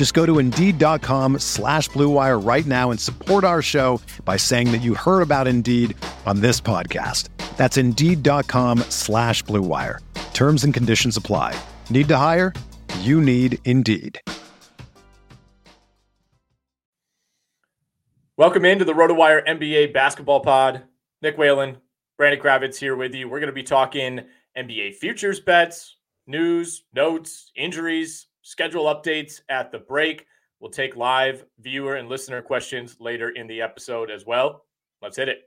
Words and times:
Just 0.00 0.14
go 0.14 0.24
to 0.24 0.38
Indeed.com 0.38 1.40
slash 1.40 1.90
BlueWire 1.90 2.42
right 2.42 2.64
now 2.64 2.90
and 2.90 2.98
support 2.98 3.44
our 3.44 3.60
show 3.60 4.00
by 4.24 4.38
saying 4.38 4.72
that 4.72 4.78
you 4.78 4.94
heard 4.94 5.20
about 5.20 5.46
Indeed 5.46 5.94
on 6.24 6.40
this 6.40 6.58
podcast. 6.58 7.28
That's 7.58 7.76
Indeed.com 7.76 8.78
slash 8.88 9.44
BlueWire. 9.44 9.98
Terms 10.32 10.64
and 10.64 10.72
conditions 10.72 11.18
apply. 11.18 11.54
Need 11.90 12.08
to 12.08 12.16
hire? 12.16 12.54
You 13.00 13.20
need 13.20 13.58
Indeed. 13.66 14.18
Welcome 18.38 18.64
into 18.64 18.86
the 18.86 18.94
RotoWire 18.94 19.46
NBA 19.46 19.92
basketball 19.92 20.40
pod. 20.40 20.82
Nick 21.20 21.36
Whalen, 21.36 21.76
Brandon 22.16 22.40
Kravitz 22.40 22.78
here 22.78 22.96
with 22.96 23.14
you. 23.14 23.28
We're 23.28 23.40
going 23.40 23.48
to 23.48 23.52
be 23.52 23.62
talking 23.62 24.22
NBA 24.56 24.94
futures 24.94 25.40
bets, 25.40 25.96
news, 26.26 26.84
notes, 26.94 27.52
injuries, 27.54 28.28
schedule 28.50 28.86
updates 28.86 29.42
at 29.48 29.70
the 29.70 29.78
break. 29.78 30.26
We'll 30.58 30.72
take 30.72 30.96
live 30.96 31.44
viewer 31.60 31.94
and 31.94 32.08
listener 32.08 32.42
questions 32.42 32.96
later 32.98 33.30
in 33.30 33.46
the 33.46 33.62
episode 33.62 34.10
as 34.10 34.26
well. 34.26 34.64
Let's 35.00 35.16
hit 35.16 35.28
it. 35.28 35.42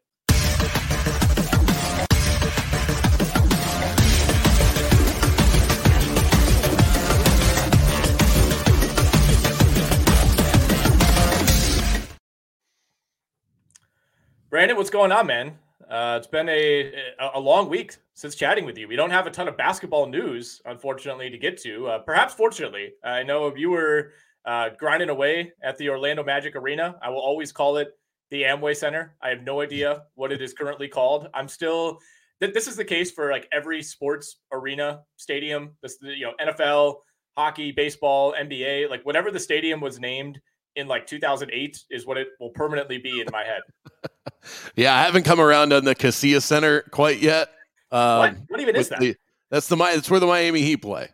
Brandon, 14.50 14.78
what's 14.78 14.90
going 14.90 15.12
on, 15.12 15.28
man? 15.28 15.58
Uh, 15.90 16.16
it's 16.18 16.28
been 16.28 16.50
a 16.50 16.92
a 17.34 17.40
long 17.40 17.70
week 17.70 17.98
since 18.14 18.36
chatting 18.36 18.66
with 18.66 18.78
you. 18.78 18.88
We 18.88 18.96
don't 18.96 19.10
have 19.10 19.28
a 19.28 19.32
ton 19.32 19.48
of 19.48 19.58
basketball 19.58 20.08
news, 20.08 20.62
unfortunately, 20.66 21.30
to 21.30 21.38
get 21.38 21.58
to. 21.64 21.88
Uh, 21.88 22.00
perhaps 22.00 22.34
fortunately, 22.34 22.94
I 23.04 23.24
know 23.24 23.54
you 23.56 23.70
were 23.70 24.12
uh, 24.46 24.70
grinding 24.78 25.10
away 25.10 25.52
at 25.62 25.78
the 25.78 25.90
Orlando 25.90 26.24
Magic 26.24 26.56
Arena. 26.56 26.96
I 27.02 27.10
will 27.10 27.22
always 27.22 27.52
call 27.52 27.78
it 27.78 27.98
the 28.32 28.44
Amway 28.44 28.76
Center. 28.76 29.16
I 29.22 29.30
have 29.30 29.44
no 29.44 29.62
idea 29.62 30.04
what 30.16 30.32
it 30.32 30.42
is 30.42 30.54
currently 30.54 30.88
called. 30.88 31.28
I'm 31.34 31.48
still. 31.48 32.00
This 32.40 32.68
is 32.68 32.76
the 32.76 32.84
case 32.84 33.10
for 33.10 33.32
like 33.32 33.48
every 33.54 33.82
sports 33.82 34.40
arena 34.52 35.02
stadium. 35.16 35.78
This, 35.82 35.98
you 36.02 36.26
know, 36.26 36.34
NFL, 36.46 36.96
hockey, 37.38 37.72
baseball, 37.72 38.34
NBA, 38.34 38.90
like 38.90 39.06
whatever 39.06 39.32
the 39.32 39.40
stadium 39.40 39.80
was 39.80 39.98
named 39.98 40.42
in 40.76 40.88
like 40.88 41.08
2008 41.08 41.80
is 41.90 42.06
what 42.06 42.18
it 42.18 42.30
will 42.40 42.50
permanently 42.50 42.98
be 42.98 43.22
in 43.22 43.28
my 43.32 43.44
head. 43.44 43.62
yeah, 44.76 44.96
I 44.96 45.02
haven't 45.04 45.24
come 45.24 45.40
around 45.40 45.74
on 45.74 45.86
the 45.86 45.96
Kaseya 45.96 46.42
Center 46.42 46.82
quite 46.92 47.22
yet. 47.22 47.50
Um, 47.92 48.20
what? 48.20 48.36
what 48.48 48.60
even 48.60 48.76
is 48.76 48.90
that? 48.90 49.00
The, 49.00 49.16
that's 49.50 49.68
the 49.68 49.76
that's 49.76 50.10
where 50.10 50.20
the 50.20 50.28
Miami 50.28 50.62
Heat 50.62 50.78
play. 50.78 51.10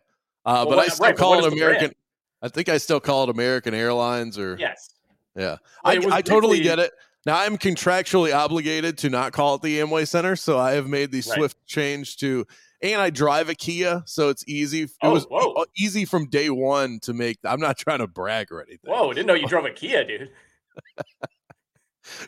Uh, 0.46 0.66
well, 0.66 0.66
but 0.66 0.78
what, 0.78 0.86
I 0.86 0.88
still 0.88 1.06
right, 1.08 1.18
call 1.18 1.46
it 1.46 1.54
American. 1.54 1.94
I 2.42 2.48
think 2.48 2.70
I 2.70 2.78
still 2.78 3.00
call 3.00 3.24
it 3.24 3.30
American 3.30 3.74
Airlines 3.74 4.38
or 4.38 4.58
yes. 4.60 4.94
Yeah, 5.36 5.58
I, 5.84 5.98
I 6.12 6.22
totally 6.22 6.62
get 6.62 6.80
it. 6.80 6.92
Now 7.26 7.40
I'm 7.40 7.58
contractually 7.58 8.34
obligated 8.34 8.98
to 9.00 9.10
not 9.10 9.32
call 9.34 9.56
it 9.56 9.62
the 9.62 9.80
Amway 9.80 10.08
Center, 10.08 10.36
so 10.36 10.58
I 10.58 10.72
have 10.72 10.88
made 10.88 11.12
the 11.12 11.18
right. 11.18 11.36
swift 11.36 11.58
change 11.66 12.18
to 12.18 12.46
and 12.82 13.02
I 13.02 13.10
drive 13.10 13.50
a 13.50 13.56
Kia, 13.56 14.04
so 14.06 14.30
it's 14.30 14.44
easy. 14.48 14.84
It 14.84 14.92
oh, 15.02 15.12
was 15.12 15.26
whoa. 15.26 15.66
easy 15.78 16.06
from 16.06 16.28
day 16.30 16.50
one 16.50 17.00
to 17.02 17.14
make. 17.14 17.38
I'm 17.44 17.60
not 17.60 17.78
trying 17.78 18.00
to 18.00 18.08
brag 18.08 18.52
or 18.52 18.62
anything. 18.62 18.92
Whoa! 18.92 19.12
Didn't 19.14 19.28
know 19.28 19.34
you 19.34 19.48
drove 19.50 19.66
a 19.66 19.72
Kia, 19.72 20.06
dude. 20.06 20.32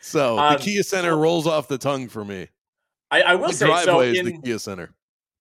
So 0.01 0.37
um, 0.37 0.53
the 0.53 0.59
Kia 0.59 0.83
Center 0.83 1.15
rolls 1.17 1.47
off 1.47 1.67
the 1.67 1.77
tongue 1.77 2.07
for 2.07 2.23
me. 2.23 2.47
I, 3.09 3.21
I 3.21 3.35
will 3.35 3.49
the 3.49 3.53
say, 3.53 3.65
driveway 3.65 4.13
so 4.13 4.19
is 4.19 4.25
the 4.25 4.41
Kia 4.41 4.59
Center. 4.59 4.93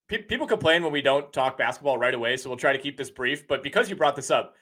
Pe- 0.08 0.22
people 0.22 0.46
complain 0.46 0.82
when 0.82 0.92
we 0.92 1.02
don't 1.02 1.32
talk 1.32 1.56
basketball 1.56 1.98
right 1.98 2.14
away, 2.14 2.36
so 2.36 2.50
we'll 2.50 2.58
try 2.58 2.72
to 2.72 2.78
keep 2.78 2.96
this 2.96 3.10
brief. 3.10 3.46
But 3.46 3.62
because 3.62 3.88
you 3.88 3.96
brought 3.96 4.16
this 4.16 4.30
up, 4.30 4.54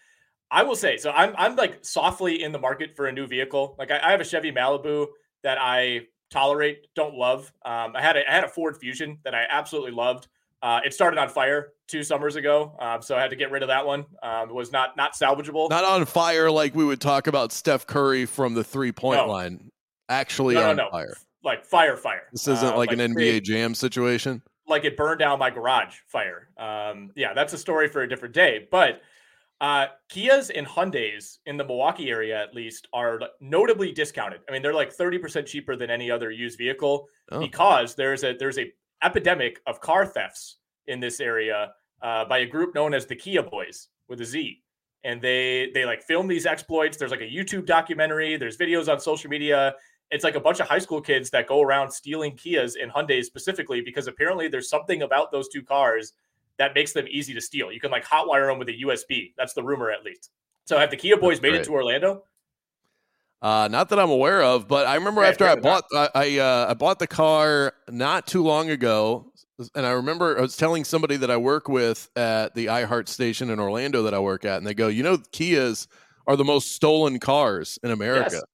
I 0.50 0.62
will 0.62 0.77
say, 0.77 0.97
so 0.97 1.11
I'm 1.11 1.34
I'm 1.37 1.56
like 1.56 1.84
softly 1.84 2.43
in 2.43 2.53
the 2.53 2.59
market 2.59 2.94
for 2.97 3.06
a 3.06 3.12
new 3.12 3.27
vehicle. 3.27 3.75
Like 3.78 3.91
I, 3.91 3.99
I 4.03 4.11
have 4.11 4.21
a 4.21 4.25
Chevy 4.25 4.53
Malibu 4.53 5.06
that 5.43 5.59
I 5.59 6.03
tolerate, 6.31 6.87
don't 6.94 7.15
love. 7.15 7.53
Um, 7.65 7.94
I 7.94 8.03
had 8.03 8.17
a 8.17 8.31
I 8.31 8.34
had 8.34 8.44
a 8.44 8.49
Ford 8.49 8.77
Fusion 8.78 9.19
that 9.25 9.34
I 9.34 9.47
absolutely 9.49 9.93
loved. 9.93 10.28
Uh, 10.62 10.81
it 10.84 10.93
started 10.93 11.19
on 11.19 11.28
fire 11.28 11.72
two 11.88 12.03
summers 12.03 12.37
ago, 12.37 12.76
um, 12.78 13.03
so 13.03 13.16
I 13.16 13.21
had 13.21 13.31
to 13.31 13.37
get 13.37 13.50
rid 13.50 13.62
of 13.62 13.69
that 13.69 13.84
one. 13.84 14.04
Um, 14.22 14.50
it 14.50 14.54
was 14.54 14.71
not 14.71 14.97
not 14.97 15.15
salvageable. 15.15 15.69
Not 15.71 15.84
on 15.84 16.04
fire 16.04 16.50
like 16.50 16.75
we 16.75 16.84
would 16.84 17.00
talk 17.00 17.26
about 17.26 17.50
Steph 17.50 17.87
Curry 17.87 18.26
from 18.26 18.54
the 18.54 18.62
three 18.62 18.93
point 18.93 19.21
no. 19.21 19.26
line. 19.26 19.71
Actually 20.09 20.54
no, 20.54 20.71
on 20.71 20.76
no, 20.76 20.91
fire, 20.91 21.15
like 21.43 21.65
fire, 21.65 21.97
fire. 21.97 22.28
This 22.32 22.49
isn't 22.49 22.69
uh, 22.69 22.76
like, 22.76 22.91
like, 22.91 22.99
an 22.99 23.15
NBA 23.15 23.43
Jam 23.43 23.75
situation. 23.75 24.43
Like 24.66 24.84
it 24.84 24.97
burned 24.97 25.19
down 25.19 25.38
my 25.38 25.50
garage. 25.50 25.97
Fire. 26.06 26.49
Um, 26.56 27.10
yeah, 27.16 27.34
that's 27.34 27.53
a 27.53 27.59
story 27.59 27.88
for 27.88 28.03
a 28.03 28.09
different 28.09 28.34
day. 28.34 28.69
But 28.70 29.00
uh, 29.60 29.87
Kias 30.10 30.50
and 30.55 30.66
Hyundai's 30.66 31.41
in 31.47 31.56
the 31.56 31.65
Milwaukee 31.65 32.10
area, 32.10 32.41
at 32.41 32.55
least, 32.55 32.87
are 32.93 33.20
notably 33.41 33.93
discounted. 33.93 34.41
I 34.49 34.53
mean, 34.53 34.62
they're 34.62 34.75
like 34.75 34.93
thirty 34.93 35.19
percent 35.19 35.47
cheaper 35.47 35.75
than 35.76 35.91
any 35.91 36.10
other 36.10 36.31
used 36.31 36.59
vehicle 36.59 37.09
oh. 37.32 37.41
because 37.41 37.94
there's 37.94 38.25
a 38.25 38.34
there's 38.34 38.59
a 38.59 38.72
epidemic 39.03 39.60
of 39.66 39.81
car 39.81 40.06
thefts 40.06 40.59
in 40.87 41.00
this 41.00 41.20
area 41.20 41.72
uh, 42.03 42.25
by 42.25 42.38
a 42.38 42.47
group 42.47 42.75
known 42.75 42.94
as 42.94 43.06
the 43.06 43.16
Kia 43.16 43.42
Boys 43.42 43.88
with 44.09 44.20
a 44.20 44.25
Z. 44.25 44.62
And 45.04 45.22
they 45.22 45.70
they 45.75 45.84
like 45.84 46.03
film 46.03 46.26
these 46.26 46.44
exploits. 46.44 46.97
There's 46.97 47.10
like 47.10 47.20
a 47.20 47.31
YouTube 47.31 47.66
documentary. 47.66 48.36
There's 48.36 48.56
videos 48.56 48.92
on 48.92 48.98
social 49.00 49.31
media. 49.31 49.75
It's 50.10 50.25
like 50.25 50.34
a 50.34 50.41
bunch 50.41 50.58
of 50.60 50.66
high 50.66 50.78
school 50.78 51.00
kids 51.00 51.31
that 51.31 51.47
go 51.47 51.60
around 51.62 51.91
stealing 51.91 52.32
Kias 52.37 52.75
and 52.81 52.91
Hyundais 52.91 53.25
specifically 53.25 53.81
because 53.81 54.06
apparently 54.08 54.48
there's 54.48 54.69
something 54.69 55.03
about 55.03 55.31
those 55.31 55.48
two 55.48 55.62
cars 55.62 56.14
that 56.56 56.75
makes 56.75 56.92
them 56.92 57.06
easy 57.08 57.32
to 57.34 57.41
steal. 57.41 57.70
You 57.70 57.81
can 57.81 57.91
like 57.91 58.04
hotwire 58.04 58.48
them 58.48 58.58
with 58.58 58.69
a 58.69 58.72
USB. 58.72 59.32
That's 59.37 59.54
the 59.54 59.62
rumor, 59.62 59.91
at 59.91 60.04
least. 60.04 60.31
So 60.64 60.78
have 60.78 60.91
the 60.91 60.97
Kia 60.97 61.16
Boys 61.16 61.37
That's 61.37 61.42
made 61.42 61.48
great. 61.50 61.60
it 61.62 61.64
to 61.64 61.72
Orlando? 61.72 62.25
Uh, 63.41 63.69
not 63.70 63.88
that 63.91 64.00
I'm 64.00 64.10
aware 64.10 64.42
of, 64.42 64.66
but 64.66 64.87
I 64.87 64.97
remember 64.97 65.22
after 65.22 65.47
I 65.47 65.54
bought 65.54 65.84
I 65.94 66.08
I, 66.14 66.38
uh, 66.38 66.66
I 66.70 66.75
bought 66.75 66.98
the 66.98 67.06
car 67.06 67.72
not 67.88 68.26
too 68.26 68.42
long 68.42 68.69
ago, 68.70 69.32
and 69.74 69.86
I 69.86 69.91
remember 69.91 70.38
I 70.38 70.41
was 70.41 70.56
telling 70.56 70.84
somebody 70.84 71.16
that 71.16 71.30
I 71.30 71.36
work 71.36 71.69
with 71.69 72.08
at 72.16 72.54
the 72.54 72.66
iHeart 72.66 73.08
station 73.08 73.50
in 73.50 73.58
Orlando 73.58 74.02
that 74.02 74.14
I 74.14 74.19
work 74.19 74.44
at, 74.44 74.58
and 74.58 74.66
they 74.66 74.74
go, 74.74 74.88
"You 74.88 75.02
know, 75.02 75.19
Kias 75.19 75.86
are 76.26 76.36
the 76.36 76.44
most 76.44 76.72
stolen 76.72 77.19
cars 77.19 77.78
in 77.82 77.91
America." 77.91 78.30
Yes. 78.32 78.44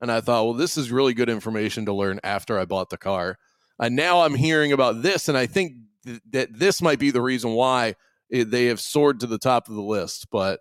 And 0.00 0.12
I 0.12 0.20
thought, 0.20 0.44
well, 0.44 0.54
this 0.54 0.76
is 0.76 0.90
really 0.90 1.14
good 1.14 1.30
information 1.30 1.86
to 1.86 1.92
learn 1.92 2.20
after 2.22 2.58
I 2.58 2.66
bought 2.66 2.90
the 2.90 2.98
car. 2.98 3.38
And 3.78 3.96
now 3.96 4.22
I'm 4.22 4.34
hearing 4.34 4.72
about 4.72 5.02
this, 5.02 5.28
and 5.28 5.36
I 5.36 5.46
think 5.46 5.74
th- 6.04 6.20
that 6.30 6.58
this 6.58 6.82
might 6.82 6.98
be 6.98 7.10
the 7.10 7.22
reason 7.22 7.52
why 7.52 7.94
it, 8.30 8.50
they 8.50 8.66
have 8.66 8.80
soared 8.80 9.20
to 9.20 9.26
the 9.26 9.38
top 9.38 9.68
of 9.68 9.74
the 9.74 9.82
list. 9.82 10.28
But 10.30 10.60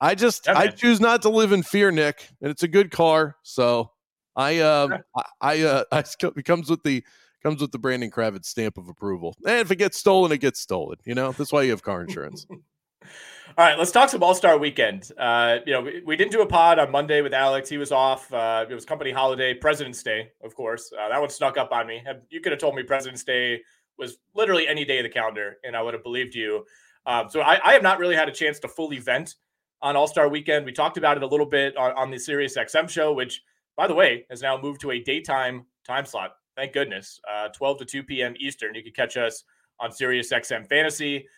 I 0.00 0.14
just 0.14 0.48
I 0.48 0.68
choose 0.68 1.00
not 1.00 1.22
to 1.22 1.28
live 1.28 1.52
in 1.52 1.62
fear, 1.62 1.90
Nick, 1.90 2.28
and 2.40 2.50
it's 2.50 2.62
a 2.62 2.68
good 2.68 2.90
car. 2.90 3.36
So 3.42 3.92
I 4.34 4.58
uh 4.58 4.98
I, 5.16 5.22
I 5.40 5.62
uh 5.62 5.84
I, 5.92 5.98
it 6.36 6.44
comes 6.44 6.68
with 6.68 6.82
the 6.82 7.04
comes 7.46 7.60
with 7.60 7.70
the 7.70 7.78
Brandon 7.78 8.10
Kravitz 8.10 8.46
stamp 8.46 8.76
of 8.76 8.88
approval. 8.88 9.36
And 9.46 9.60
if 9.60 9.70
it 9.70 9.76
gets 9.76 9.96
stolen, 9.96 10.32
it 10.32 10.38
gets 10.38 10.58
stolen. 10.58 10.96
You 11.04 11.14
know 11.14 11.30
that's 11.30 11.52
why 11.52 11.62
you 11.62 11.70
have 11.70 11.82
car 11.82 12.02
insurance. 12.02 12.44
All 12.50 13.64
right, 13.64 13.78
let's 13.78 13.92
talk 13.92 14.08
some 14.08 14.24
All 14.24 14.34
Star 14.34 14.58
Weekend. 14.58 15.12
Uh, 15.16 15.58
you 15.64 15.72
know, 15.72 15.80
we, 15.80 16.02
we, 16.04 16.16
didn't 16.16 16.32
do 16.32 16.42
a 16.42 16.46
pod 16.46 16.80
on 16.80 16.90
Monday 16.90 17.22
with 17.22 17.32
Alex. 17.32 17.68
He 17.68 17.78
was 17.78 17.92
off. 17.92 18.32
Uh, 18.32 18.66
it 18.68 18.74
was 18.74 18.84
company 18.84 19.12
holiday, 19.12 19.54
President's 19.54 20.02
Day, 20.02 20.32
of 20.42 20.56
course. 20.56 20.92
Uh, 20.92 21.08
that 21.08 21.20
one 21.20 21.30
snuck 21.30 21.56
up 21.56 21.70
on 21.70 21.86
me. 21.86 22.02
You 22.30 22.40
could 22.40 22.50
have 22.50 22.60
told 22.60 22.74
me 22.74 22.82
President's 22.82 23.22
Day 23.22 23.62
was 23.96 24.18
literally 24.34 24.66
any 24.66 24.84
day 24.84 24.98
of 24.98 25.04
the 25.04 25.08
calendar, 25.08 25.58
and 25.62 25.76
I 25.76 25.82
would 25.82 25.94
have 25.94 26.02
believed 26.02 26.34
you. 26.34 26.64
Um, 27.06 27.28
so 27.30 27.42
I, 27.42 27.60
I, 27.64 27.72
have 27.74 27.82
not 27.84 28.00
really 28.00 28.16
had 28.16 28.28
a 28.28 28.32
chance 28.32 28.58
to 28.58 28.68
fully 28.68 28.98
vent 28.98 29.36
on 29.80 29.94
All 29.94 30.08
Star 30.08 30.28
Weekend. 30.28 30.66
We 30.66 30.72
talked 30.72 30.98
about 30.98 31.16
it 31.16 31.22
a 31.22 31.26
little 31.28 31.46
bit 31.46 31.76
on, 31.76 31.92
on 31.92 32.10
the 32.10 32.18
Sirius 32.18 32.56
XM 32.56 32.90
show, 32.90 33.12
which, 33.12 33.40
by 33.76 33.86
the 33.86 33.94
way, 33.94 34.26
has 34.30 34.42
now 34.42 34.60
moved 34.60 34.80
to 34.80 34.90
a 34.90 34.98
daytime 34.98 35.66
time 35.86 36.04
slot 36.04 36.32
Thank 36.56 36.72
goodness. 36.72 37.20
Uh, 37.30 37.48
12 37.48 37.78
to 37.78 37.84
2 37.84 38.02
p.m. 38.04 38.34
Eastern. 38.38 38.74
You 38.74 38.82
can 38.82 38.92
catch 38.92 39.16
us 39.16 39.44
on 39.78 39.92
Sirius 39.92 40.32
XM 40.32 40.66
Fantasy. 40.66 41.28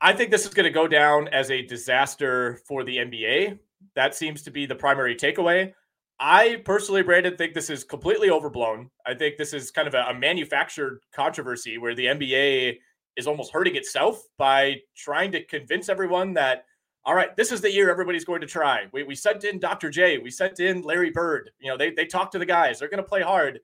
I 0.00 0.12
think 0.12 0.30
this 0.30 0.46
is 0.46 0.54
going 0.54 0.64
to 0.64 0.70
go 0.70 0.88
down 0.88 1.28
as 1.28 1.50
a 1.50 1.62
disaster 1.62 2.60
for 2.66 2.84
the 2.84 2.96
NBA. 2.98 3.58
That 3.94 4.14
seems 4.14 4.42
to 4.42 4.50
be 4.50 4.64
the 4.64 4.74
primary 4.74 5.14
takeaway. 5.14 5.72
I 6.20 6.62
personally, 6.64 7.02
Brandon, 7.02 7.36
think 7.36 7.54
this 7.54 7.70
is 7.70 7.84
completely 7.84 8.30
overblown. 8.30 8.90
I 9.06 9.14
think 9.14 9.36
this 9.36 9.52
is 9.52 9.70
kind 9.70 9.86
of 9.86 9.94
a, 9.94 10.02
a 10.08 10.14
manufactured 10.14 11.00
controversy 11.12 11.78
where 11.78 11.94
the 11.94 12.06
NBA 12.06 12.78
is 13.16 13.26
almost 13.26 13.52
hurting 13.52 13.76
itself 13.76 14.22
by 14.36 14.76
trying 14.96 15.32
to 15.32 15.44
convince 15.44 15.88
everyone 15.88 16.32
that, 16.34 16.64
all 17.04 17.14
right, 17.14 17.36
this 17.36 17.52
is 17.52 17.60
the 17.60 17.70
year 17.70 17.90
everybody's 17.90 18.24
going 18.24 18.40
to 18.40 18.46
try. 18.46 18.86
We, 18.92 19.02
we 19.02 19.14
sent 19.14 19.44
in 19.44 19.58
Dr. 19.58 19.90
J, 19.90 20.18
we 20.18 20.30
sent 20.30 20.60
in 20.60 20.82
Larry 20.82 21.10
Bird. 21.10 21.50
You 21.60 21.70
know, 21.70 21.76
they 21.76 21.90
they 21.90 22.06
talked 22.06 22.32
to 22.32 22.38
the 22.38 22.46
guys. 22.46 22.78
They're 22.78 22.88
going 22.88 23.02
to 23.02 23.08
play 23.08 23.22
hard. 23.22 23.60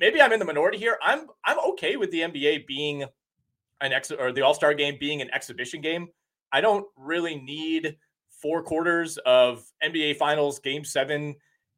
Maybe 0.00 0.20
I'm 0.20 0.32
in 0.32 0.38
the 0.38 0.44
minority 0.44 0.78
here. 0.78 0.98
I'm 1.02 1.26
I'm 1.44 1.58
okay 1.70 1.96
with 1.96 2.10
the 2.10 2.20
NBA 2.20 2.66
being 2.66 3.04
an 3.80 3.92
ex 3.92 4.10
or 4.10 4.32
the 4.32 4.42
All 4.42 4.54
Star 4.54 4.74
game 4.74 4.96
being 4.98 5.22
an 5.22 5.30
exhibition 5.32 5.80
game. 5.80 6.08
I 6.52 6.60
don't 6.60 6.86
really 6.96 7.36
need 7.36 7.96
four 8.42 8.62
quarters 8.62 9.18
of 9.18 9.64
NBA 9.82 10.16
Finals 10.16 10.58
Game 10.58 10.84
Seven 10.84 11.36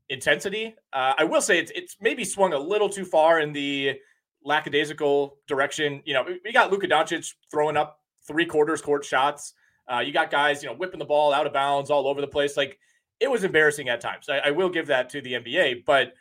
intensity. 0.09 0.75
Uh, 0.93 1.15
I 1.19 1.25
will 1.25 1.41
say 1.41 1.59
it's 1.59 1.73
it's 1.75 1.97
maybe 2.01 2.25
swung 2.25 2.53
a 2.53 2.59
little 2.59 2.89
too 2.89 3.05
far 3.05 3.41
in 3.41 3.53
the 3.53 3.99
lackadaisical 4.45 5.39
direction. 5.47 6.03
You 6.05 6.15
know, 6.15 6.25
we 6.45 6.53
got 6.53 6.71
Luka 6.71 6.89
Doncic 6.89 7.35
throwing 7.51 7.77
up 7.77 8.01
three 8.27 8.47
quarters 8.47 8.81
court 8.81 9.05
shots. 9.05 9.55
Uh, 9.91 10.01
you 10.01 10.13
got 10.13 10.31
guys, 10.31 10.63
you 10.63 10.69
know, 10.69 10.75
whipping 10.75 10.99
the 10.99 11.05
ball 11.05 11.33
out 11.33 11.47
of 11.47 11.53
bounds 11.53 11.91
all 11.91 12.07
over 12.07 12.21
the 12.21 12.27
place. 12.27 12.57
Like 12.57 12.79
it 13.21 13.31
was 13.31 13.45
embarrassing 13.45 13.89
at 13.89 14.01
times. 14.01 14.29
I, 14.29 14.39
I 14.39 14.51
will 14.51 14.69
give 14.69 14.87
that 14.89 15.09
to 15.11 15.21
the 15.21 15.35
NBA, 15.35 15.85
but 15.85 16.13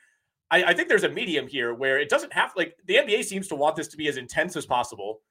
I, 0.49 0.63
I, 0.63 0.73
think 0.73 0.87
there's 0.87 1.03
a 1.03 1.09
medium 1.09 1.47
here 1.47 1.73
where 1.73 1.99
it 1.99 2.09
doesn't 2.09 2.31
have 2.33 2.53
like 2.55 2.75
the 2.85 2.95
NBA 2.95 3.23
seems 3.25 3.47
to 3.49 3.55
want 3.55 3.75
this 3.75 3.87
to 3.89 3.97
be 3.97 4.07
as 4.07 4.17
intense 4.17 4.55
as 4.55 4.65
possible, 4.65 5.21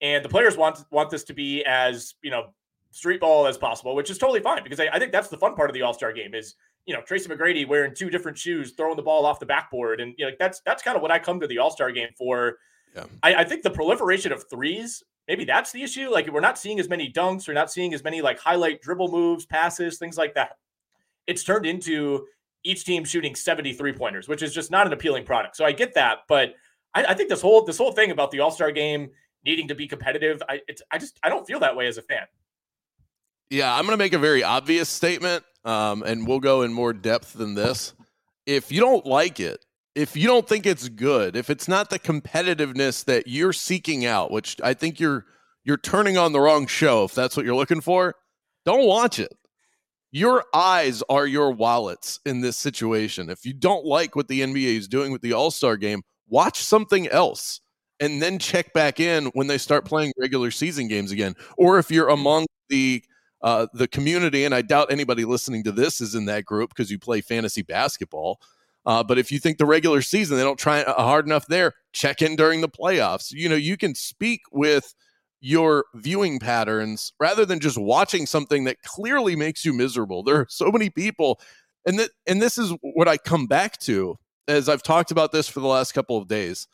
and 0.00 0.24
the 0.24 0.28
players 0.28 0.56
want 0.56 0.84
want 0.90 1.10
this 1.10 1.24
to 1.24 1.34
be 1.34 1.64
as 1.64 2.14
you 2.22 2.30
know 2.30 2.48
street 2.90 3.20
ball 3.20 3.46
as 3.46 3.56
possible, 3.58 3.94
which 3.94 4.10
is 4.10 4.18
totally 4.18 4.40
fine 4.40 4.62
because 4.62 4.80
I, 4.80 4.88
I 4.92 4.98
think 4.98 5.12
that's 5.12 5.28
the 5.28 5.38
fun 5.38 5.54
part 5.54 5.70
of 5.70 5.74
the 5.74 5.82
All 5.82 5.94
Star 5.94 6.12
game 6.12 6.34
is 6.34 6.54
you 6.84 6.94
know 6.94 7.00
Tracy 7.02 7.28
McGrady 7.28 7.66
wearing 7.66 7.94
two 7.94 8.10
different 8.10 8.36
shoes, 8.36 8.72
throwing 8.72 8.96
the 8.96 9.02
ball 9.02 9.24
off 9.24 9.40
the 9.40 9.46
backboard, 9.46 10.00
and 10.00 10.14
you 10.18 10.24
know, 10.24 10.30
like 10.30 10.38
that's 10.38 10.60
that's 10.66 10.82
kind 10.82 10.96
of 10.96 11.02
what 11.02 11.10
I 11.10 11.18
come 11.18 11.40
to 11.40 11.46
the 11.46 11.58
All 11.58 11.70
Star 11.70 11.90
game 11.90 12.08
for. 12.16 12.58
Yeah. 12.94 13.04
I, 13.22 13.34
I 13.34 13.44
think 13.44 13.62
the 13.62 13.70
proliferation 13.70 14.32
of 14.32 14.48
threes, 14.48 15.02
maybe 15.28 15.44
that's 15.44 15.70
the 15.70 15.82
issue. 15.82 16.10
Like 16.10 16.30
we're 16.30 16.40
not 16.40 16.58
seeing 16.58 16.80
as 16.80 16.88
many 16.88 17.12
dunks, 17.12 17.46
we're 17.46 17.54
not 17.54 17.70
seeing 17.70 17.92
as 17.92 18.02
many 18.02 18.22
like 18.22 18.38
highlight 18.38 18.80
dribble 18.80 19.10
moves, 19.10 19.44
passes, 19.44 19.98
things 19.98 20.16
like 20.16 20.34
that. 20.34 20.56
It's 21.26 21.44
turned 21.44 21.66
into 21.66 22.26
each 22.66 22.84
team 22.84 23.04
shooting 23.04 23.34
73 23.34 23.92
pointers, 23.92 24.28
which 24.28 24.42
is 24.42 24.52
just 24.52 24.70
not 24.70 24.86
an 24.86 24.92
appealing 24.92 25.24
product. 25.24 25.56
So 25.56 25.64
I 25.64 25.72
get 25.72 25.94
that, 25.94 26.20
but 26.28 26.54
I, 26.94 27.04
I 27.04 27.14
think 27.14 27.28
this 27.28 27.40
whole 27.40 27.64
this 27.64 27.78
whole 27.78 27.92
thing 27.92 28.10
about 28.10 28.30
the 28.30 28.40
All 28.40 28.50
Star 28.50 28.72
game 28.72 29.10
needing 29.44 29.68
to 29.68 29.74
be 29.74 29.86
competitive, 29.86 30.42
I 30.48 30.60
I 30.90 30.98
just 30.98 31.18
I 31.22 31.28
don't 31.28 31.46
feel 31.46 31.60
that 31.60 31.76
way 31.76 31.86
as 31.86 31.98
a 31.98 32.02
fan. 32.02 32.26
Yeah, 33.48 33.72
I'm 33.72 33.82
going 33.82 33.92
to 33.92 34.04
make 34.04 34.12
a 34.12 34.18
very 34.18 34.42
obvious 34.42 34.88
statement, 34.88 35.44
um, 35.64 36.02
and 36.02 36.26
we'll 36.26 36.40
go 36.40 36.62
in 36.62 36.72
more 36.72 36.92
depth 36.92 37.34
than 37.34 37.54
this. 37.54 37.94
If 38.44 38.72
you 38.72 38.80
don't 38.80 39.06
like 39.06 39.38
it, 39.38 39.64
if 39.94 40.16
you 40.16 40.26
don't 40.26 40.48
think 40.48 40.66
it's 40.66 40.88
good, 40.88 41.36
if 41.36 41.48
it's 41.48 41.68
not 41.68 41.90
the 41.90 42.00
competitiveness 42.00 43.04
that 43.04 43.28
you're 43.28 43.52
seeking 43.52 44.04
out, 44.04 44.32
which 44.32 44.60
I 44.62 44.74
think 44.74 44.98
you're 44.98 45.24
you're 45.64 45.76
turning 45.76 46.18
on 46.18 46.32
the 46.32 46.40
wrong 46.40 46.66
show 46.66 47.04
if 47.04 47.14
that's 47.14 47.36
what 47.36 47.46
you're 47.46 47.56
looking 47.56 47.80
for, 47.80 48.14
don't 48.64 48.86
watch 48.86 49.18
it. 49.18 49.32
Your 50.16 50.44
eyes 50.54 51.02
are 51.10 51.26
your 51.26 51.50
wallets 51.50 52.20
in 52.24 52.40
this 52.40 52.56
situation. 52.56 53.28
If 53.28 53.44
you 53.44 53.52
don't 53.52 53.84
like 53.84 54.16
what 54.16 54.28
the 54.28 54.40
NBA 54.40 54.78
is 54.78 54.88
doing 54.88 55.12
with 55.12 55.20
the 55.20 55.34
All 55.34 55.50
Star 55.50 55.76
game, 55.76 56.02
watch 56.26 56.62
something 56.62 57.06
else 57.08 57.60
and 58.00 58.22
then 58.22 58.38
check 58.38 58.72
back 58.72 58.98
in 58.98 59.26
when 59.34 59.46
they 59.46 59.58
start 59.58 59.84
playing 59.84 60.14
regular 60.16 60.50
season 60.50 60.88
games 60.88 61.12
again. 61.12 61.34
Or 61.58 61.78
if 61.78 61.90
you're 61.90 62.08
among 62.08 62.46
the 62.70 63.04
uh, 63.42 63.66
the 63.74 63.86
community, 63.86 64.46
and 64.46 64.54
I 64.54 64.62
doubt 64.62 64.90
anybody 64.90 65.26
listening 65.26 65.62
to 65.64 65.70
this 65.70 66.00
is 66.00 66.14
in 66.14 66.24
that 66.24 66.46
group 66.46 66.70
because 66.70 66.90
you 66.90 66.98
play 66.98 67.20
fantasy 67.20 67.60
basketball. 67.60 68.40
Uh, 68.86 69.04
but 69.04 69.18
if 69.18 69.30
you 69.30 69.38
think 69.38 69.58
the 69.58 69.66
regular 69.66 70.00
season 70.00 70.38
they 70.38 70.42
don't 70.42 70.58
try 70.58 70.80
uh, 70.80 70.94
hard 70.94 71.26
enough 71.26 71.46
there, 71.46 71.74
check 71.92 72.22
in 72.22 72.36
during 72.36 72.62
the 72.62 72.70
playoffs. 72.70 73.32
You 73.32 73.50
know, 73.50 73.54
you 73.54 73.76
can 73.76 73.94
speak 73.94 74.40
with 74.50 74.94
your 75.40 75.84
viewing 75.94 76.38
patterns 76.38 77.12
rather 77.20 77.44
than 77.46 77.60
just 77.60 77.78
watching 77.78 78.26
something 78.26 78.64
that 78.64 78.82
clearly 78.82 79.36
makes 79.36 79.64
you 79.64 79.72
miserable. 79.72 80.22
There 80.22 80.36
are 80.36 80.46
so 80.48 80.70
many 80.70 80.90
people, 80.90 81.40
and 81.86 81.98
that 81.98 82.10
and 82.26 82.40
this 82.42 82.58
is 82.58 82.72
what 82.82 83.08
I 83.08 83.16
come 83.18 83.46
back 83.46 83.78
to 83.80 84.16
as 84.48 84.68
I've 84.68 84.82
talked 84.82 85.10
about 85.10 85.32
this 85.32 85.48
for 85.48 85.60
the 85.60 85.66
last 85.66 85.92
couple 85.92 86.16
of 86.18 86.28
days. 86.28 86.68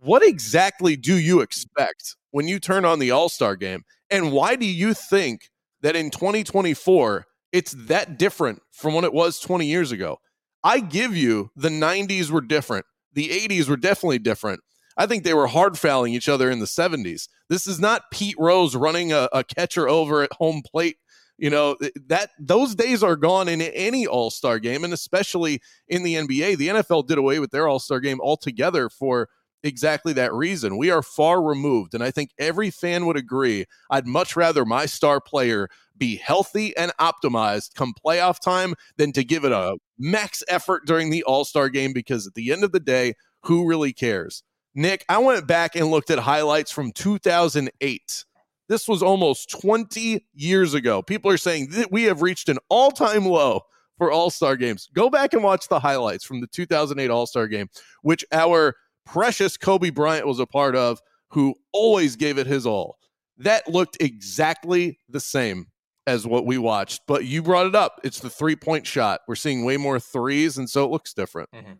What 0.00 0.22
exactly 0.22 0.96
do 0.96 1.16
you 1.18 1.40
expect 1.40 2.16
when 2.30 2.46
you 2.48 2.58
turn 2.58 2.84
on 2.84 2.98
the 2.98 3.10
All 3.10 3.28
Star 3.28 3.56
game? 3.56 3.82
And 4.10 4.32
why 4.32 4.56
do 4.56 4.66
you 4.66 4.92
think 4.94 5.48
that 5.82 5.96
in 5.96 6.10
2024 6.10 7.26
it's 7.52 7.72
that 7.86 8.18
different 8.18 8.60
from 8.72 8.94
what 8.94 9.04
it 9.04 9.12
was 9.14 9.40
20 9.40 9.66
years 9.66 9.92
ago? 9.92 10.18
I 10.62 10.80
give 10.80 11.16
you 11.16 11.50
the 11.56 11.70
90s 11.70 12.30
were 12.30 12.40
different. 12.40 12.86
The 13.12 13.32
80s 13.32 13.68
were 13.68 13.76
definitely 13.76 14.18
different. 14.18 14.60
I 14.96 15.06
think 15.06 15.24
they 15.24 15.34
were 15.34 15.46
hard 15.46 15.78
fouling 15.78 16.14
each 16.14 16.28
other 16.28 16.50
in 16.50 16.60
the 16.60 16.66
70s. 16.66 17.28
This 17.48 17.66
is 17.66 17.80
not 17.80 18.10
Pete 18.12 18.36
Rose 18.38 18.76
running 18.76 19.12
a, 19.12 19.28
a 19.32 19.42
catcher 19.44 19.88
over 19.88 20.22
at 20.22 20.32
home 20.34 20.62
plate. 20.62 20.96
You 21.36 21.50
know, 21.50 21.76
that 22.06 22.30
those 22.38 22.76
days 22.76 23.02
are 23.02 23.16
gone 23.16 23.48
in 23.48 23.60
any 23.60 24.06
All 24.06 24.30
Star 24.30 24.60
game, 24.60 24.84
and 24.84 24.92
especially 24.92 25.60
in 25.88 26.04
the 26.04 26.14
NBA. 26.14 26.58
The 26.58 26.68
NFL 26.68 27.08
did 27.08 27.18
away 27.18 27.40
with 27.40 27.50
their 27.50 27.66
All 27.66 27.80
Star 27.80 27.98
game 27.98 28.20
altogether 28.20 28.88
for 28.88 29.28
exactly 29.64 30.12
that 30.12 30.32
reason. 30.32 30.76
We 30.76 30.90
are 30.90 31.02
far 31.02 31.42
removed. 31.42 31.94
And 31.94 32.04
I 32.04 32.10
think 32.10 32.30
every 32.38 32.70
fan 32.70 33.06
would 33.06 33.16
agree. 33.16 33.64
I'd 33.90 34.06
much 34.06 34.36
rather 34.36 34.64
my 34.64 34.86
star 34.86 35.20
player 35.20 35.68
be 35.96 36.16
healthy 36.16 36.76
and 36.76 36.92
optimized 37.00 37.74
come 37.74 37.94
playoff 38.04 38.38
time 38.38 38.74
than 38.96 39.10
to 39.12 39.24
give 39.24 39.44
it 39.44 39.52
a 39.52 39.76
max 39.98 40.44
effort 40.48 40.86
during 40.86 41.10
the 41.10 41.24
All 41.24 41.44
Star 41.44 41.68
game 41.68 41.92
because 41.92 42.26
at 42.26 42.34
the 42.34 42.52
end 42.52 42.62
of 42.62 42.72
the 42.72 42.80
day, 42.80 43.14
who 43.42 43.66
really 43.66 43.92
cares? 43.92 44.44
Nick, 44.74 45.04
I 45.08 45.18
went 45.18 45.46
back 45.46 45.76
and 45.76 45.88
looked 45.88 46.10
at 46.10 46.18
highlights 46.18 46.70
from 46.70 46.92
2008. 46.92 48.24
This 48.68 48.88
was 48.88 49.02
almost 49.02 49.50
20 49.50 50.26
years 50.34 50.74
ago. 50.74 51.02
People 51.02 51.30
are 51.30 51.36
saying 51.36 51.68
that 51.72 51.92
we 51.92 52.04
have 52.04 52.22
reached 52.22 52.48
an 52.48 52.58
all 52.68 52.90
time 52.90 53.26
low 53.26 53.60
for 53.98 54.10
All 54.10 54.30
Star 54.30 54.56
games. 54.56 54.88
Go 54.92 55.10
back 55.10 55.32
and 55.32 55.42
watch 55.42 55.68
the 55.68 55.80
highlights 55.80 56.24
from 56.24 56.40
the 56.40 56.46
2008 56.46 57.10
All 57.10 57.26
Star 57.26 57.46
game, 57.46 57.68
which 58.02 58.24
our 58.32 58.74
precious 59.06 59.56
Kobe 59.56 59.90
Bryant 59.90 60.26
was 60.26 60.40
a 60.40 60.46
part 60.46 60.74
of, 60.74 61.00
who 61.28 61.54
always 61.72 62.16
gave 62.16 62.38
it 62.38 62.46
his 62.46 62.66
all. 62.66 62.98
That 63.38 63.68
looked 63.68 63.96
exactly 64.00 64.98
the 65.08 65.20
same 65.20 65.66
as 66.06 66.26
what 66.26 66.46
we 66.46 66.58
watched, 66.58 67.02
but 67.06 67.24
you 67.24 67.42
brought 67.42 67.66
it 67.66 67.74
up. 67.74 68.00
It's 68.04 68.20
the 68.20 68.30
three 68.30 68.56
point 68.56 68.86
shot. 68.86 69.20
We're 69.26 69.34
seeing 69.34 69.64
way 69.64 69.76
more 69.76 70.00
threes, 70.00 70.58
and 70.58 70.68
so 70.68 70.84
it 70.84 70.90
looks 70.90 71.12
different. 71.14 71.50
Mm-hmm. 71.52 71.72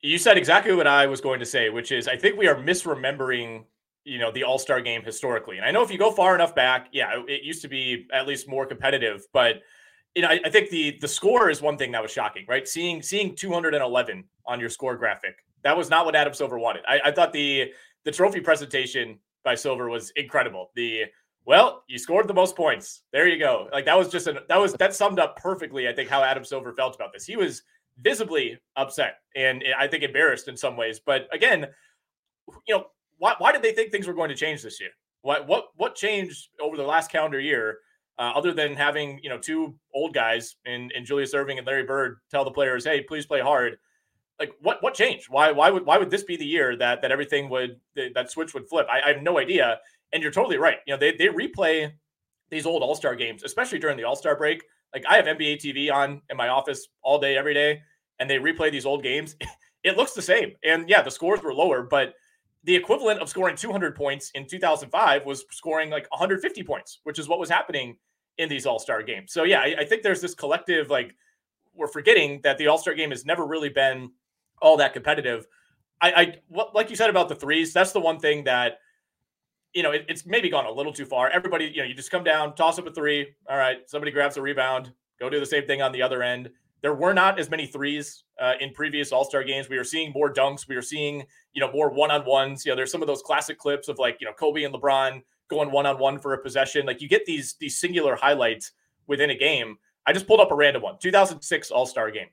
You 0.00 0.18
said 0.18 0.38
exactly 0.38 0.74
what 0.74 0.86
I 0.86 1.06
was 1.06 1.20
going 1.20 1.40
to 1.40 1.46
say, 1.46 1.70
which 1.70 1.92
is 1.92 2.06
I 2.08 2.16
think 2.16 2.38
we 2.38 2.46
are 2.46 2.54
misremembering, 2.54 3.64
you 4.04 4.18
know, 4.18 4.30
the 4.30 4.44
All 4.44 4.58
Star 4.58 4.80
game 4.80 5.02
historically. 5.02 5.56
And 5.56 5.66
I 5.66 5.70
know 5.70 5.82
if 5.82 5.90
you 5.90 5.98
go 5.98 6.12
far 6.12 6.34
enough 6.34 6.54
back, 6.54 6.88
yeah, 6.92 7.22
it 7.26 7.42
used 7.42 7.62
to 7.62 7.68
be 7.68 8.06
at 8.12 8.26
least 8.26 8.48
more 8.48 8.66
competitive, 8.66 9.26
but 9.32 9.56
you 10.14 10.22
know, 10.22 10.28
I, 10.28 10.40
I 10.44 10.50
think 10.50 10.70
the 10.70 10.98
the 11.00 11.08
score 11.08 11.50
is 11.50 11.60
one 11.60 11.76
thing 11.76 11.92
that 11.92 12.02
was 12.02 12.10
shocking, 12.10 12.44
right? 12.48 12.66
Seeing 12.66 13.02
seeing 13.02 13.34
211 13.34 14.24
on 14.46 14.60
your 14.60 14.70
score 14.70 14.96
graphic 14.96 15.36
that 15.64 15.76
was 15.76 15.90
not 15.90 16.04
what 16.04 16.14
Adam 16.14 16.34
Silver 16.34 16.58
wanted. 16.58 16.84
I, 16.88 17.00
I 17.06 17.10
thought 17.10 17.32
the 17.32 17.72
the 18.04 18.12
trophy 18.12 18.40
presentation 18.40 19.18
by 19.44 19.54
Silver 19.54 19.88
was 19.88 20.10
incredible. 20.16 20.70
The 20.74 21.04
well, 21.44 21.84
you 21.88 21.98
scored 21.98 22.28
the 22.28 22.34
most 22.34 22.56
points. 22.56 23.02
There 23.12 23.26
you 23.26 23.38
go. 23.38 23.68
Like 23.72 23.86
that 23.86 23.96
was 23.96 24.08
just 24.08 24.26
an 24.26 24.38
that 24.48 24.60
was 24.60 24.74
that 24.74 24.94
summed 24.94 25.18
up 25.18 25.36
perfectly. 25.36 25.88
I 25.88 25.92
think 25.92 26.08
how 26.08 26.22
Adam 26.22 26.44
Silver 26.44 26.72
felt 26.72 26.94
about 26.94 27.12
this. 27.12 27.26
He 27.26 27.36
was 27.36 27.62
visibly 28.00 28.58
upset 28.76 29.16
and 29.34 29.62
I 29.78 29.86
think 29.88 30.02
embarrassed 30.02 30.48
in 30.48 30.56
some 30.56 30.76
ways. 30.76 31.00
But 31.04 31.28
again, 31.32 31.66
you 32.66 32.74
know, 32.74 32.86
why 33.18 33.34
why 33.38 33.52
did 33.52 33.62
they 33.62 33.72
think 33.72 33.90
things 33.90 34.06
were 34.06 34.14
going 34.14 34.30
to 34.30 34.36
change 34.36 34.62
this 34.62 34.80
year? 34.80 34.90
What 35.22 35.46
what 35.46 35.68
what 35.76 35.94
changed 35.94 36.48
over 36.60 36.76
the 36.76 36.84
last 36.84 37.10
calendar 37.10 37.40
year? 37.40 37.78
Uh, 38.18 38.32
other 38.34 38.52
than 38.52 38.74
having 38.74 39.20
you 39.22 39.28
know 39.28 39.38
two 39.38 39.76
old 39.94 40.12
guys 40.12 40.56
in, 40.64 40.90
in 40.92 41.04
Julius 41.04 41.34
Erving 41.34 41.58
and 41.58 41.66
Larry 41.66 41.84
Bird 41.84 42.16
tell 42.30 42.44
the 42.44 42.50
players, 42.50 42.84
"Hey, 42.84 43.02
please 43.02 43.26
play 43.26 43.40
hard." 43.40 43.78
like 44.38 44.52
what 44.60 44.82
what 44.82 44.94
changed? 44.94 45.26
Why 45.28 45.50
why 45.50 45.70
would 45.70 45.84
why 45.84 45.98
would 45.98 46.10
this 46.10 46.22
be 46.22 46.36
the 46.36 46.46
year 46.46 46.76
that 46.76 47.02
that 47.02 47.10
everything 47.10 47.48
would 47.48 47.80
that 47.96 48.30
switch 48.30 48.54
would 48.54 48.68
flip? 48.68 48.86
I, 48.90 49.00
I 49.00 49.12
have 49.12 49.22
no 49.22 49.38
idea. 49.38 49.78
And 50.12 50.22
you're 50.22 50.32
totally 50.32 50.58
right. 50.58 50.78
You 50.86 50.94
know, 50.94 50.98
they 50.98 51.12
they 51.12 51.26
replay 51.26 51.92
these 52.50 52.66
old 52.66 52.82
All 52.82 52.94
Star 52.94 53.14
games, 53.14 53.42
especially 53.42 53.78
during 53.78 53.96
the 53.96 54.04
All 54.04 54.16
Star 54.16 54.36
break. 54.36 54.62
Like 54.94 55.04
I 55.08 55.16
have 55.16 55.26
NBA 55.26 55.56
TV 55.56 55.92
on 55.92 56.22
in 56.30 56.36
my 56.36 56.48
office 56.48 56.88
all 57.02 57.18
day, 57.18 57.36
every 57.36 57.54
day, 57.54 57.82
and 58.18 58.28
they 58.28 58.38
replay 58.38 58.70
these 58.70 58.86
old 58.86 59.02
games. 59.02 59.36
it 59.84 59.96
looks 59.96 60.12
the 60.12 60.22
same. 60.22 60.52
And 60.64 60.88
yeah, 60.88 61.02
the 61.02 61.10
scores 61.10 61.42
were 61.42 61.54
lower, 61.54 61.82
but 61.82 62.14
the 62.64 62.74
equivalent 62.74 63.20
of 63.20 63.28
scoring 63.28 63.56
200 63.56 63.94
points 63.94 64.30
in 64.34 64.46
2005 64.46 65.24
was 65.24 65.44
scoring 65.50 65.90
like 65.90 66.10
150 66.10 66.62
points, 66.64 67.00
which 67.04 67.18
is 67.18 67.28
what 67.28 67.38
was 67.38 67.48
happening 67.48 67.96
in 68.38 68.48
these 68.48 68.66
All 68.66 68.78
Star 68.78 69.02
games. 69.02 69.32
So 69.32 69.44
yeah, 69.44 69.60
I, 69.60 69.76
I 69.80 69.84
think 69.84 70.02
there's 70.02 70.20
this 70.20 70.34
collective 70.34 70.90
like 70.90 71.14
we're 71.74 71.88
forgetting 71.88 72.40
that 72.42 72.58
the 72.58 72.66
All 72.66 72.78
Star 72.78 72.94
game 72.94 73.10
has 73.10 73.24
never 73.24 73.46
really 73.46 73.68
been 73.68 74.10
all 74.60 74.76
that 74.78 74.92
competitive. 74.92 75.46
I, 76.00 76.12
I 76.12 76.34
what, 76.48 76.74
like 76.74 76.90
you 76.90 76.96
said 76.96 77.10
about 77.10 77.28
the 77.28 77.34
threes, 77.34 77.72
that's 77.72 77.92
the 77.92 78.00
one 78.00 78.18
thing 78.18 78.44
that 78.44 78.78
you 79.74 79.82
know 79.82 79.92
it, 79.92 80.04
it's 80.08 80.26
maybe 80.26 80.48
gone 80.48 80.66
a 80.66 80.70
little 80.70 80.92
too 80.92 81.06
far. 81.06 81.28
Everybody, 81.30 81.66
you 81.66 81.82
know, 81.82 81.84
you 81.84 81.94
just 81.94 82.10
come 82.10 82.24
down, 82.24 82.54
toss 82.54 82.78
up 82.78 82.86
a 82.86 82.90
three. 82.90 83.34
All 83.48 83.56
right, 83.56 83.78
somebody 83.86 84.10
grabs 84.10 84.36
a 84.36 84.42
rebound, 84.42 84.92
go 85.20 85.28
do 85.30 85.40
the 85.40 85.46
same 85.46 85.66
thing 85.66 85.82
on 85.82 85.92
the 85.92 86.02
other 86.02 86.22
end. 86.22 86.50
There 86.80 86.94
were 86.94 87.12
not 87.12 87.40
as 87.40 87.50
many 87.50 87.66
threes 87.66 88.24
uh, 88.40 88.54
in 88.60 88.72
previous 88.72 89.10
All 89.12 89.24
Star 89.24 89.42
games. 89.42 89.68
We 89.68 89.76
were 89.76 89.84
seeing 89.84 90.12
more 90.12 90.32
dunks. 90.32 90.68
We 90.68 90.76
were 90.76 90.82
seeing 90.82 91.24
you 91.52 91.60
know 91.60 91.72
more 91.72 91.90
one 91.90 92.10
on 92.10 92.24
ones. 92.24 92.64
You 92.64 92.72
know, 92.72 92.76
there's 92.76 92.92
some 92.92 93.02
of 93.02 93.08
those 93.08 93.22
classic 93.22 93.58
clips 93.58 93.88
of 93.88 93.98
like 93.98 94.18
you 94.20 94.26
know 94.26 94.32
Kobe 94.32 94.62
and 94.62 94.74
LeBron 94.74 95.22
going 95.48 95.70
one 95.70 95.86
on 95.86 95.98
one 95.98 96.18
for 96.18 96.34
a 96.34 96.38
possession. 96.38 96.86
Like 96.86 97.00
you 97.00 97.08
get 97.08 97.26
these 97.26 97.54
these 97.58 97.78
singular 97.78 98.16
highlights 98.16 98.72
within 99.06 99.30
a 99.30 99.36
game. 99.36 99.76
I 100.06 100.12
just 100.12 100.26
pulled 100.26 100.40
up 100.40 100.52
a 100.52 100.54
random 100.54 100.82
one. 100.82 100.96
2006 101.00 101.70
All 101.70 101.86
Star 101.86 102.10
game. 102.10 102.28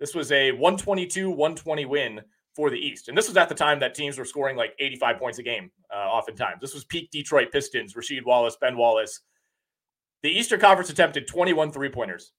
This 0.00 0.14
was 0.14 0.32
a 0.32 0.50
122 0.52 1.30
120 1.30 1.84
win 1.86 2.20
for 2.54 2.70
the 2.70 2.78
East. 2.78 3.08
And 3.08 3.18
this 3.18 3.28
was 3.28 3.36
at 3.36 3.48
the 3.48 3.54
time 3.54 3.80
that 3.80 3.94
teams 3.94 4.18
were 4.18 4.24
scoring 4.24 4.56
like 4.56 4.74
85 4.78 5.18
points 5.18 5.38
a 5.38 5.42
game, 5.42 5.70
uh, 5.92 5.98
oftentimes. 5.98 6.60
This 6.60 6.74
was 6.74 6.84
peak 6.84 7.10
Detroit 7.10 7.50
Pistons, 7.50 7.94
Rasheed 7.94 8.24
Wallace, 8.24 8.56
Ben 8.60 8.76
Wallace. 8.76 9.20
The 10.22 10.30
Eastern 10.30 10.60
Conference 10.60 10.90
attempted 10.90 11.26
21 11.26 11.72
three 11.72 11.88
pointers 11.90 12.32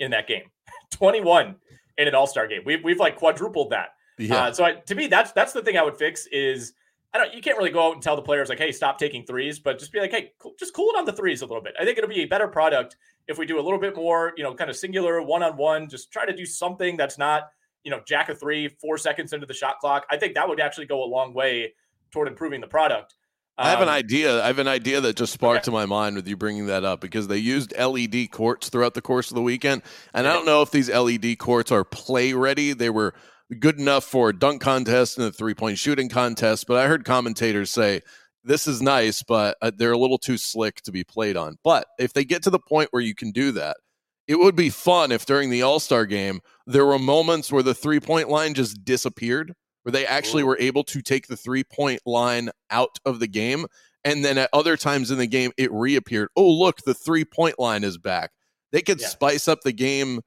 in 0.00 0.10
that 0.12 0.26
game, 0.26 0.44
21 0.92 1.56
in 1.98 2.08
an 2.08 2.14
All 2.14 2.26
Star 2.26 2.46
game. 2.46 2.62
We've, 2.64 2.82
we've 2.82 2.98
like 2.98 3.16
quadrupled 3.16 3.70
that. 3.70 3.90
Yeah. 4.18 4.46
Uh, 4.46 4.52
so 4.52 4.64
I, 4.64 4.72
to 4.72 4.94
me, 4.94 5.06
that's 5.06 5.32
that's 5.32 5.52
the 5.52 5.62
thing 5.62 5.76
I 5.78 5.82
would 5.82 5.96
fix 5.96 6.26
is 6.26 6.74
I 7.14 7.18
don't. 7.18 7.34
You 7.34 7.40
can't 7.40 7.56
really 7.56 7.70
go 7.70 7.88
out 7.88 7.94
and 7.94 8.02
tell 8.02 8.16
the 8.16 8.22
players 8.22 8.48
like, 8.48 8.58
"Hey, 8.58 8.70
stop 8.70 8.98
taking 8.98 9.24
threes, 9.24 9.58
but 9.58 9.78
just 9.78 9.92
be 9.92 10.00
like, 10.00 10.10
"Hey, 10.10 10.32
cool, 10.38 10.52
just 10.58 10.74
cool 10.74 10.90
it 10.90 10.98
on 10.98 11.04
the 11.06 11.12
threes 11.12 11.42
a 11.42 11.46
little 11.46 11.62
bit." 11.62 11.74
I 11.80 11.84
think 11.84 11.96
it'll 11.96 12.10
be 12.10 12.20
a 12.20 12.26
better 12.26 12.46
product 12.46 12.96
if 13.28 13.38
we 13.38 13.46
do 13.46 13.58
a 13.58 13.62
little 13.62 13.78
bit 13.78 13.96
more, 13.96 14.32
you 14.36 14.44
know, 14.44 14.54
kind 14.54 14.68
of 14.68 14.76
singular 14.76 15.22
one 15.22 15.42
on 15.42 15.56
one. 15.56 15.88
Just 15.88 16.12
try 16.12 16.26
to 16.26 16.36
do 16.36 16.44
something 16.44 16.96
that's 16.96 17.16
not 17.16 17.44
you 17.84 17.90
know, 17.90 18.00
jack 18.06 18.28
a 18.28 18.34
three, 18.34 18.68
four 18.68 18.98
seconds 18.98 19.32
into 19.32 19.46
the 19.46 19.54
shot 19.54 19.78
clock. 19.80 20.06
I 20.10 20.16
think 20.16 20.34
that 20.34 20.48
would 20.48 20.60
actually 20.60 20.86
go 20.86 21.02
a 21.02 21.06
long 21.06 21.32
way 21.34 21.74
toward 22.10 22.28
improving 22.28 22.60
the 22.60 22.66
product. 22.66 23.14
Um, 23.58 23.66
I 23.66 23.70
have 23.70 23.82
an 23.82 23.88
um, 23.88 23.94
idea. 23.94 24.42
I 24.42 24.46
have 24.46 24.58
an 24.58 24.68
idea 24.68 25.00
that 25.00 25.16
just 25.16 25.32
sparked 25.32 25.58
okay. 25.58 25.64
to 25.66 25.70
my 25.70 25.86
mind 25.86 26.16
with 26.16 26.26
you 26.26 26.36
bringing 26.36 26.66
that 26.66 26.84
up 26.84 27.00
because 27.00 27.28
they 27.28 27.36
used 27.36 27.74
LED 27.78 28.30
courts 28.30 28.68
throughout 28.68 28.94
the 28.94 29.02
course 29.02 29.30
of 29.30 29.34
the 29.34 29.42
weekend. 29.42 29.82
And 30.14 30.26
I 30.26 30.32
don't 30.32 30.46
know 30.46 30.62
if 30.62 30.70
these 30.70 30.90
LED 30.90 31.38
courts 31.38 31.70
are 31.70 31.84
play 31.84 32.32
ready. 32.32 32.72
They 32.72 32.90
were 32.90 33.14
good 33.58 33.78
enough 33.78 34.04
for 34.04 34.30
a 34.30 34.32
dunk 34.32 34.62
contest 34.62 35.18
and 35.18 35.26
a 35.26 35.32
three 35.32 35.54
point 35.54 35.78
shooting 35.78 36.08
contest, 36.08 36.66
but 36.66 36.78
I 36.78 36.86
heard 36.86 37.04
commentators 37.04 37.70
say, 37.70 38.02
this 38.44 38.66
is 38.66 38.80
nice, 38.80 39.22
but 39.22 39.58
uh, 39.60 39.70
they're 39.76 39.92
a 39.92 39.98
little 39.98 40.18
too 40.18 40.38
slick 40.38 40.80
to 40.82 40.92
be 40.92 41.04
played 41.04 41.36
on. 41.36 41.58
But 41.62 41.86
if 41.98 42.12
they 42.12 42.24
get 42.24 42.42
to 42.44 42.50
the 42.50 42.58
point 42.58 42.88
where 42.92 43.02
you 43.02 43.14
can 43.14 43.32
do 43.32 43.52
that, 43.52 43.76
it 44.30 44.38
would 44.38 44.54
be 44.54 44.70
fun 44.70 45.10
if 45.10 45.26
during 45.26 45.50
the 45.50 45.62
All 45.62 45.80
Star 45.80 46.06
game 46.06 46.40
there 46.64 46.86
were 46.86 47.00
moments 47.00 47.50
where 47.50 47.64
the 47.64 47.74
three 47.74 47.98
point 47.98 48.28
line 48.28 48.54
just 48.54 48.84
disappeared, 48.84 49.54
where 49.82 49.90
they 49.90 50.06
actually 50.06 50.44
were 50.44 50.56
able 50.60 50.84
to 50.84 51.02
take 51.02 51.26
the 51.26 51.36
three 51.36 51.64
point 51.64 52.00
line 52.06 52.50
out 52.70 53.00
of 53.04 53.18
the 53.18 53.26
game. 53.26 53.66
And 54.04 54.24
then 54.24 54.38
at 54.38 54.48
other 54.52 54.76
times 54.76 55.10
in 55.10 55.18
the 55.18 55.26
game, 55.26 55.50
it 55.58 55.72
reappeared. 55.72 56.28
Oh, 56.36 56.48
look, 56.48 56.82
the 56.82 56.94
three 56.94 57.24
point 57.24 57.58
line 57.58 57.82
is 57.82 57.98
back. 57.98 58.30
They 58.70 58.82
could 58.82 59.00
yeah. 59.00 59.08
spice 59.08 59.48
up 59.48 59.62
the 59.62 59.72
game 59.72 60.20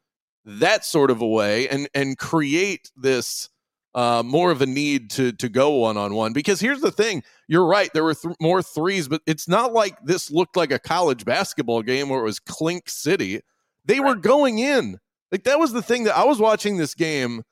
that 0.43 0.83
sort 0.83 1.09
of 1.09 1.21
a 1.21 1.27
way 1.27 1.69
and 1.69 1.87
and 1.93 2.17
create 2.17 2.91
this 2.97 3.47
uh, 3.95 4.21
more 4.25 4.51
of 4.51 4.61
a 4.61 4.65
need 4.65 5.11
to 5.11 5.31
to 5.31 5.47
go 5.47 5.69
one 5.75 5.95
on 5.95 6.13
one. 6.13 6.33
Because 6.33 6.59
here's 6.59 6.81
the 6.81 6.91
thing: 6.91 7.23
you're 7.47 7.65
right. 7.65 7.89
There 7.93 8.03
were 8.03 8.15
th- 8.15 8.35
more 8.41 8.61
threes, 8.61 9.07
but 9.07 9.21
it's 9.25 9.47
not 9.47 9.71
like 9.71 9.97
this 10.03 10.29
looked 10.29 10.57
like 10.57 10.73
a 10.73 10.79
college 10.79 11.23
basketball 11.23 11.83
game 11.83 12.09
where 12.09 12.19
it 12.19 12.25
was 12.25 12.41
clink 12.41 12.89
city. 12.89 13.39
They 13.85 13.99
right. 13.99 14.09
were 14.09 14.15
going 14.15 14.59
in. 14.59 14.97
Like 15.31 15.43
that 15.43 15.59
was 15.59 15.73
the 15.73 15.81
thing 15.81 16.03
that 16.03 16.17
I 16.17 16.23
was 16.25 16.39
watching 16.39 16.77
this 16.77 16.93
game 16.93 17.43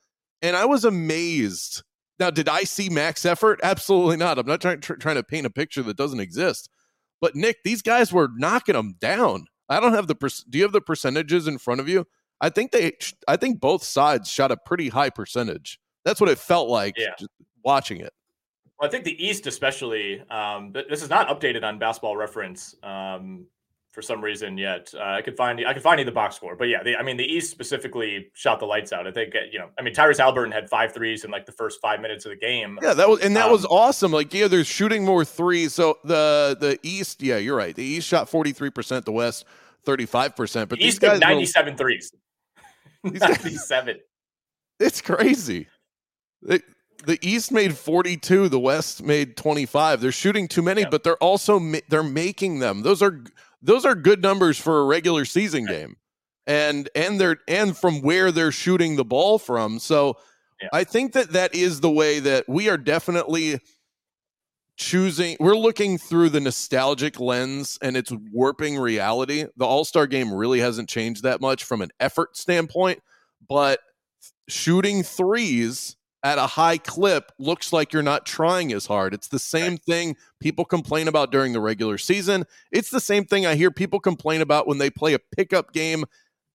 and 0.42 0.56
I 0.56 0.66
was 0.66 0.86
amazed. 0.86 1.84
Now, 2.20 2.30
did 2.30 2.48
I 2.48 2.64
see 2.64 2.90
max 2.90 3.26
effort? 3.26 3.60
Absolutely 3.64 4.18
not. 4.18 4.38
I'm 4.38 4.46
not 4.46 4.62
trying 4.62 4.82
tr- 4.82 4.94
trying 4.94 5.16
to 5.16 5.24
paint 5.24 5.46
a 5.46 5.50
picture 5.50 5.82
that 5.84 5.98
doesn't 5.98 6.20
exist. 6.20 6.70
But 7.20 7.36
Nick, 7.36 7.64
these 7.64 7.82
guys 7.82 8.14
were 8.14 8.30
knocking 8.36 8.76
them 8.76 8.96
down. 9.00 9.48
I 9.70 9.80
don't 9.80 9.94
have 9.94 10.08
the 10.08 10.16
per- 10.16 10.30
do 10.50 10.58
you 10.58 10.64
have 10.64 10.74
the 10.74 10.82
percentages 10.82 11.48
in 11.48 11.58
front 11.58 11.82
of 11.82 11.90
you? 11.90 12.06
I 12.40 12.50
think 12.50 12.72
they 12.72 12.94
I 13.28 13.38
think 13.38 13.60
both 13.60 13.84
sides 13.84 14.30
shot 14.30 14.52
a 14.52 14.58
pretty 14.58 14.90
high 14.90 15.10
percentage. 15.10 15.80
That's 16.06 16.20
what 16.20 16.30
it 16.30 16.38
felt 16.38 16.70
like 16.70 16.96
yeah. 16.98 17.16
watching 17.64 18.02
it. 18.02 18.14
Well, 18.80 18.88
I 18.88 18.92
think 18.92 19.04
the 19.04 19.24
East, 19.24 19.46
especially, 19.46 20.22
um, 20.30 20.74
this 20.74 21.04
is 21.04 21.10
not 21.10 21.28
updated 21.28 21.64
on 21.64 21.78
Basketball 21.78 22.18
Reference. 22.18 22.76
Um, 22.82 23.46
for 23.92 24.02
some 24.02 24.24
reason 24.24 24.58
yet. 24.58 24.94
Uh, 24.96 25.04
I 25.04 25.22
could 25.22 25.36
find 25.36 25.66
I 25.66 25.74
could 25.74 25.84
find 25.84 26.00
you 26.00 26.06
the 26.06 26.12
box 26.12 26.36
score, 26.36 26.56
but 26.56 26.66
yeah, 26.66 26.82
the, 26.84 26.96
I 26.96 27.04
mean 27.04 27.18
the 27.18 27.26
East 27.26 27.52
specifically 27.52 28.30
shot 28.34 28.60
the 28.60 28.66
lights 28.66 28.94
out. 28.94 29.06
I 29.06 29.12
think 29.12 29.34
you 29.52 29.60
know, 29.60 29.70
I 29.78 29.82
mean 29.82 29.94
Tyrese 29.94 30.20
Haliburton 30.20 30.54
had 30.54 30.70
five 30.70 30.94
threes 30.94 31.24
in 31.24 31.32
like 31.32 31.46
the 31.46 31.52
first 31.52 31.82
five 31.82 32.00
minutes 32.02 32.26
of 32.26 32.32
the 32.32 32.38
game. 32.38 32.80
Yeah, 32.82 32.94
that 32.94 33.10
was 33.10 33.20
and 33.20 33.36
that 33.36 33.46
um, 33.46 33.52
was 33.52 33.66
awesome. 33.66 34.12
Like 34.12 34.34
yeah, 34.34 34.48
they're 34.48 34.64
shooting 34.64 35.06
more 35.06 35.26
threes. 35.26 35.74
So 35.74 36.00
the 36.04 36.58
the 36.60 36.80
East, 36.84 37.22
yeah, 37.22 37.38
you're 37.38 37.58
right. 37.58 37.76
The 37.76 37.84
East 37.84 38.08
shot 38.08 38.30
forty 38.30 38.54
three 38.54 38.70
percent. 38.70 39.06
The 39.06 39.12
West 39.12 39.46
thirty 39.84 40.06
five 40.06 40.36
percent. 40.36 40.70
But 40.70 40.80
the 40.80 40.86
East 40.86 41.02
guys 41.02 41.20
97 41.20 41.74
were, 41.74 41.78
threes. 41.78 42.12
97. 43.04 44.00
It's 44.80 45.02
crazy. 45.02 45.68
They, 46.42 46.62
the 47.06 47.20
East 47.22 47.52
made 47.52 47.76
42, 47.76 48.50
the 48.50 48.60
West 48.60 49.04
made 49.04 49.36
25. 49.38 50.02
They're 50.02 50.12
shooting 50.12 50.48
too 50.48 50.62
many, 50.62 50.82
yeah. 50.82 50.90
but 50.90 51.04
they're 51.04 51.18
also 51.18 51.60
they're 51.90 52.04
making 52.04 52.60
them. 52.60 52.84
Those 52.84 53.02
are 53.02 53.24
those 53.62 53.86
are 53.86 53.96
good 53.96 54.22
numbers 54.22 54.58
for 54.58 54.80
a 54.80 54.86
regular 54.86 55.26
season 55.26 55.66
game. 55.66 55.98
And 56.48 56.90
and 56.96 57.20
they're 57.22 57.38
and 57.48 57.78
from 57.78 58.02
where 58.02 58.32
they're 58.32 58.52
shooting 58.52 58.96
the 58.96 59.06
ball 59.06 59.38
from. 59.38 59.80
So 59.80 60.18
yeah. 60.62 60.70
I 60.74 60.84
think 60.84 61.14
that 61.14 61.34
that 61.34 61.54
is 61.54 61.80
the 61.80 61.92
way 61.92 62.20
that 62.20 62.46
we 62.50 62.68
are 62.68 62.78
definitely 62.78 63.60
choosing 64.78 65.38
we're 65.40 65.56
looking 65.56 66.00
through 66.00 66.30
the 66.30 66.40
nostalgic 66.40 67.20
lens 67.20 67.78
and 67.82 67.96
it's 67.96 68.12
warping 68.32 68.80
reality. 68.80 69.46
The 69.56 69.66
All-Star 69.66 70.08
game 70.08 70.34
really 70.34 70.60
hasn't 70.60 70.90
changed 70.90 71.24
that 71.24 71.42
much 71.42 71.64
from 71.64 71.82
an 71.82 71.92
effort 72.00 72.36
standpoint, 72.36 73.00
but 73.48 73.80
shooting 74.48 75.04
threes 75.04 75.96
at 76.24 76.38
a 76.38 76.48
high 76.48 76.78
clip 76.78 77.32
looks 77.40 77.74
like 77.74 77.94
you're 77.94 78.04
not 78.04 78.26
trying 78.26 78.72
as 78.74 78.86
hard. 78.86 79.14
It's 79.14 79.28
the 79.28 79.40
same 79.40 79.78
thing 79.78 80.16
people 80.40 80.66
complain 80.66 81.08
about 81.08 81.32
during 81.32 81.54
the 81.54 81.60
regular 81.60 81.98
season. 81.98 82.46
It's 82.72 82.90
the 82.90 83.00
same 83.00 83.26
thing 83.26 83.46
I 83.46 83.56
hear 83.56 83.72
people 83.72 84.00
complain 84.00 84.42
about 84.42 84.68
when 84.68 84.78
they 84.78 84.90
play 84.90 85.14
a 85.14 85.20
pickup 85.20 85.74
game 85.74 86.06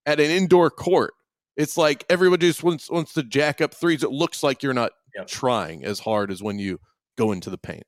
at 0.04 0.20
an 0.20 0.30
indoor 0.30 0.70
court. 0.70 1.14
It's 1.56 1.76
like 1.76 2.04
everybody 2.08 2.46
just 2.46 2.62
wants, 2.62 2.90
wants 2.90 3.14
to 3.14 3.22
jack 3.22 3.60
up 3.60 3.74
threes. 3.74 4.02
It 4.02 4.12
looks 4.12 4.42
like 4.42 4.62
you're 4.62 4.74
not 4.74 4.92
yep. 5.16 5.26
trying 5.26 5.84
as 5.84 5.98
hard 5.98 6.30
as 6.30 6.42
when 6.42 6.58
you 6.58 6.78
go 7.16 7.32
into 7.32 7.50
the 7.50 7.58
paint. 7.58 7.84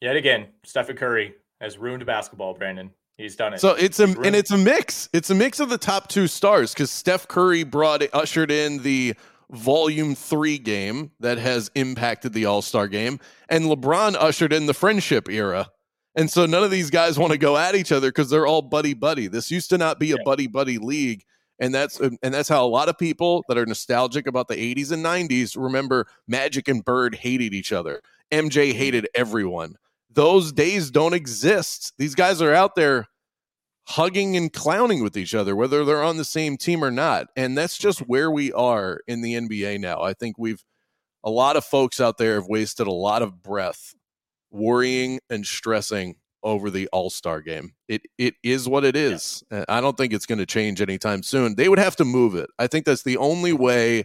Yet 0.00 0.16
again, 0.16 0.46
Stephen 0.64 0.96
Curry 0.96 1.34
has 1.60 1.78
ruined 1.78 2.04
basketball, 2.06 2.54
Brandon. 2.54 2.90
He's 3.16 3.34
done 3.34 3.52
it. 3.52 3.60
So 3.60 3.74
it's 3.74 3.98
a 3.98 4.04
and 4.04 4.36
it's 4.36 4.52
a 4.52 4.56
mix. 4.56 5.08
It's 5.12 5.28
a 5.30 5.34
mix 5.34 5.58
of 5.58 5.70
the 5.70 5.78
top 5.78 6.08
two 6.08 6.28
stars 6.28 6.72
because 6.72 6.88
Steph 6.88 7.26
Curry 7.26 7.64
brought 7.64 8.02
ushered 8.14 8.52
in 8.52 8.80
the 8.84 9.14
volume 9.50 10.14
three 10.14 10.58
game 10.58 11.10
that 11.20 11.38
has 11.38 11.70
impacted 11.74 12.32
the 12.32 12.46
All 12.46 12.62
Star 12.62 12.88
game. 12.88 13.18
And 13.48 13.64
LeBron 13.64 14.16
ushered 14.18 14.52
in 14.52 14.66
the 14.66 14.74
friendship 14.74 15.28
era. 15.28 15.68
And 16.14 16.30
so 16.30 16.46
none 16.46 16.64
of 16.64 16.70
these 16.70 16.90
guys 16.90 17.18
want 17.18 17.32
to 17.32 17.38
go 17.38 17.56
at 17.56 17.74
each 17.74 17.92
other 17.92 18.08
because 18.08 18.28
they're 18.28 18.46
all 18.46 18.62
buddy 18.62 18.94
buddy. 18.94 19.28
This 19.28 19.50
used 19.50 19.70
to 19.70 19.78
not 19.78 20.00
be 20.00 20.12
a 20.12 20.16
buddy 20.24 20.46
buddy 20.46 20.78
league. 20.78 21.24
And 21.60 21.74
that's 21.74 21.98
and 22.00 22.18
that's 22.22 22.48
how 22.48 22.64
a 22.64 22.68
lot 22.68 22.88
of 22.88 22.98
people 22.98 23.44
that 23.48 23.58
are 23.58 23.66
nostalgic 23.66 24.26
about 24.26 24.48
the 24.48 24.54
80s 24.56 24.92
and 24.92 25.04
90s 25.04 25.56
remember 25.56 26.06
Magic 26.26 26.68
and 26.68 26.84
Bird 26.84 27.14
hated 27.14 27.52
each 27.52 27.72
other. 27.72 28.00
MJ 28.30 28.72
hated 28.72 29.08
everyone. 29.14 29.76
Those 30.10 30.52
days 30.52 30.90
don't 30.90 31.14
exist. 31.14 31.92
These 31.98 32.14
guys 32.14 32.40
are 32.42 32.54
out 32.54 32.74
there 32.74 33.06
hugging 33.88 34.36
and 34.36 34.52
clowning 34.52 35.02
with 35.02 35.16
each 35.16 35.34
other, 35.34 35.56
whether 35.56 35.82
they're 35.82 36.02
on 36.02 36.18
the 36.18 36.24
same 36.24 36.58
team 36.58 36.84
or 36.84 36.90
not. 36.90 37.28
And 37.36 37.56
that's 37.56 37.78
just 37.78 38.00
where 38.00 38.30
we 38.30 38.52
are 38.52 39.00
in 39.08 39.22
the 39.22 39.34
NBA 39.34 39.80
now. 39.80 40.02
I 40.02 40.12
think 40.12 40.36
we've 40.36 40.62
a 41.24 41.30
lot 41.30 41.56
of 41.56 41.64
folks 41.64 41.98
out 41.98 42.18
there 42.18 42.34
have 42.34 42.46
wasted 42.46 42.86
a 42.86 42.92
lot 42.92 43.22
of 43.22 43.42
breath 43.42 43.94
worrying 44.50 45.20
and 45.30 45.44
stressing 45.44 46.16
over 46.42 46.70
the 46.70 46.86
All 46.88 47.08
Star 47.08 47.40
game. 47.40 47.72
It 47.88 48.02
it 48.18 48.34
is 48.42 48.68
what 48.68 48.84
it 48.84 48.94
is. 48.94 49.42
Yeah. 49.50 49.64
I 49.68 49.80
don't 49.80 49.96
think 49.96 50.12
it's 50.12 50.26
going 50.26 50.38
to 50.38 50.46
change 50.46 50.82
anytime 50.82 51.22
soon. 51.22 51.54
They 51.56 51.70
would 51.70 51.78
have 51.78 51.96
to 51.96 52.04
move 52.04 52.34
it. 52.34 52.50
I 52.58 52.66
think 52.66 52.84
that's 52.84 53.02
the 53.02 53.16
only 53.16 53.54
way, 53.54 54.04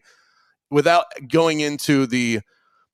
without 0.71 1.05
going 1.27 1.59
into 1.59 2.07
the 2.07 2.39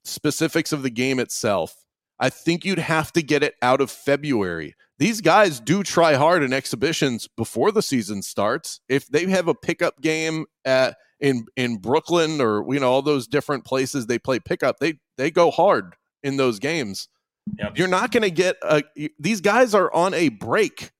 specifics 0.03 0.73
of 0.73 0.81
the 0.81 0.89
game 0.89 1.19
itself. 1.19 1.75
I 2.19 2.29
think 2.29 2.65
you'd 2.65 2.79
have 2.79 3.13
to 3.13 3.21
get 3.21 3.43
it 3.43 3.53
out 3.61 3.79
of 3.79 3.91
February 3.91 4.75
these 4.99 5.21
guys 5.21 5.59
do 5.61 5.81
try 5.81 6.13
hard 6.13 6.43
in 6.43 6.53
exhibitions 6.53 7.27
before 7.35 7.71
the 7.71 7.81
season 7.81 8.21
starts. 8.21 8.81
If 8.89 9.07
they 9.07 9.25
have 9.27 9.47
a 9.47 9.55
pickup 9.55 10.01
game 10.01 10.45
at 10.65 10.97
in 11.21 11.45
in 11.55 11.77
Brooklyn 11.77 12.39
or 12.41 12.65
you 12.71 12.79
know 12.79 12.91
all 12.91 13.01
those 13.01 13.27
different 13.27 13.65
places 13.65 14.05
they 14.05 14.19
play 14.19 14.39
pickup, 14.39 14.79
they 14.79 14.99
they 15.17 15.31
go 15.31 15.51
hard 15.51 15.95
in 16.21 16.37
those 16.37 16.59
games. 16.59 17.07
Yep. 17.57 17.77
You're 17.77 17.87
not 17.87 18.11
going 18.11 18.23
to 18.23 18.29
get 18.29 18.57
a, 18.61 18.83
these 19.17 19.41
guys 19.41 19.73
are 19.73 19.91
on 19.93 20.13
a 20.13 20.29
break. 20.29 20.91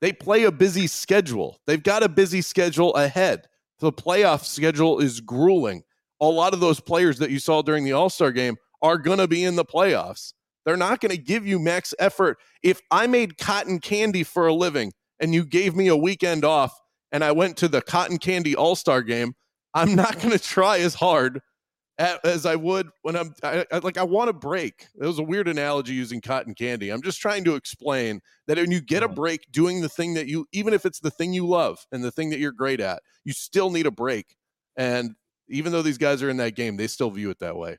They 0.00 0.12
play 0.12 0.44
a 0.44 0.52
busy 0.52 0.86
schedule. 0.86 1.60
They've 1.66 1.82
got 1.82 2.02
a 2.02 2.08
busy 2.08 2.40
schedule 2.40 2.94
ahead. 2.94 3.46
The 3.80 3.92
playoff 3.92 4.44
schedule 4.44 5.00
is 5.00 5.20
grueling. 5.20 5.82
a 6.20 6.26
lot 6.26 6.54
of 6.54 6.60
those 6.60 6.80
players 6.80 7.18
that 7.18 7.30
you 7.30 7.38
saw 7.38 7.62
during 7.62 7.84
the 7.84 7.92
All 7.92 8.08
Star 8.08 8.32
game 8.32 8.56
are 8.82 8.98
going 8.98 9.18
to 9.18 9.28
be 9.28 9.44
in 9.44 9.56
the 9.56 9.64
playoffs. 9.64 10.32
They're 10.68 10.76
not 10.76 11.00
going 11.00 11.12
to 11.12 11.16
give 11.16 11.46
you 11.46 11.58
max 11.58 11.94
effort. 11.98 12.36
If 12.62 12.82
I 12.90 13.06
made 13.06 13.38
cotton 13.38 13.78
candy 13.78 14.22
for 14.22 14.46
a 14.46 14.52
living 14.52 14.92
and 15.18 15.32
you 15.32 15.46
gave 15.46 15.74
me 15.74 15.88
a 15.88 15.96
weekend 15.96 16.44
off 16.44 16.78
and 17.10 17.24
I 17.24 17.32
went 17.32 17.56
to 17.56 17.68
the 17.68 17.80
cotton 17.80 18.18
candy 18.18 18.54
All 18.54 18.76
Star 18.76 19.00
game, 19.00 19.32
I'm 19.72 19.94
not 19.94 20.20
going 20.20 20.32
to 20.32 20.38
try 20.38 20.80
as 20.80 20.92
hard 20.92 21.40
as 21.98 22.44
I 22.44 22.54
would 22.56 22.90
when 23.00 23.16
I'm 23.16 23.32
I, 23.42 23.64
I, 23.72 23.78
like 23.78 23.96
I 23.96 24.02
want 24.02 24.28
a 24.28 24.34
break. 24.34 24.88
It 25.00 25.06
was 25.06 25.18
a 25.18 25.22
weird 25.22 25.48
analogy 25.48 25.94
using 25.94 26.20
cotton 26.20 26.54
candy. 26.54 26.90
I'm 26.90 27.00
just 27.00 27.18
trying 27.18 27.44
to 27.44 27.54
explain 27.54 28.20
that 28.46 28.58
when 28.58 28.70
you 28.70 28.82
get 28.82 29.02
a 29.02 29.06
mm-hmm. 29.06 29.14
break 29.14 29.50
doing 29.50 29.80
the 29.80 29.88
thing 29.88 30.12
that 30.14 30.26
you 30.26 30.44
even 30.52 30.74
if 30.74 30.84
it's 30.84 31.00
the 31.00 31.10
thing 31.10 31.32
you 31.32 31.46
love 31.46 31.78
and 31.92 32.04
the 32.04 32.12
thing 32.12 32.28
that 32.28 32.40
you're 32.40 32.52
great 32.52 32.80
at, 32.80 33.00
you 33.24 33.32
still 33.32 33.70
need 33.70 33.86
a 33.86 33.90
break. 33.90 34.36
And 34.76 35.14
even 35.48 35.72
though 35.72 35.80
these 35.80 35.96
guys 35.96 36.22
are 36.22 36.28
in 36.28 36.36
that 36.36 36.56
game, 36.56 36.76
they 36.76 36.88
still 36.88 37.08
view 37.08 37.30
it 37.30 37.38
that 37.38 37.56
way. 37.56 37.78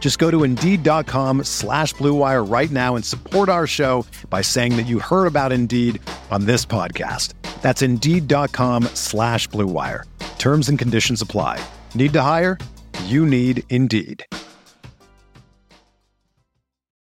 Just 0.00 0.18
go 0.18 0.30
to 0.30 0.44
Indeed.com 0.44 1.44
slash 1.44 1.92
BlueWire 1.94 2.50
right 2.50 2.70
now 2.70 2.96
and 2.96 3.04
support 3.04 3.50
our 3.50 3.66
show 3.66 4.06
by 4.30 4.40
saying 4.40 4.76
that 4.76 4.86
you 4.86 5.00
heard 5.00 5.26
about 5.26 5.52
Indeed 5.52 6.00
on 6.30 6.46
this 6.46 6.64
podcast. 6.64 7.34
That's 7.60 7.82
Indeed.com 7.82 8.84
slash 8.94 9.48
BlueWire. 9.50 10.04
Terms 10.38 10.70
and 10.70 10.78
conditions 10.78 11.20
apply. 11.20 11.62
Need 11.94 12.14
to 12.14 12.22
hire? 12.22 12.56
You 13.04 13.26
need 13.26 13.64
Indeed. 13.68 14.24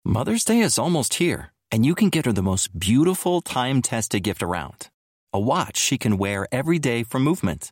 Mother's 0.05 0.43
Day 0.43 0.59
is 0.59 0.77
almost 0.77 1.15
here, 1.15 1.53
and 1.71 1.85
you 1.85 1.95
can 1.95 2.09
get 2.09 2.25
her 2.25 2.33
the 2.33 2.43
most 2.43 2.77
beautiful 2.77 3.39
time-tested 3.41 4.21
gift 4.21 4.43
around. 4.43 4.89
A 5.31 5.39
watch 5.39 5.77
she 5.77 5.97
can 5.97 6.17
wear 6.17 6.45
every 6.51 6.77
day 6.77 7.03
for 7.03 7.19
Movement. 7.19 7.71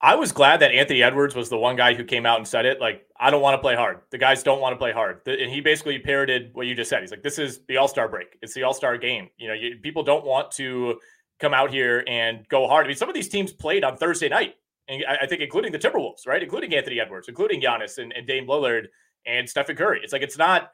I 0.00 0.14
was 0.14 0.30
glad 0.30 0.60
that 0.60 0.70
Anthony 0.70 1.02
Edwards 1.02 1.34
was 1.34 1.48
the 1.48 1.58
one 1.58 1.74
guy 1.74 1.94
who 1.94 2.04
came 2.04 2.24
out 2.24 2.38
and 2.38 2.46
said 2.46 2.64
it. 2.66 2.80
Like, 2.80 3.04
I 3.18 3.30
don't 3.30 3.42
want 3.42 3.54
to 3.54 3.58
play 3.58 3.74
hard. 3.74 4.00
The 4.10 4.18
guys 4.18 4.44
don't 4.44 4.60
want 4.60 4.72
to 4.72 4.76
play 4.76 4.92
hard. 4.92 5.26
And 5.26 5.50
he 5.50 5.60
basically 5.60 5.98
parroted 5.98 6.50
what 6.52 6.66
you 6.68 6.76
just 6.76 6.88
said. 6.88 7.00
He's 7.00 7.10
like, 7.10 7.24
this 7.24 7.38
is 7.38 7.60
the 7.66 7.78
All 7.78 7.88
Star 7.88 8.08
break. 8.08 8.38
It's 8.40 8.54
the 8.54 8.62
All 8.62 8.74
Star 8.74 8.96
game. 8.96 9.28
You 9.38 9.48
know, 9.48 9.54
you, 9.54 9.76
people 9.82 10.04
don't 10.04 10.24
want 10.24 10.52
to 10.52 11.00
come 11.40 11.52
out 11.52 11.70
here 11.70 12.04
and 12.06 12.46
go 12.48 12.68
hard. 12.68 12.86
I 12.86 12.88
mean, 12.88 12.96
some 12.96 13.08
of 13.08 13.14
these 13.14 13.28
teams 13.28 13.52
played 13.52 13.82
on 13.82 13.96
Thursday 13.96 14.28
night, 14.28 14.54
and 14.86 15.04
I, 15.08 15.18
I 15.22 15.26
think 15.26 15.42
including 15.42 15.72
the 15.72 15.78
Timberwolves, 15.80 16.28
right? 16.28 16.42
Including 16.42 16.74
Anthony 16.74 17.00
Edwards, 17.00 17.28
including 17.28 17.60
Giannis 17.60 17.98
and, 17.98 18.12
and 18.12 18.24
Dame 18.24 18.46
Lillard 18.46 18.86
and 19.26 19.48
Stephen 19.48 19.74
Curry. 19.74 20.00
It's 20.04 20.12
like 20.12 20.22
it's 20.22 20.38
not. 20.38 20.70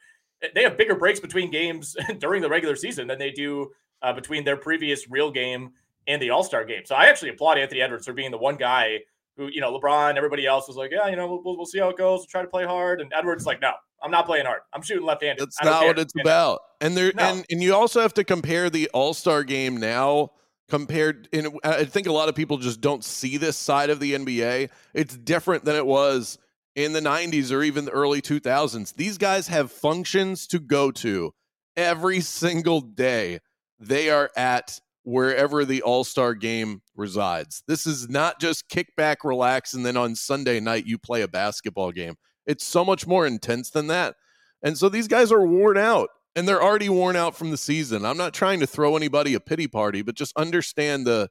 They 0.55 0.65
have 0.65 0.77
bigger 0.77 0.97
breaks 0.97 1.21
between 1.21 1.51
games 1.51 1.97
during 2.19 2.43
the 2.43 2.49
regular 2.51 2.77
season 2.77 3.07
than 3.07 3.19
they 3.19 3.31
do 3.31 3.71
uh, 4.03 4.13
between 4.13 4.45
their 4.45 4.59
previous 4.59 5.11
real 5.11 5.31
game 5.31 5.71
and 6.07 6.21
the 6.21 6.29
All 6.29 6.45
Star 6.45 6.67
game. 6.67 6.83
So 6.85 6.95
I 6.95 7.07
actually 7.07 7.31
applaud 7.31 7.57
Anthony 7.57 7.81
Edwards 7.81 8.05
for 8.05 8.13
being 8.13 8.31
the 8.31 8.37
one 8.37 8.57
guy 8.57 8.99
who, 9.37 9.49
you 9.49 9.61
know, 9.61 9.79
LeBron, 9.79 10.16
everybody 10.16 10.47
else 10.47 10.68
was 10.68 10.77
like, 10.77 10.90
yeah, 10.92 11.09
you 11.09 11.16
know, 11.16 11.40
we'll, 11.44 11.57
we'll 11.57 11.66
see 11.66 11.79
how 11.79 11.88
it 11.88 11.97
goes. 11.97 12.20
We'll 12.20 12.27
try 12.27 12.42
to 12.42 12.49
play 12.49 12.64
hard. 12.64 13.01
And 13.01 13.12
Edwards 13.12 13.47
like, 13.47 13.61
no, 13.61 13.73
I'm 14.03 14.11
not 14.11 14.27
playing 14.27 14.47
hard. 14.47 14.61
I'm 14.73 14.83
shooting 14.83 15.05
left-handed. 15.05 15.42
That's 15.42 15.62
not 15.62 15.81
care. 15.81 15.88
what 15.88 15.99
it's 15.99 16.14
about. 16.20 16.61
And 16.81 16.97
there, 16.97 17.12
no. 17.14 17.23
and 17.23 17.47
and 17.51 17.62
you 17.62 17.75
also 17.75 18.01
have 18.01 18.14
to 18.14 18.25
compare 18.25 18.70
the 18.70 18.90
All 18.92 19.14
Star 19.14 19.42
game 19.44 19.79
now 19.79 20.31
compared. 20.68 21.29
And 21.33 21.59
I 21.64 21.85
think 21.85 22.07
a 22.07 22.12
lot 22.12 22.29
of 22.29 22.35
people 22.35 22.59
just 22.59 22.81
don't 22.81 23.03
see 23.03 23.37
this 23.37 23.57
side 23.57 23.90
of 23.90 24.01
the 24.01 24.14
NBA. 24.14 24.70
It's 24.92 25.16
different 25.16 25.64
than 25.64 25.77
it 25.77 25.87
was 25.87 26.38
in 26.77 26.92
the 26.92 27.01
90s 27.01 27.53
or 27.53 27.62
even 27.62 27.85
the 27.85 27.92
early 27.92 28.20
2000s. 28.20 28.94
These 28.94 29.18
guys 29.18 29.49
have 29.49 29.70
functions 29.70 30.47
to 30.49 30.59
go 30.59 30.90
to 30.90 31.33
every 31.77 32.20
single 32.20 32.81
day. 32.81 33.40
They 33.79 34.11
are 34.11 34.31
at 34.37 34.81
wherever 35.05 35.64
the 35.64 35.83
All 35.83 36.03
Star 36.03 36.35
game 36.35 36.83
resides. 36.97 37.62
This 37.69 37.87
is 37.87 38.09
not 38.09 38.40
just 38.40 38.69
kick 38.69 38.97
back, 38.97 39.23
relax, 39.23 39.75
and 39.75 39.87
then 39.87 39.97
on 39.97 40.17
Sunday 40.17 40.61
night 40.61 40.87
you 40.87 40.99
play 40.99 41.23
a 41.23 41.29
basketball 41.29 41.93
game. 41.93 42.17
It's 42.47 42.64
so 42.64 42.85
much 42.85 43.07
more 43.07 43.27
intense 43.27 43.71
than 43.71 43.87
that. 43.87 44.17
And 44.62 44.77
so 44.77 44.88
these 44.88 45.09
guys 45.09 45.31
are 45.31 45.47
worn 45.47 45.79
out 45.79 46.09
and 46.35 46.49
they're 46.49 46.62
already 46.62 46.88
worn 46.88 47.17
out 47.17 47.37
from 47.37 47.51
the 47.51 47.57
season. 47.57 48.05
I'm 48.05 48.17
not 48.17 48.35
trying 48.35 48.61
to 48.61 48.67
throw 48.67 48.97
anybody 48.97 49.35
a 49.35 49.40
pity 49.40 49.69
party, 49.69 50.03
but 50.03 50.17
just 50.17 50.37
understand 50.37 51.07
the 51.07 51.31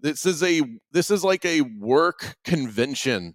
this 0.00 0.26
is 0.26 0.42
a 0.42 0.62
this 0.92 1.10
is 1.10 1.24
like 1.24 1.44
a 1.44 1.62
work 1.62 2.36
convention 2.44 3.34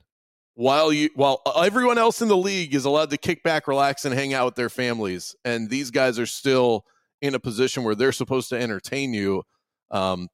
while 0.54 0.92
you 0.92 1.10
while 1.16 1.42
everyone 1.56 1.98
else 1.98 2.22
in 2.22 2.28
the 2.28 2.38
league 2.38 2.76
is 2.76 2.86
allowed 2.86 3.10
to 3.10 3.18
kick 3.18 3.42
back, 3.44 3.68
relax 3.68 4.06
and 4.06 4.14
hang 4.14 4.34
out 4.34 4.46
with 4.46 4.56
their 4.56 4.70
families 4.70 5.36
and 5.46 5.70
these 5.70 5.90
guys 5.90 6.20
are 6.20 6.26
still 6.26 6.86
in 7.22 7.36
a 7.36 7.40
position 7.40 7.84
where 7.84 7.96
they're 7.96 8.12
supposed 8.12 8.50
to 8.50 8.60
entertain 8.60 9.14
you. 9.14 9.44
Um, 9.92 10.28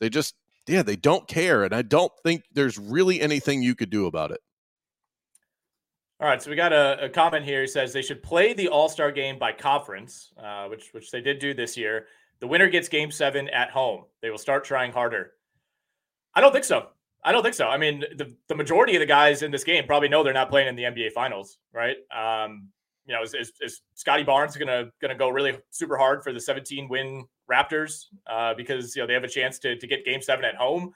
they 0.00 0.08
just, 0.08 0.34
yeah, 0.66 0.82
they 0.82 0.96
don't 0.96 1.26
care. 1.28 1.64
And 1.64 1.74
I 1.74 1.82
don't 1.82 2.12
think 2.22 2.44
there's 2.52 2.78
really 2.78 3.20
anything 3.20 3.62
you 3.62 3.74
could 3.74 3.90
do 3.90 4.06
about 4.06 4.30
it. 4.30 4.40
All 6.20 6.28
right, 6.28 6.42
so 6.42 6.50
we 6.50 6.56
got 6.56 6.74
a, 6.74 7.04
a 7.04 7.08
comment 7.08 7.46
here. 7.46 7.62
He 7.62 7.66
says 7.66 7.94
they 7.94 8.02
should 8.02 8.22
play 8.22 8.52
the 8.52 8.68
All 8.68 8.90
Star 8.90 9.10
game 9.10 9.38
by 9.38 9.52
conference, 9.52 10.34
uh, 10.36 10.66
which 10.66 10.90
which 10.92 11.10
they 11.10 11.22
did 11.22 11.38
do 11.38 11.54
this 11.54 11.78
year. 11.78 12.08
The 12.40 12.46
winner 12.46 12.68
gets 12.68 12.88
Game 12.90 13.10
Seven 13.10 13.48
at 13.48 13.70
home. 13.70 14.04
They 14.20 14.28
will 14.28 14.36
start 14.36 14.64
trying 14.64 14.92
harder. 14.92 15.32
I 16.34 16.42
don't 16.42 16.52
think 16.52 16.66
so. 16.66 16.88
I 17.24 17.32
don't 17.32 17.42
think 17.42 17.54
so. 17.54 17.68
I 17.68 17.78
mean, 17.78 18.00
the, 18.16 18.34
the 18.48 18.54
majority 18.54 18.96
of 18.96 19.00
the 19.00 19.06
guys 19.06 19.42
in 19.42 19.50
this 19.50 19.64
game 19.64 19.86
probably 19.86 20.08
know 20.08 20.22
they're 20.22 20.32
not 20.32 20.50
playing 20.50 20.68
in 20.68 20.76
the 20.76 20.84
NBA 20.84 21.12
Finals, 21.12 21.58
right? 21.72 21.96
Um, 22.14 22.68
you 23.10 23.16
know, 23.16 23.24
is, 23.24 23.34
is, 23.34 23.52
is 23.60 23.82
Scottie 23.94 24.22
Barnes 24.22 24.56
gonna 24.56 24.86
gonna 25.02 25.16
go 25.16 25.30
really 25.30 25.58
super 25.70 25.96
hard 25.96 26.22
for 26.22 26.32
the 26.32 26.40
17 26.40 26.88
win 26.88 27.24
Raptors 27.50 28.04
uh, 28.30 28.54
because 28.54 28.94
you 28.94 29.02
know 29.02 29.08
they 29.08 29.14
have 29.14 29.24
a 29.24 29.28
chance 29.28 29.58
to 29.58 29.76
to 29.76 29.86
get 29.88 30.04
Game 30.04 30.22
Seven 30.22 30.44
at 30.44 30.54
home? 30.54 30.92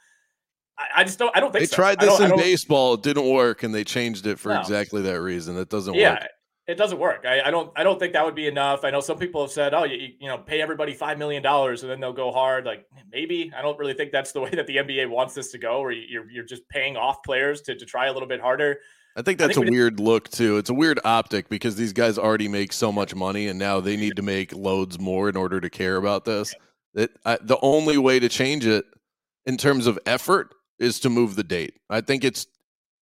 I, 0.78 1.00
I 1.00 1.04
just 1.04 1.18
don't. 1.18 1.36
I 1.36 1.40
don't 1.40 1.50
think 1.50 1.62
they 1.62 1.66
so. 1.66 1.74
tried 1.74 1.98
this 1.98 2.20
in 2.20 2.36
baseball. 2.36 2.94
It 2.94 3.02
didn't 3.02 3.28
work, 3.28 3.64
and 3.64 3.74
they 3.74 3.82
changed 3.82 4.28
it 4.28 4.38
for 4.38 4.50
no. 4.50 4.60
exactly 4.60 5.02
that 5.02 5.20
reason. 5.20 5.56
It 5.58 5.68
doesn't 5.68 5.94
work. 5.94 6.00
yeah, 6.00 6.12
work. 6.12 6.28
It 6.68 6.76
doesn't 6.76 6.98
work. 7.00 7.24
I, 7.26 7.42
I, 7.42 7.50
don't. 7.50 7.72
I 7.74 7.82
don't 7.82 7.98
think 7.98 8.12
that 8.12 8.24
would 8.24 8.36
be 8.36 8.46
enough. 8.46 8.84
I 8.84 8.90
know 8.90 9.00
some 9.00 9.18
people 9.18 9.40
have 9.40 9.50
said, 9.50 9.74
"Oh, 9.74 9.82
you, 9.82 10.10
you 10.20 10.28
know, 10.28 10.38
pay 10.38 10.62
everybody 10.62 10.94
five 10.94 11.18
million 11.18 11.42
dollars 11.42 11.82
and 11.82 11.90
then 11.90 11.98
they'll 11.98 12.12
go 12.12 12.30
hard." 12.30 12.64
Like 12.64 12.86
maybe 13.10 13.52
I 13.56 13.60
don't 13.60 13.76
really 13.76 13.94
think 13.94 14.12
that's 14.12 14.30
the 14.30 14.40
way 14.40 14.50
that 14.50 14.68
the 14.68 14.76
NBA 14.76 15.10
wants 15.10 15.34
this 15.34 15.50
to 15.50 15.58
go, 15.58 15.80
where 15.80 15.90
you're 15.90 16.30
you're 16.30 16.44
just 16.44 16.68
paying 16.68 16.96
off 16.96 17.24
players 17.24 17.62
to 17.62 17.74
to 17.74 17.84
try 17.84 18.06
a 18.06 18.12
little 18.12 18.28
bit 18.28 18.40
harder. 18.40 18.78
I 19.16 19.22
think 19.22 19.38
that's 19.38 19.56
I 19.56 19.60
think 19.60 19.68
a 19.68 19.70
weird 19.70 20.00
look 20.00 20.28
too. 20.28 20.58
It's 20.58 20.70
a 20.70 20.74
weird 20.74 20.98
optic 21.04 21.48
because 21.48 21.76
these 21.76 21.92
guys 21.92 22.18
already 22.18 22.48
make 22.48 22.72
so 22.72 22.90
much 22.90 23.14
money, 23.14 23.46
and 23.46 23.58
now 23.58 23.80
they 23.80 23.96
need 23.96 24.16
to 24.16 24.22
make 24.22 24.52
loads 24.54 24.98
more 24.98 25.28
in 25.28 25.36
order 25.36 25.60
to 25.60 25.70
care 25.70 25.96
about 25.96 26.24
this. 26.24 26.54
That 26.94 27.10
the 27.24 27.58
only 27.62 27.98
way 27.98 28.18
to 28.18 28.28
change 28.28 28.66
it 28.66 28.84
in 29.46 29.56
terms 29.56 29.86
of 29.86 29.98
effort 30.06 30.54
is 30.78 31.00
to 31.00 31.10
move 31.10 31.36
the 31.36 31.44
date. 31.44 31.74
I 31.88 32.00
think 32.00 32.24
it's 32.24 32.46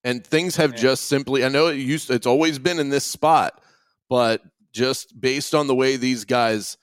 and 0.04 0.26
things 0.26 0.56
have 0.56 0.72
yeah. 0.72 0.78
just 0.78 1.06
simply. 1.06 1.44
I 1.44 1.48
know 1.48 1.68
it 1.68 1.76
used. 1.76 2.10
It's 2.10 2.26
always 2.26 2.58
been 2.58 2.78
in 2.78 2.90
this 2.90 3.04
spot, 3.04 3.62
but 4.08 4.42
just 4.72 5.18
based 5.20 5.54
on 5.54 5.66
the 5.66 5.74
way 5.74 5.96
these 5.96 6.24
guys 6.24 6.76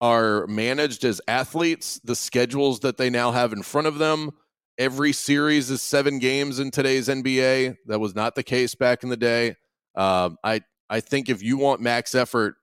are 0.00 0.46
managed 0.46 1.04
as 1.04 1.20
athletes, 1.26 2.00
the 2.04 2.14
schedules 2.14 2.80
that 2.80 2.96
they 2.96 3.10
now 3.10 3.32
have 3.32 3.52
in 3.52 3.62
front 3.62 3.86
of 3.86 3.98
them, 3.98 4.30
every 4.78 5.12
series 5.12 5.70
is 5.70 5.82
seven 5.82 6.18
games 6.18 6.60
in 6.60 6.70
today's 6.70 7.08
NBA. 7.08 7.76
That 7.86 7.98
was 7.98 8.14
not 8.14 8.34
the 8.34 8.42
case 8.42 8.74
back 8.74 9.02
in 9.02 9.08
the 9.08 9.16
day. 9.16 9.56
Um, 9.94 10.38
I 10.44 10.62
I 10.88 11.00
think 11.00 11.28
if 11.28 11.42
you 11.42 11.58
want 11.58 11.80
max 11.80 12.14
effort, 12.14 12.54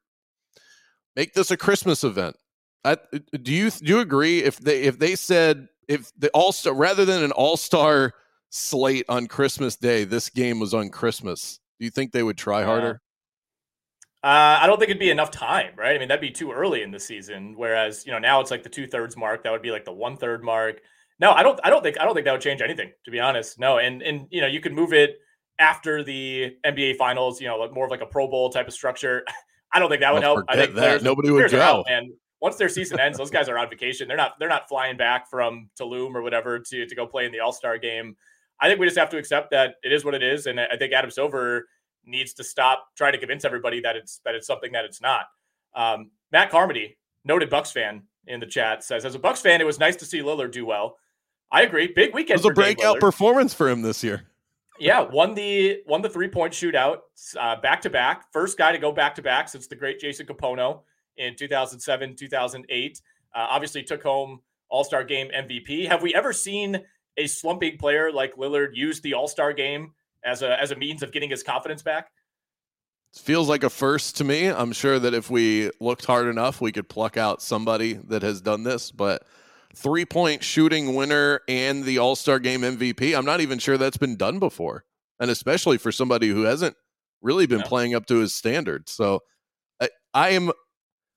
make 1.16 1.34
this 1.34 1.52
a 1.52 1.58
Christmas 1.58 2.04
event. 2.04 2.36
I, 2.84 2.98
do 3.42 3.52
you 3.52 3.70
do 3.70 3.86
you 3.94 4.00
agree 4.00 4.40
if 4.40 4.58
they 4.58 4.84
if 4.84 4.98
they 4.98 5.16
said 5.16 5.68
if 5.88 6.12
the 6.18 6.30
all 6.30 6.52
star 6.52 6.74
rather 6.74 7.06
than 7.06 7.24
an 7.24 7.32
all 7.32 7.58
star 7.58 8.14
slate 8.50 9.06
on 9.10 9.28
Christmas 9.28 9.76
Day, 9.76 10.06
this 10.06 10.30
game 10.30 10.60
was 10.60 10.74
on 10.74 10.90
Christmas? 10.90 11.60
Do 11.80 11.86
you 11.86 11.92
think 11.92 12.12
they 12.12 12.24
would 12.24 12.38
try 12.38 12.64
harder? 12.64 13.02
Uh, 14.24 14.58
I 14.62 14.66
don't 14.66 14.80
think 14.80 14.90
it'd 14.90 15.00
be 15.00 15.12
enough 15.12 15.30
time, 15.30 15.74
right? 15.76 15.96
I 15.96 16.00
mean, 16.00 16.08
that'd 16.08 16.20
be 16.20 16.32
too 16.32 16.52
early 16.52 16.82
in 16.82 16.90
the 16.90 17.00
season. 17.00 17.54
Whereas, 17.56 18.08
you 18.08 18.12
know, 18.12 18.18
now 18.18 18.40
it's 18.42 18.50
like 18.50 18.64
the 18.64 18.70
two 18.70 18.88
thirds 18.88 19.16
mark. 19.16 19.44
That 19.44 19.52
would 19.52 19.62
be 19.62 19.70
like 19.70 19.86
the 19.86 19.94
one 19.94 20.18
third 20.18 20.44
mark. 20.44 20.82
No, 21.20 21.32
I 21.32 21.44
don't. 21.44 21.60
I 21.64 21.70
don't 21.70 21.82
think. 21.82 22.00
I 22.00 22.06
don't 22.06 22.14
think 22.14 22.26
that 22.26 22.34
would 22.34 22.42
change 22.42 22.62
anything. 22.62 22.92
To 23.06 23.12
be 23.12 23.20
honest, 23.20 23.60
no. 23.60 23.78
And 23.78 24.02
and 24.02 24.28
you 24.30 24.42
know, 24.42 24.48
you 24.48 24.60
could 24.60 24.74
move 24.74 24.94
it 24.94 25.18
after 25.60 26.04
the 26.04 26.56
NBA 26.66 26.98
Finals. 26.98 27.40
You 27.40 27.48
know, 27.48 27.58
like 27.58 27.74
more 27.74 27.86
of 27.86 27.92
like 27.92 28.02
a 28.02 28.06
Pro 28.06 28.28
Bowl 28.28 28.50
type 28.50 28.68
of 28.68 28.74
structure. 28.74 29.24
I 29.72 29.80
don't 29.80 29.90
think 29.90 30.02
that 30.02 30.14
would 30.14 30.24
help. 30.24 30.46
I 30.48 30.56
think 30.56 30.76
that. 30.76 31.04
nobody 31.04 31.32
would 31.32 31.52
go. 31.52 31.84
And 31.90 32.14
once 32.42 32.56
their 32.56 32.70
season 32.70 33.00
ends, 33.00 33.18
those 33.18 33.32
guys 33.32 33.50
are 33.50 33.58
on 33.58 33.70
vacation. 33.70 34.08
They're 34.08 34.18
not. 34.18 34.34
They're 34.40 34.50
not 34.50 34.68
flying 34.68 34.98
back 34.98 35.30
from 35.30 35.70
Tulum 35.80 36.16
or 36.16 36.22
whatever 36.22 36.60
to 36.60 36.86
to 36.86 36.96
go 36.96 37.08
play 37.08 37.26
in 37.26 37.32
the 37.32 37.40
All 37.40 37.52
Star 37.52 37.78
game. 37.78 38.16
I 38.60 38.68
think 38.68 38.80
we 38.80 38.86
just 38.86 38.98
have 38.98 39.10
to 39.10 39.18
accept 39.18 39.52
that 39.52 39.76
it 39.84 39.92
is 39.92 40.06
what 40.06 40.14
it 40.14 40.24
is, 40.24 40.46
and 40.48 40.60
I 40.60 40.78
think 40.78 40.94
Adam 40.94 41.12
Silver 41.12 41.68
needs 42.06 42.34
to 42.34 42.44
stop 42.44 42.88
trying 42.96 43.14
to 43.14 43.18
convince 43.18 43.46
everybody 43.46 43.82
that 43.82 43.96
it's 43.96 44.20
that 44.26 44.36
it's 44.36 44.48
something 44.48 44.72
that 44.74 44.86
it's 44.86 45.02
not. 45.02 45.26
Um, 45.76 46.12
Matt 46.32 46.52
Carmody, 46.52 46.98
noted 47.24 47.50
Bucks 47.50 47.72
fan 47.72 48.04
in 48.28 48.40
the 48.40 48.46
chat, 48.46 48.84
says 48.84 49.06
as 49.06 49.16
a 49.16 49.20
Bucks 49.20 49.42
fan, 49.42 49.62
it 49.62 49.66
was 49.66 49.80
nice 49.80 49.96
to 49.98 50.06
see 50.06 50.20
Lillard 50.20 50.52
do 50.52 50.66
well. 50.66 50.98
I 51.52 51.62
agree. 51.62 51.88
Big 51.88 52.14
weekend. 52.14 52.40
It 52.40 52.44
was 52.44 52.52
a 52.52 52.54
breakout 52.54 53.00
performance 53.00 53.54
for 53.54 53.70
him 53.70 53.82
this 53.82 54.04
year. 54.04 54.24
Yeah, 54.80 55.02
won 55.02 55.36
the 55.36 55.82
won 55.88 56.02
the 56.02 56.10
three 56.10 56.28
point 56.28 56.54
shootout 56.54 57.00
back 57.62 57.82
to 57.82 57.90
back. 57.90 58.32
First 58.34 58.58
guy 58.58 58.72
to 58.72 58.78
go 58.78 58.92
back 58.92 59.16
to 59.16 59.22
back 59.22 59.48
since 59.48 59.68
the 59.68 59.76
great 59.76 60.00
Jason 60.00 60.26
Kapono 60.26 60.82
in 61.18 61.36
2007 61.36 62.16
2008. 62.16 63.02
Uh, 63.34 63.48
obviously 63.50 63.84
took 63.84 64.04
home 64.04 64.42
All 64.70 64.84
Star 64.84 65.04
Game 65.04 65.30
MVP. 65.30 65.88
Have 65.88 66.02
we 66.02 66.14
ever 66.14 66.34
seen 66.34 66.82
a 67.18 67.28
slumping 67.28 67.78
player 67.78 68.12
like 68.12 68.36
Lillard 68.36 68.70
use 68.74 69.00
the 69.00 69.14
All 69.14 69.28
Star 69.28 69.54
Game 69.54 69.94
as 70.24 70.42
a 70.42 70.60
as 70.62 70.72
a 70.72 70.76
means 70.76 71.04
of 71.04 71.12
getting 71.12 71.30
his 71.30 71.44
confidence 71.44 71.82
back? 71.82 72.10
feels 73.20 73.48
like 73.48 73.64
a 73.64 73.70
first 73.70 74.18
to 74.18 74.24
me. 74.24 74.48
I'm 74.48 74.74
sure 74.74 75.00
that 75.00 75.14
if 75.14 75.30
we 75.30 75.72
looked 75.80 76.06
hard 76.06 76.28
enough, 76.28 76.62
we 76.62 76.72
could 76.72 76.90
pluck 76.90 77.18
out 77.18 77.42
somebody 77.42 77.94
that 77.94 78.24
has 78.24 78.42
done 78.42 78.64
this, 78.64 78.92
but 78.92 79.24
three 79.76 80.06
point 80.06 80.44
shooting 80.44 80.96
winner 80.96 81.42
and 81.48 81.84
the 81.84 81.98
All 81.98 82.16
Star 82.16 82.40
game 82.40 82.62
MVP. 82.62 83.18
I'm 83.18 83.26
not 83.26 83.42
even 83.42 83.60
sure 83.60 83.78
that's 83.78 83.98
been 83.98 84.16
done 84.16 84.40
before. 84.40 84.86
And 85.20 85.32
especially 85.32 85.78
for 85.78 85.92
somebody 85.92 86.28
who 86.28 86.44
hasn't 86.44 86.76
really 87.22 87.46
been 87.46 87.62
playing 87.62 87.96
up 87.96 88.06
to 88.08 88.16
his 88.16 88.34
standards. 88.34 88.92
So 88.92 89.22
I, 89.80 89.90
I 90.14 90.30
am 90.30 90.52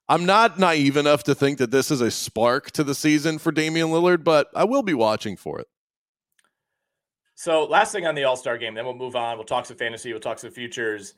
I'm 0.08 0.24
not 0.24 0.58
naive 0.58 0.96
enough 0.96 1.24
to 1.24 1.34
think 1.34 1.58
that 1.58 1.70
this 1.70 1.90
is 1.90 2.00
a 2.00 2.10
spark 2.10 2.70
to 2.72 2.84
the 2.84 2.94
season 2.94 3.38
for 3.38 3.52
Damian 3.52 3.88
Lillard, 3.88 4.24
but 4.24 4.48
I 4.54 4.64
will 4.64 4.82
be 4.82 4.94
watching 4.94 5.36
for 5.36 5.60
it. 5.60 5.66
So 7.34 7.64
last 7.64 7.92
thing 7.92 8.06
on 8.06 8.14
the 8.14 8.24
All 8.24 8.36
Star 8.36 8.58
game, 8.58 8.74
then 8.74 8.84
we'll 8.84 8.94
move 8.94 9.16
on. 9.16 9.36
We'll 9.36 9.44
talk 9.44 9.66
some 9.66 9.76
fantasy, 9.76 10.12
we'll 10.12 10.20
talk 10.20 10.38
some 10.38 10.50
futures. 10.50 11.14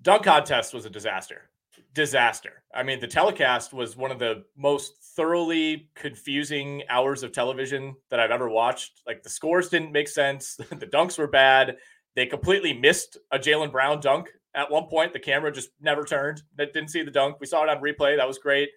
Dunk 0.00 0.24
contest 0.24 0.74
was 0.74 0.84
a 0.84 0.90
disaster 0.90 1.48
disaster. 1.94 2.62
I 2.74 2.82
mean, 2.82 3.00
the 3.00 3.06
telecast 3.06 3.72
was 3.72 3.96
one 3.96 4.10
of 4.10 4.18
the 4.18 4.44
most 4.56 4.96
thoroughly 5.16 5.90
confusing 5.94 6.82
hours 6.88 7.22
of 7.22 7.32
television 7.32 7.94
that 8.10 8.20
I've 8.20 8.30
ever 8.30 8.48
watched. 8.48 9.02
Like 9.06 9.22
the 9.22 9.30
scores 9.30 9.68
didn't 9.68 9.92
make 9.92 10.08
sense, 10.08 10.56
the 10.70 10.86
dunks 10.86 11.18
were 11.18 11.26
bad. 11.26 11.76
They 12.14 12.26
completely 12.26 12.72
missed 12.72 13.18
a 13.30 13.38
Jaylen 13.38 13.72
Brown 13.72 14.00
dunk 14.00 14.28
at 14.54 14.70
one 14.70 14.84
point. 14.84 15.12
The 15.12 15.18
camera 15.18 15.50
just 15.50 15.70
never 15.80 16.04
turned. 16.04 16.42
That 16.56 16.72
didn't 16.72 16.90
see 16.90 17.02
the 17.02 17.10
dunk. 17.10 17.36
We 17.40 17.46
saw 17.46 17.62
it 17.62 17.70
on 17.70 17.78
replay. 17.78 18.16
That 18.16 18.28
was 18.28 18.38
great. 18.38 18.68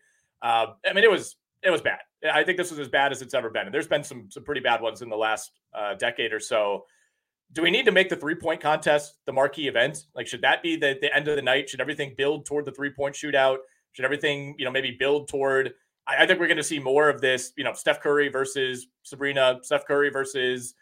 Uh, 0.41 0.67
I 0.88 0.93
mean, 0.93 1.04
it 1.04 1.12
was 1.12 1.36
it 1.62 1.69
was 1.69 1.82
bad. 1.82 1.99
I 2.32 2.43
think 2.43 2.58
this 2.58 2.69
was 2.69 2.80
as 2.80 2.88
bad 2.88 3.12
as 3.12 3.21
it's 3.21 3.34
ever 3.34 3.49
been. 3.49 3.65
And 3.65 3.73
there's 3.73 3.88
been 3.88 4.04
some 4.04 4.30
some 4.30 4.43
pretty 4.43 4.62
bad 4.62 4.82
ones 4.82 5.01
in 5.01 5.10
the 5.10 5.17
last 5.17 5.51
uh, 5.73 5.95
decade 5.95 6.32
or 6.32 6.39
so 6.39 6.86
do 7.56 7.62
we 7.62 7.72
need 7.72 7.86
to 7.86 7.91
make 7.91 8.10
the 8.10 8.15
three 8.18 8.36
point 8.36 8.62
contest 8.62 9.15
the 9.26 9.32
marquee 9.32 9.68
event? 9.68 10.06
Like, 10.13 10.28
should 10.28 10.41
that 10.41 10.62
be 10.62 10.76
the, 10.76 10.98
the 11.02 11.13
end 11.15 11.30
of 11.30 11.38
the 11.38 11.41
night? 11.41 11.70
Should 11.70 11.82
everything 11.82 12.13
build 12.15 12.46
toward 12.46 12.65
the 12.65 12.72
three 12.72 12.91
point 12.91 13.15
shootout? 13.15 13.58
Should 13.94 14.04
everything, 14.04 14.56
you 14.60 14.65
know, 14.65 14.72
maybe 14.72 14.91
build 14.91 15.30
toward? 15.30 15.74
I, 16.06 16.24
I 16.24 16.28
think 16.28 16.39
we're 16.39 16.48
going 16.48 16.58
to 16.58 16.63
see 16.63 16.80
more 16.80 17.10
of 17.10 17.22
this, 17.22 17.54
you 17.56 17.63
know, 17.63 17.72
Steph 17.72 18.02
Curry 18.02 18.28
versus 18.28 18.88
Sabrina, 19.04 19.60
Steph 19.63 19.88
Curry 19.88 20.10
versus 20.10 20.76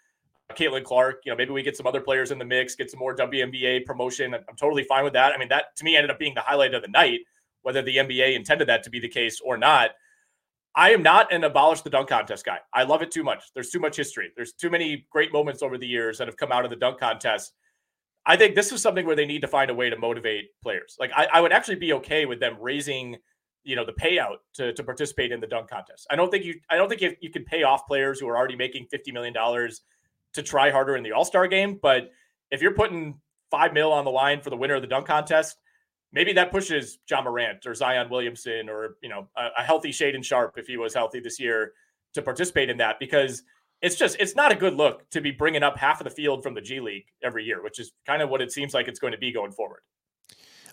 Caitlin 0.54 0.84
Clark. 0.84 1.22
You 1.26 1.32
know, 1.32 1.36
maybe 1.36 1.52
we 1.52 1.62
get 1.62 1.78
some 1.78 1.86
other 1.86 2.02
players 2.02 2.32
in 2.32 2.40
the 2.40 2.46
mix, 2.46 2.76
get 2.76 2.90
some 2.90 3.00
more 3.00 3.16
WNBA 3.16 3.86
promotion. 3.86 4.34
I'm 4.34 4.56
totally 4.58 4.84
fine 4.84 5.04
with 5.04 5.14
that. 5.14 5.32
I 5.32 5.38
mean, 5.38 5.50
that 5.50 5.76
to 5.78 5.84
me 5.84 5.96
ended 5.96 6.10
up 6.10 6.18
being 6.18 6.34
the 6.34 6.42
highlight 6.42 6.74
of 6.74 6.82
the 6.82 6.88
night, 6.88 7.20
whether 7.62 7.84
the 7.84 7.98
NBA 7.98 8.36
intended 8.36 8.68
that 8.70 8.82
to 8.84 8.90
be 8.90 9.00
the 9.00 9.08
case 9.08 9.40
or 9.46 9.58
not. 9.58 9.92
I 10.76 10.92
am 10.92 11.04
not 11.04 11.32
an 11.32 11.44
abolish 11.44 11.82
the 11.82 11.90
dunk 11.90 12.10
contest 12.10 12.46
guy. 12.46 12.60
I 12.74 12.84
love 12.84 13.02
it 13.02 13.12
too 13.12 13.24
much. 13.24 13.44
There's 13.54 13.70
too 13.70 13.80
much 13.80 13.96
history. 13.96 14.32
There's 14.36 14.54
too 14.54 14.70
many 14.70 15.06
great 15.12 15.32
moments 15.32 15.62
over 15.62 15.78
the 15.78 15.88
years 15.88 16.18
that 16.18 16.28
have 16.28 16.38
come 16.38 16.52
out 16.52 16.66
of 16.66 16.72
the 16.72 16.78
dunk 16.78 17.00
contest. 17.00 17.54
I 18.26 18.38
think 18.38 18.56
this 18.56 18.72
is 18.72 18.82
something 18.82 19.06
where 19.06 19.16
they 19.16 19.26
need 19.26 19.42
to 19.42 19.48
find 19.48 19.70
a 19.70 19.74
way 19.74 19.90
to 19.90 19.98
motivate 19.98 20.46
players. 20.62 20.96
Like 21.00 21.12
I, 21.16 21.28
I 21.32 21.42
would 21.42 21.52
actually 21.52 21.76
be 21.76 21.94
okay 21.94 22.26
with 22.26 22.40
them 22.40 22.58
raising, 22.60 23.18
you 23.64 23.76
know, 23.76 23.86
the 23.86 23.94
payout 23.94 24.38
to, 24.56 24.74
to 24.74 24.84
participate 24.84 25.32
in 25.32 25.40
the 25.40 25.48
dunk 25.48 25.70
contest. 25.70 26.08
I 26.10 26.16
don't 26.16 26.32
think 26.32 26.46
you 26.46 26.56
I 26.70 26.78
don't 26.78 26.90
think 26.90 27.02
you, 27.02 27.16
you 27.22 27.30
can 27.30 27.44
pay 27.44 27.64
off 27.64 27.86
players 27.86 28.20
who 28.20 28.28
are 28.30 28.38
already 28.38 28.56
making 28.56 28.88
fifty 28.90 29.12
million 29.12 29.34
dollars 29.34 29.82
to 30.34 30.42
try 30.42 30.72
harder 30.72 30.96
in 30.96 31.04
the 31.04 31.12
All 31.12 31.26
Star 31.26 31.48
game. 31.48 31.80
But 31.82 32.12
if 32.50 32.62
you're 32.62 32.74
putting 32.74 33.20
five 33.52 33.74
mil 33.74 33.92
on 33.92 34.06
the 34.06 34.12
line 34.12 34.42
for 34.42 34.50
the 34.50 34.58
winner 34.58 34.76
of 34.76 34.82
the 34.82 34.88
dunk 34.88 35.06
contest, 35.06 35.58
maybe 36.14 36.32
that 36.34 36.52
pushes 36.52 37.00
Ja 37.10 37.22
Morant 37.22 37.66
or 37.66 37.74
Zion 37.74 38.10
Williamson 38.10 38.70
or 38.70 38.96
you 39.02 39.10
know 39.10 39.28
a, 39.36 39.48
a 39.60 39.64
healthy 39.64 39.90
Shaedon 39.90 40.24
Sharpe 40.24 40.58
if 40.58 40.68
he 40.68 40.78
was 40.78 40.94
healthy 40.94 41.20
this 41.20 41.40
year 41.40 41.74
to 42.14 42.22
participate 42.22 42.70
in 42.70 42.78
that 42.78 43.00
because 43.00 43.44
it's 43.82 43.96
just 43.96 44.16
it's 44.20 44.36
not 44.36 44.52
a 44.52 44.56
good 44.56 44.76
look 44.76 45.10
to 45.10 45.20
be 45.20 45.32
bringing 45.32 45.64
up 45.64 45.78
half 45.78 46.00
of 46.00 46.06
the 46.06 46.10
field 46.10 46.42
from 46.42 46.54
the 46.54 46.62
G 46.62 46.80
League 46.80 47.06
every 47.22 47.44
year, 47.44 47.62
which 47.62 47.80
is 47.80 47.92
kind 48.06 48.22
of 48.22 48.30
what 48.30 48.42
it 48.42 48.52
seems 48.52 48.74
like 48.74 48.88
it's 48.88 49.00
going 49.00 49.12
to 49.12 49.20
be 49.20 49.32
going 49.32 49.52
forward. 49.52 49.82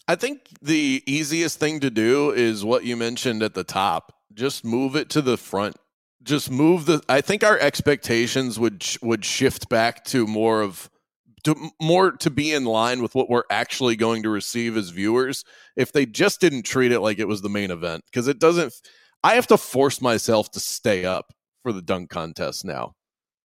I 0.07 0.15
think 0.15 0.49
the 0.63 1.03
easiest 1.07 1.59
thing 1.59 1.81
to 1.81 1.91
do 1.91 2.31
is 2.31 2.65
what 2.65 2.85
you 2.85 2.97
mentioned 2.97 3.43
at 3.43 3.55
the 3.55 3.65
top. 3.65 4.13
Just 4.33 4.65
move 4.65 4.97
it 4.97 5.11
to 5.11 5.23
the 5.23 5.37
front. 5.37 5.77
Just 6.23 6.51
move 6.51 6.87
the 6.87 7.03
I 7.09 7.21
think 7.21 7.43
our 7.43 7.59
expectations 7.59 8.59
would 8.59 8.85
would 9.03 9.25
shift 9.25 9.69
back 9.69 10.05
to 10.07 10.27
more 10.27 10.63
of 10.63 10.91
to 11.45 11.71
more 11.81 12.13
to 12.13 12.31
be 12.31 12.53
in 12.53 12.65
line 12.65 13.03
with 13.03 13.15
what 13.15 13.31
we're 13.31 13.45
actually 13.51 13.97
going 13.97 14.23
to 14.23 14.31
receive 14.31 14.77
as 14.77 14.91
viewers 14.91 15.45
if 15.77 15.93
they 15.93 16.07
just 16.07 16.41
didn't 16.41 16.63
treat 16.63 16.93
it 16.93 17.01
like 17.01 17.19
it 17.19 17.29
was 17.29 17.43
the 17.43 17.49
main 17.49 17.71
event 17.71 18.05
because 18.07 18.29
it 18.29 18.39
doesn't 18.39 18.73
i 19.25 19.35
have 19.35 19.47
to 19.47 19.57
force 19.57 20.01
myself 20.01 20.51
to 20.51 20.61
stay 20.61 21.05
up 21.05 21.33
for 21.63 21.73
the 21.73 21.83
dunk 21.83 22.11
contest 22.11 22.65
now. 22.65 22.95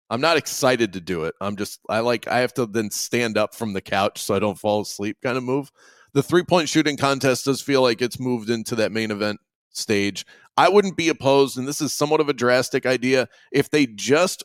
I'm 0.10 0.22
not 0.22 0.38
excited 0.38 0.94
to 0.94 1.02
do 1.02 1.24
it. 1.24 1.34
I'm 1.42 1.56
just 1.56 1.80
i 1.90 2.00
like 2.00 2.28
i 2.28 2.40
have 2.40 2.54
to 2.56 2.66
then 2.66 2.92
stand 2.92 3.38
up 3.38 3.56
from 3.56 3.74
the 3.74 3.82
couch 3.82 4.22
so 4.22 4.36
i 4.36 4.40
don't 4.40 4.60
fall 4.60 4.82
asleep 4.82 5.18
kind 5.24 5.38
of 5.38 5.44
move. 5.44 5.72
The 6.14 6.24
three 6.24 6.44
point 6.44 6.70
shooting 6.70 6.98
contest 6.98 7.46
does 7.46 7.62
feel 7.62 7.82
like 7.82 8.02
it's 8.02 8.20
moved 8.20 8.50
into 8.50 8.76
that 8.76 8.92
main 8.92 9.12
event 9.12 9.40
stage. 9.72 10.26
I 10.58 10.70
wouldn't 10.70 10.96
be 10.96 11.10
opposed 11.10 11.58
and 11.58 11.68
this 11.68 11.82
is 11.82 11.92
somewhat 11.92 12.22
of 12.22 12.30
a 12.30 12.34
drastic 12.34 12.86
idea 12.86 13.28
if 13.52 13.70
they 13.70 13.88
just 13.88 14.44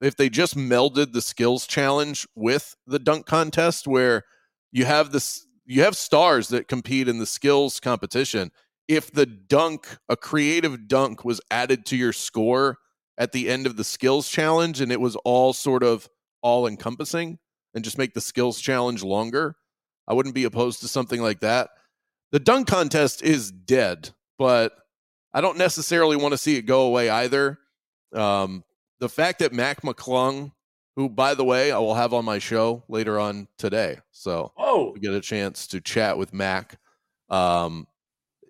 if 0.00 0.16
they 0.16 0.28
just 0.28 0.56
melded 0.56 1.12
the 1.12 1.22
skills 1.22 1.66
challenge 1.66 2.26
with 2.34 2.76
the 2.86 2.98
dunk 2.98 3.26
contest 3.26 3.86
where 3.86 4.24
you 4.72 4.84
have 4.84 5.12
this 5.12 5.46
you 5.64 5.82
have 5.82 5.96
stars 5.96 6.48
that 6.48 6.68
compete 6.68 7.08
in 7.08 7.18
the 7.18 7.26
skills 7.26 7.80
competition 7.80 8.50
if 8.88 9.10
the 9.10 9.26
dunk 9.26 9.98
a 10.08 10.16
creative 10.16 10.86
dunk 10.86 11.24
was 11.24 11.40
added 11.50 11.84
to 11.86 11.96
your 11.96 12.12
score 12.12 12.78
at 13.18 13.32
the 13.32 13.48
end 13.48 13.66
of 13.66 13.76
the 13.76 13.84
skills 13.84 14.28
challenge 14.28 14.80
and 14.80 14.92
it 14.92 15.00
was 15.00 15.16
all 15.24 15.52
sort 15.52 15.82
of 15.82 16.08
all 16.42 16.66
encompassing 16.66 17.38
and 17.74 17.84
just 17.84 17.98
make 17.98 18.14
the 18.14 18.20
skills 18.20 18.60
challenge 18.60 19.02
longer 19.02 19.56
i 20.06 20.14
wouldn't 20.14 20.34
be 20.34 20.44
opposed 20.44 20.80
to 20.80 20.88
something 20.88 21.20
like 21.20 21.40
that. 21.40 21.70
The 22.32 22.40
dunk 22.40 22.68
contest 22.68 23.22
is 23.22 23.50
dead 23.50 24.10
but 24.38 24.72
i 25.32 25.40
don't 25.40 25.58
necessarily 25.58 26.16
want 26.16 26.32
to 26.32 26.38
see 26.38 26.56
it 26.56 26.62
go 26.62 26.82
away 26.82 27.08
either. 27.08 27.58
Um, 28.14 28.62
the 29.00 29.08
fact 29.08 29.38
that 29.40 29.52
Mac 29.52 29.82
McClung, 29.82 30.52
who 30.96 31.08
by 31.08 31.34
the 31.34 31.44
way 31.44 31.72
I 31.72 31.78
will 31.78 31.94
have 31.94 32.14
on 32.14 32.24
my 32.24 32.38
show 32.38 32.84
later 32.88 33.18
on 33.18 33.48
today, 33.58 33.98
so 34.10 34.52
oh, 34.56 34.92
we 34.94 35.00
get 35.00 35.12
a 35.12 35.20
chance 35.20 35.66
to 35.68 35.80
chat 35.80 36.18
with 36.18 36.32
Mac. 36.32 36.78
Um, 37.28 37.86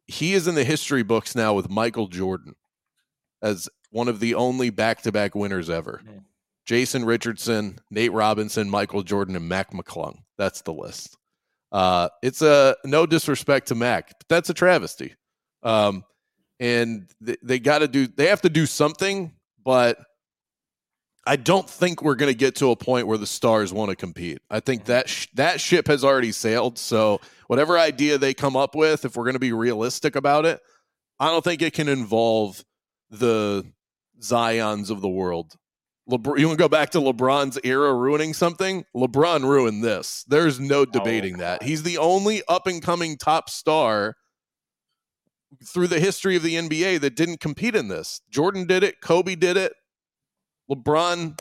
he 0.06 0.34
is 0.34 0.46
in 0.46 0.54
the 0.54 0.64
history 0.64 1.02
books 1.02 1.34
now 1.34 1.54
with 1.54 1.68
Michael 1.68 2.06
Jordan 2.06 2.54
as 3.42 3.68
one 3.90 4.08
of 4.08 4.20
the 4.20 4.34
only 4.34 4.70
back-to-back 4.70 5.34
winners 5.34 5.68
ever. 5.70 6.00
Man. 6.04 6.24
Jason 6.64 7.04
Richardson, 7.04 7.78
Nate 7.90 8.12
Robinson, 8.12 8.68
Michael 8.68 9.02
Jordan, 9.02 9.36
and 9.36 9.48
Mac 9.48 9.72
McClung. 9.72 10.18
That's 10.36 10.62
the 10.62 10.72
list. 10.72 11.16
Uh, 11.72 12.08
it's 12.22 12.42
a 12.42 12.76
no 12.84 13.06
disrespect 13.06 13.68
to 13.68 13.74
Mac, 13.74 14.08
but 14.18 14.28
that's 14.28 14.50
a 14.50 14.54
travesty. 14.54 15.14
Um, 15.62 16.04
and 16.58 17.08
they, 17.20 17.36
they 17.42 17.58
got 17.58 17.80
to 17.80 17.88
do, 17.88 18.06
they 18.06 18.26
have 18.26 18.42
to 18.42 18.48
do 18.48 18.66
something, 18.66 19.32
but 19.64 19.98
I 21.26 21.36
don't 21.36 21.68
think 21.68 22.02
we're 22.02 22.14
going 22.14 22.32
to 22.32 22.38
get 22.38 22.54
to 22.56 22.70
a 22.70 22.76
point 22.76 23.08
where 23.08 23.18
the 23.18 23.26
Stars 23.26 23.72
want 23.72 23.90
to 23.90 23.96
compete. 23.96 24.38
I 24.50 24.60
think 24.60 24.82
mm-hmm. 24.82 24.92
that 24.92 25.08
sh- 25.08 25.26
that 25.34 25.60
ship 25.60 25.88
has 25.88 26.04
already 26.04 26.32
sailed. 26.32 26.78
So 26.78 27.20
whatever 27.48 27.78
idea 27.78 28.16
they 28.16 28.32
come 28.32 28.56
up 28.56 28.74
with, 28.74 29.04
if 29.04 29.16
we're 29.16 29.24
going 29.24 29.34
to 29.34 29.40
be 29.40 29.52
realistic 29.52 30.14
about 30.14 30.46
it, 30.46 30.60
I 31.18 31.26
don't 31.30 31.42
think 31.42 31.62
it 31.62 31.72
can 31.72 31.88
involve 31.88 32.64
the 33.10 33.64
Zions 34.20 34.90
of 34.90 35.00
the 35.00 35.08
world. 35.08 35.54
LeBron, 36.08 36.38
you 36.38 36.46
want 36.46 36.58
to 36.58 36.62
go 36.62 36.68
back 36.68 36.90
to 36.90 36.98
LeBron's 36.98 37.58
era 37.64 37.92
ruining 37.92 38.32
something? 38.32 38.84
LeBron 38.94 39.42
ruined 39.42 39.82
this. 39.82 40.24
There's 40.28 40.60
no 40.60 40.80
oh, 40.80 40.84
debating 40.84 41.36
oh, 41.36 41.38
that. 41.38 41.62
He's 41.64 41.82
the 41.82 41.98
only 41.98 42.42
up 42.48 42.68
and 42.68 42.80
coming 42.80 43.16
top 43.16 43.50
star 43.50 44.14
through 45.64 45.88
the 45.88 45.98
history 45.98 46.36
of 46.36 46.42
the 46.42 46.54
NBA 46.54 47.00
that 47.00 47.16
didn't 47.16 47.40
compete 47.40 47.74
in 47.74 47.88
this. 47.88 48.20
Jordan 48.30 48.66
did 48.66 48.84
it, 48.84 49.00
Kobe 49.00 49.34
did 49.34 49.56
it. 49.56 49.72
LeBron 50.70 51.38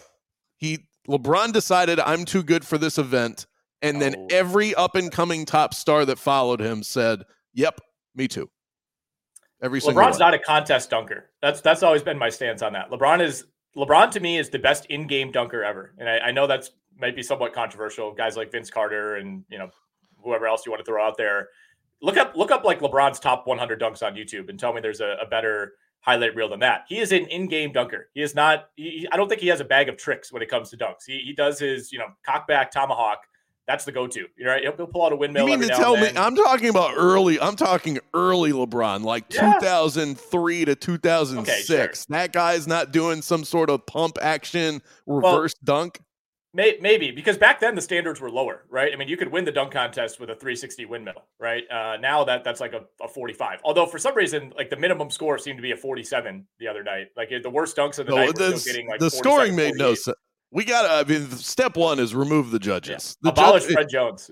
he 0.57 0.87
LeBron 1.07 1.53
decided 1.53 1.99
I'm 1.99 2.25
too 2.25 2.43
good 2.43 2.65
for 2.65 2.77
this 2.77 2.97
event 2.97 3.45
and 3.81 4.01
then 4.01 4.15
oh. 4.17 4.27
every 4.31 4.73
up 4.75 4.95
and 4.95 5.11
coming 5.11 5.45
top 5.45 5.73
star 5.73 6.05
that 6.05 6.17
followed 6.17 6.59
him 6.59 6.83
said, 6.83 7.23
"Yep, 7.53 7.81
me 8.15 8.27
too." 8.27 8.49
Every 9.61 9.79
single 9.79 10.01
one. 10.01 10.11
LeBron's 10.11 10.19
not 10.19 10.33
a 10.33 10.39
contest 10.39 10.89
dunker. 10.89 11.29
That's 11.41 11.61
that's 11.61 11.83
always 11.83 12.03
been 12.03 12.17
my 12.17 12.29
stance 12.29 12.61
on 12.61 12.73
that. 12.73 12.89
LeBron 12.89 13.21
is 13.21 13.45
LeBron 13.77 14.11
to 14.11 14.19
me 14.19 14.37
is 14.37 14.49
the 14.49 14.59
best 14.59 14.85
in-game 14.87 15.31
dunker 15.31 15.63
ever, 15.63 15.93
and 15.97 16.09
I, 16.09 16.17
I 16.19 16.31
know 16.31 16.47
that's 16.47 16.71
might 16.99 17.15
be 17.15 17.23
somewhat 17.23 17.53
controversial. 17.53 18.11
Guys 18.11 18.35
like 18.35 18.51
Vince 18.51 18.69
Carter 18.69 19.17
and 19.17 19.43
you 19.49 19.57
know 19.57 19.69
whoever 20.23 20.47
else 20.47 20.65
you 20.65 20.71
want 20.71 20.83
to 20.83 20.85
throw 20.85 21.05
out 21.05 21.17
there. 21.17 21.49
Look 22.01 22.17
up 22.17 22.35
look 22.35 22.51
up 22.51 22.63
like 22.63 22.79
LeBron's 22.79 23.19
top 23.19 23.45
100 23.45 23.79
dunks 23.79 24.01
on 24.01 24.15
YouTube 24.15 24.49
and 24.49 24.59
tell 24.59 24.73
me 24.73 24.81
there's 24.81 25.01
a, 25.01 25.17
a 25.21 25.27
better 25.27 25.73
highlight 26.05 26.35
reel 26.35 26.49
than 26.49 26.59
that. 26.59 26.85
He 26.87 26.99
is 26.99 27.11
an 27.11 27.25
in-game 27.25 27.71
dunker. 27.71 28.09
He 28.13 28.21
is 28.21 28.35
not. 28.35 28.69
He, 28.75 29.07
I 29.11 29.17
don't 29.17 29.27
think 29.27 29.41
he 29.41 29.47
has 29.47 29.59
a 29.59 29.65
bag 29.65 29.89
of 29.89 29.97
tricks 29.97 30.31
when 30.31 30.41
it 30.41 30.49
comes 30.49 30.69
to 30.69 30.77
dunks. 30.77 31.05
He, 31.07 31.19
he 31.19 31.33
does 31.33 31.59
his 31.59 31.91
you 31.91 31.99
know 31.99 32.07
cockback 32.27 32.71
tomahawk 32.71 33.25
that's 33.67 33.83
the 33.83 33.91
go-to. 33.91 34.27
You 34.37 34.45
know, 34.45 34.57
he'll, 34.61 34.75
he'll 34.75 34.87
pull 34.87 35.05
out 35.05 35.11
a 35.11 35.15
windmill. 35.15 35.49
You 35.49 35.57
mean 35.57 35.67
to 35.67 35.75
tell 35.75 35.97
me? 35.97 36.09
I'm 36.15 36.35
talking 36.35 36.69
about 36.69 36.93
early. 36.95 37.39
I'm 37.39 37.55
talking 37.55 37.97
early 38.13 38.51
LeBron, 38.51 39.03
like 39.03 39.33
yeah. 39.33 39.53
2003 39.55 40.65
to 40.65 40.75
2006. 40.75 41.49
Okay, 41.49 41.61
sure. 41.63 41.93
That 42.09 42.31
guy's 42.31 42.67
not 42.67 42.91
doing 42.91 43.21
some 43.21 43.43
sort 43.43 43.69
of 43.69 43.85
pump 43.85 44.17
action 44.21 44.83
reverse 45.07 45.55
well, 45.65 45.81
dunk. 45.81 45.99
May, 46.55 46.77
maybe 46.79 47.11
because 47.11 47.37
back 47.37 47.59
then 47.59 47.75
the 47.75 47.81
standards 47.81 48.21
were 48.21 48.31
lower, 48.31 48.63
right? 48.69 48.93
I 48.93 48.95
mean, 48.95 49.09
you 49.09 49.17
could 49.17 49.29
win 49.29 49.43
the 49.43 49.51
dunk 49.51 49.73
contest 49.73 50.21
with 50.21 50.29
a 50.29 50.35
360 50.35 50.85
windmill, 50.85 51.25
right? 51.37 51.63
Uh, 51.69 51.97
now 51.99 52.23
that 52.23 52.45
that's 52.45 52.61
like 52.61 52.71
a, 52.71 52.85
a 53.03 53.09
45. 53.09 53.59
Although 53.65 53.85
for 53.85 53.99
some 53.99 54.15
reason, 54.15 54.53
like 54.55 54.69
the 54.69 54.77
minimum 54.77 55.11
score 55.11 55.37
seemed 55.37 55.57
to 55.57 55.61
be 55.61 55.71
a 55.71 55.75
47 55.75 56.47
the 56.59 56.67
other 56.69 56.81
night. 56.81 57.07
Like 57.17 57.29
the 57.43 57.49
worst 57.49 57.75
dunks 57.75 57.99
of 57.99 58.05
the 58.05 58.11
no, 58.11 58.19
night 58.19 58.39
were 58.39 58.57
still 58.57 58.73
getting 58.73 58.87
like 58.87 59.01
the 59.01 59.09
scoring 59.09 59.53
made 59.53 59.75
48. 59.75 59.79
no 59.79 59.93
sense. 59.95 60.17
We 60.51 60.63
got 60.63 60.89
I 60.89 61.09
mean, 61.09 61.29
step 61.31 61.75
one 61.75 61.99
is 61.99 62.15
remove 62.15 62.51
the 62.51 62.59
judges. 62.59 63.17
Yeah. 63.21 63.31
The 63.31 63.41
abolish 63.41 63.63
judge, 63.63 63.73
Fred 63.73 63.89
Jones. 63.89 64.31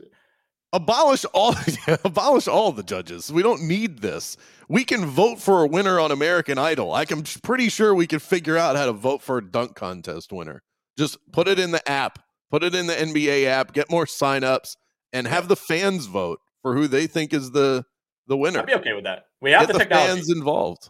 Abolish 0.71 1.25
all, 1.33 1.53
abolish 2.05 2.47
all 2.47 2.71
the 2.71 2.83
judges. 2.83 3.33
We 3.33 3.43
don't 3.43 3.63
need 3.67 3.99
this. 3.99 4.37
We 4.69 4.85
can 4.85 5.05
vote 5.07 5.41
for 5.41 5.61
a 5.61 5.67
winner 5.67 5.99
on 5.99 6.11
American 6.11 6.57
Idol. 6.57 6.95
I'm 6.95 7.23
pretty 7.43 7.67
sure 7.67 7.93
we 7.93 8.07
can 8.07 8.19
figure 8.19 8.57
out 8.57 8.77
how 8.77 8.85
to 8.85 8.93
vote 8.93 9.21
for 9.21 9.39
a 9.39 9.45
dunk 9.45 9.75
contest 9.75 10.31
winner. 10.31 10.63
Just 10.97 11.17
put 11.31 11.47
it 11.47 11.59
in 11.59 11.71
the 11.71 11.87
app, 11.89 12.19
put 12.51 12.63
it 12.63 12.75
in 12.75 12.87
the 12.87 12.93
NBA 12.93 13.45
app, 13.45 13.73
get 13.73 13.89
more 13.89 14.05
signups, 14.05 14.75
and 15.11 15.27
have 15.27 15.47
the 15.47 15.55
fans 15.55 16.05
vote 16.05 16.39
for 16.61 16.75
who 16.75 16.87
they 16.87 17.07
think 17.07 17.33
is 17.33 17.51
the 17.51 17.85
the 18.27 18.37
winner. 18.37 18.59
I'd 18.59 18.65
be 18.65 18.75
okay 18.75 18.93
with 18.93 19.03
that. 19.03 19.25
We 19.41 19.51
have 19.51 19.61
get 19.61 19.67
the, 19.67 19.73
the 19.73 19.79
technology. 19.79 20.13
fans 20.13 20.31
involved. 20.31 20.89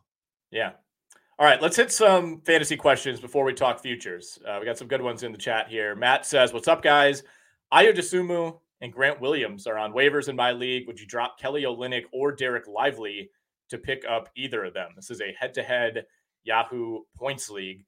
Yeah. 0.51 0.71
All 1.39 1.47
right, 1.47 1.59
let's 1.61 1.75
hit 1.75 1.91
some 1.91 2.41
fantasy 2.41 2.77
questions 2.77 3.19
before 3.19 3.43
we 3.43 3.53
talk 3.53 3.81
futures. 3.81 4.37
Uh, 4.47 4.57
we 4.59 4.65
got 4.65 4.77
some 4.77 4.87
good 4.87 5.01
ones 5.01 5.23
in 5.23 5.31
the 5.31 5.37
chat 5.37 5.67
here. 5.67 5.95
Matt 5.95 6.25
says, 6.25 6.53
"What's 6.53 6.67
up, 6.67 6.83
guys? 6.83 7.23
Ayo 7.73 7.95
Dosunmu 7.95 8.59
and 8.81 8.93
Grant 8.93 9.19
Williams 9.19 9.65
are 9.65 9.77
on 9.77 9.93
waivers 9.93 10.29
in 10.29 10.35
my 10.35 10.51
league. 10.51 10.85
Would 10.87 10.99
you 10.99 11.07
drop 11.07 11.39
Kelly 11.39 11.63
Olynyk 11.63 12.03
or 12.11 12.31
Derek 12.31 12.67
Lively 12.67 13.31
to 13.69 13.77
pick 13.77 14.03
up 14.07 14.29
either 14.35 14.65
of 14.65 14.73
them? 14.73 14.89
This 14.95 15.09
is 15.09 15.21
a 15.21 15.33
head-to-head 15.39 16.05
Yahoo 16.43 16.99
points 17.17 17.49
league. 17.49 17.85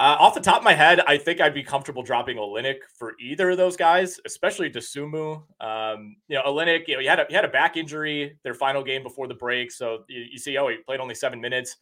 Uh, 0.00 0.16
off 0.18 0.34
the 0.34 0.40
top 0.40 0.56
of 0.56 0.64
my 0.64 0.72
head, 0.72 1.00
I 1.06 1.18
think 1.18 1.40
I'd 1.40 1.52
be 1.52 1.62
comfortable 1.62 2.02
dropping 2.02 2.38
Olynyk 2.38 2.78
for 2.98 3.14
either 3.20 3.50
of 3.50 3.58
those 3.58 3.76
guys, 3.76 4.18
especially 4.24 4.70
Dosunmu. 4.70 5.42
Um, 5.60 6.16
you 6.26 6.36
know, 6.36 6.42
Olynyk, 6.44 6.88
you 6.88 6.94
know, 6.94 7.00
he 7.00 7.06
had 7.06 7.20
a 7.20 7.26
he 7.28 7.34
had 7.34 7.44
a 7.44 7.48
back 7.48 7.76
injury 7.76 8.38
their 8.42 8.54
final 8.54 8.82
game 8.82 9.02
before 9.02 9.28
the 9.28 9.34
break, 9.34 9.70
so 9.70 10.04
you, 10.08 10.24
you 10.32 10.38
see, 10.38 10.56
oh, 10.56 10.68
he 10.68 10.78
played 10.78 11.00
only 11.00 11.14
seven 11.14 11.40
minutes." 11.40 11.76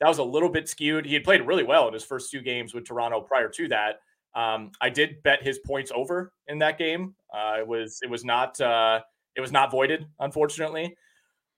that 0.00 0.08
was 0.08 0.18
a 0.18 0.24
little 0.24 0.48
bit 0.48 0.68
skewed. 0.68 1.06
He 1.06 1.14
had 1.14 1.24
played 1.24 1.42
really 1.42 1.62
well 1.62 1.88
in 1.88 1.94
his 1.94 2.04
first 2.04 2.30
two 2.30 2.40
games 2.40 2.74
with 2.74 2.84
Toronto 2.84 3.20
prior 3.20 3.48
to 3.48 3.68
that. 3.68 4.00
Um, 4.34 4.72
I 4.80 4.90
did 4.90 5.22
bet 5.22 5.42
his 5.42 5.60
points 5.60 5.92
over 5.94 6.32
in 6.48 6.58
that 6.58 6.78
game. 6.78 7.14
Uh, 7.32 7.56
it 7.60 7.66
was 7.66 8.00
it 8.02 8.10
was 8.10 8.24
not 8.24 8.60
uh, 8.60 9.00
it 9.36 9.40
was 9.40 9.52
not 9.52 9.70
voided, 9.70 10.06
unfortunately. 10.18 10.96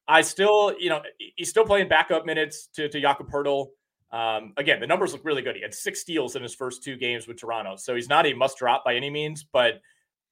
I 0.08 0.20
still, 0.20 0.74
you 0.78 0.90
know, 0.90 1.02
he's 1.34 1.50
still 1.50 1.64
playing 1.64 1.88
backup 1.88 2.26
minutes 2.26 2.68
to, 2.74 2.88
to 2.88 3.00
Jakob 3.00 3.28
Poeltl. 3.28 3.68
Um, 4.16 4.54
again, 4.56 4.80
the 4.80 4.86
numbers 4.86 5.12
look 5.12 5.26
really 5.26 5.42
good. 5.42 5.56
He 5.56 5.62
had 5.62 5.74
six 5.74 6.00
steals 6.00 6.36
in 6.36 6.42
his 6.42 6.54
first 6.54 6.82
two 6.82 6.96
games 6.96 7.28
with 7.28 7.38
Toronto, 7.38 7.76
so 7.76 7.94
he's 7.94 8.08
not 8.08 8.24
a 8.24 8.32
must 8.32 8.56
drop 8.56 8.82
by 8.82 8.94
any 8.94 9.10
means. 9.10 9.44
But 9.52 9.82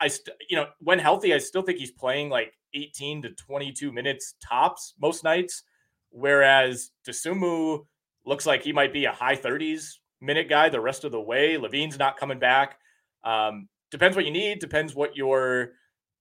I, 0.00 0.08
st- 0.08 0.34
you 0.48 0.56
know, 0.56 0.68
when 0.78 0.98
healthy, 0.98 1.34
I 1.34 1.38
still 1.38 1.60
think 1.60 1.78
he's 1.78 1.90
playing 1.90 2.30
like 2.30 2.54
18 2.72 3.20
to 3.22 3.30
22 3.30 3.92
minutes 3.92 4.36
tops 4.42 4.94
most 4.98 5.22
nights. 5.22 5.64
Whereas 6.08 6.92
Dosunmu 7.06 7.84
looks 8.24 8.46
like 8.46 8.62
he 8.62 8.72
might 8.72 8.92
be 8.92 9.04
a 9.04 9.12
high 9.12 9.36
30s 9.36 9.98
minute 10.18 10.48
guy 10.48 10.70
the 10.70 10.80
rest 10.80 11.04
of 11.04 11.12
the 11.12 11.20
way. 11.20 11.58
LaVine's 11.58 11.98
not 11.98 12.16
coming 12.16 12.38
back. 12.38 12.78
Um, 13.22 13.68
depends 13.90 14.16
what 14.16 14.24
you 14.24 14.30
need. 14.30 14.60
Depends 14.60 14.94
what 14.94 15.14
your, 15.14 15.72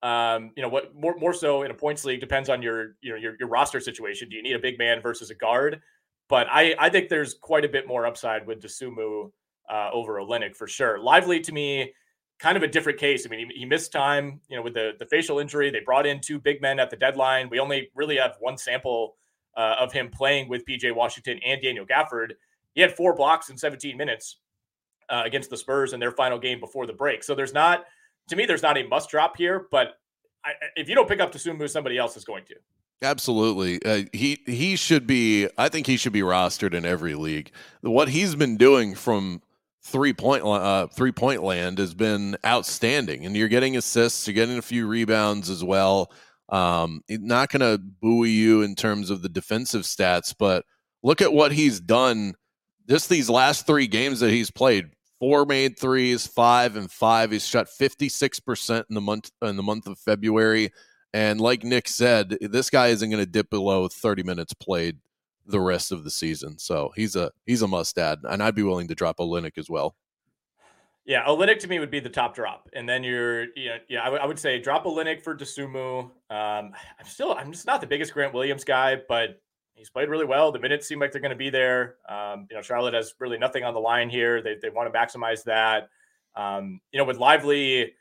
um, 0.01 0.51
you 0.57 0.63
know, 0.63 0.69
what 0.69 0.93
more 0.93 1.15
more 1.17 1.33
so 1.33 1.63
in 1.63 1.71
a 1.71 1.75
points 1.75 2.03
league 2.03 2.19
depends 2.19 2.49
on 2.49 2.61
your 2.61 2.95
you 3.01 3.11
know 3.11 3.15
your, 3.15 3.35
your 3.39 3.47
roster 3.47 3.79
situation. 3.79 4.27
Do 4.27 4.35
you 4.35 4.43
need 4.43 4.55
a 4.55 4.59
big 4.59 4.77
man 4.77 5.01
versus 5.01 5.29
a 5.29 5.35
guard? 5.35 5.81
But 6.33 6.47
I 6.49 6.73
I 6.79 6.89
think 6.89 7.09
there's 7.09 7.35
quite 7.35 7.63
a 7.63 7.69
bit 7.69 7.87
more 7.87 8.07
upside 8.07 8.47
with 8.47 8.59
Dosunmu 8.59 9.31
uh, 9.69 9.89
over 9.93 10.13
Olynyk 10.13 10.55
for 10.55 10.65
sure. 10.65 10.97
Lively 10.97 11.39
to 11.41 11.51
me, 11.51 11.93
kind 12.39 12.57
of 12.57 12.63
a 12.63 12.67
different 12.67 12.97
case. 12.97 13.23
I 13.23 13.29
mean, 13.29 13.51
he, 13.51 13.59
he 13.59 13.65
missed 13.65 13.91
time, 13.91 14.41
you 14.49 14.57
know, 14.57 14.63
with 14.63 14.73
the 14.73 14.93
the 14.97 15.05
facial 15.05 15.37
injury. 15.37 15.69
They 15.69 15.81
brought 15.81 16.07
in 16.07 16.21
two 16.21 16.39
big 16.39 16.59
men 16.59 16.79
at 16.79 16.89
the 16.89 16.95
deadline. 16.95 17.49
We 17.51 17.59
only 17.59 17.91
really 17.93 18.17
have 18.17 18.37
one 18.39 18.57
sample 18.57 19.15
uh, 19.55 19.75
of 19.79 19.93
him 19.93 20.09
playing 20.09 20.49
with 20.49 20.65
PJ 20.65 20.95
Washington 20.95 21.39
and 21.45 21.61
Daniel 21.61 21.85
Gafford. 21.85 22.31
He 22.73 22.81
had 22.81 22.95
four 22.95 23.15
blocks 23.15 23.51
in 23.51 23.57
17 23.59 23.95
minutes 23.95 24.37
uh, 25.09 25.21
against 25.27 25.51
the 25.51 25.57
Spurs 25.57 25.93
in 25.93 25.99
their 25.99 26.13
final 26.13 26.39
game 26.39 26.59
before 26.59 26.87
the 26.87 26.93
break. 26.93 27.23
So 27.23 27.35
there's 27.35 27.53
not, 27.53 27.85
to 28.29 28.35
me, 28.35 28.47
there's 28.47 28.63
not 28.63 28.75
a 28.79 28.87
must 28.87 29.11
drop 29.11 29.37
here. 29.37 29.67
But 29.69 29.99
I, 30.43 30.53
if 30.75 30.89
you 30.89 30.95
don't 30.95 31.07
pick 31.07 31.19
up 31.19 31.31
Dosunmu, 31.31 31.69
somebody 31.69 31.99
else 31.99 32.17
is 32.17 32.25
going 32.25 32.45
to. 32.45 32.55
Absolutely, 33.03 33.83
uh, 33.83 34.03
he 34.13 34.39
he 34.45 34.77
should 34.77 35.05
be. 35.05 35.49
I 35.57 35.67
think 35.67 35.87
he 35.87 35.97
should 35.97 36.13
be 36.13 36.21
rostered 36.21 36.73
in 36.73 36.85
every 36.85 37.15
league. 37.15 37.51
What 37.81 38.07
he's 38.07 38.33
been 38.33 38.55
doing 38.55 38.95
from 38.95 39.41
three 39.83 40.13
point 40.13 40.45
uh, 40.45 40.87
three 40.87 41.11
point 41.11 41.43
land 41.43 41.79
has 41.79 41.93
been 41.93 42.37
outstanding, 42.45 43.25
and 43.25 43.35
you're 43.35 43.49
getting 43.49 43.75
assists, 43.75 44.25
you're 44.25 44.33
getting 44.33 44.57
a 44.57 44.61
few 44.61 44.87
rebounds 44.87 45.49
as 45.49 45.63
well. 45.65 46.13
Um, 46.47 47.01
not 47.09 47.49
going 47.49 47.59
to 47.61 47.77
buoy 47.77 48.29
you 48.29 48.61
in 48.61 48.73
terms 48.73 49.09
of 49.09 49.21
the 49.21 49.29
defensive 49.29 49.81
stats, 49.81 50.33
but 50.37 50.63
look 51.03 51.21
at 51.21 51.33
what 51.33 51.51
he's 51.51 51.81
done 51.81 52.35
just 52.89 53.09
these 53.09 53.29
last 53.29 53.67
three 53.67 53.87
games 53.87 54.21
that 54.21 54.29
he's 54.31 54.51
played. 54.51 54.85
Four 55.19 55.45
made 55.45 55.77
threes, 55.77 56.25
five 56.25 56.77
and 56.77 56.89
five. 56.89 57.31
He's 57.31 57.45
shot 57.45 57.67
fifty 57.67 58.07
six 58.07 58.39
percent 58.39 58.85
in 58.89 58.95
the 58.95 59.01
month 59.01 59.29
in 59.41 59.57
the 59.57 59.63
month 59.63 59.87
of 59.87 59.99
February. 59.99 60.71
And 61.13 61.39
like 61.39 61.63
Nick 61.63 61.87
said, 61.87 62.37
this 62.41 62.69
guy 62.69 62.87
isn't 62.87 63.09
going 63.09 63.23
to 63.23 63.29
dip 63.29 63.49
below 63.49 63.87
thirty 63.87 64.23
minutes 64.23 64.53
played 64.53 64.97
the 65.45 65.59
rest 65.59 65.91
of 65.91 66.03
the 66.03 66.09
season. 66.09 66.57
So 66.57 66.91
he's 66.95 67.15
a 67.15 67.31
he's 67.45 67.61
a 67.61 67.67
must 67.67 67.97
add, 67.97 68.19
and 68.23 68.41
I'd 68.41 68.55
be 68.55 68.63
willing 68.63 68.87
to 68.87 68.95
drop 68.95 69.17
Olynyk 69.17 69.57
as 69.57 69.69
well. 69.69 69.95
Yeah, 71.05 71.25
Olynyk 71.25 71.59
to 71.59 71.67
me 71.67 71.79
would 71.79 71.91
be 71.91 71.99
the 71.99 72.09
top 72.09 72.33
drop, 72.33 72.69
and 72.71 72.87
then 72.87 73.03
you're, 73.03 73.43
you 73.57 73.69
know, 73.69 73.77
yeah, 73.89 74.01
I, 74.03 74.05
w- 74.05 74.23
I 74.23 74.25
would 74.25 74.39
say 74.39 74.57
drop 74.59 74.85
Olynyk 74.85 75.21
for 75.21 75.35
Dosunmu. 75.35 75.99
Um, 75.99 76.11
I'm 76.29 77.05
still, 77.05 77.33
I'm 77.33 77.51
just 77.51 77.67
not 77.67 77.81
the 77.81 77.87
biggest 77.87 78.13
Grant 78.13 78.33
Williams 78.33 78.63
guy, 78.63 79.01
but 79.09 79.41
he's 79.75 79.89
played 79.89 80.07
really 80.07 80.23
well. 80.23 80.53
The 80.53 80.59
minutes 80.59 80.87
seem 80.87 80.99
like 80.99 81.11
they're 81.11 81.19
going 81.19 81.31
to 81.31 81.35
be 81.35 81.49
there. 81.49 81.97
Um, 82.07 82.47
you 82.49 82.55
know, 82.55 82.61
Charlotte 82.61 82.93
has 82.93 83.15
really 83.19 83.37
nothing 83.37 83.65
on 83.65 83.73
the 83.73 83.81
line 83.81 84.09
here. 84.09 84.41
They 84.41 84.55
they 84.61 84.69
want 84.69 84.91
to 84.91 84.97
maximize 84.97 85.43
that. 85.43 85.89
Um, 86.37 86.79
you 86.93 86.99
know, 86.99 87.05
with 87.05 87.17
Lively, 87.17 87.93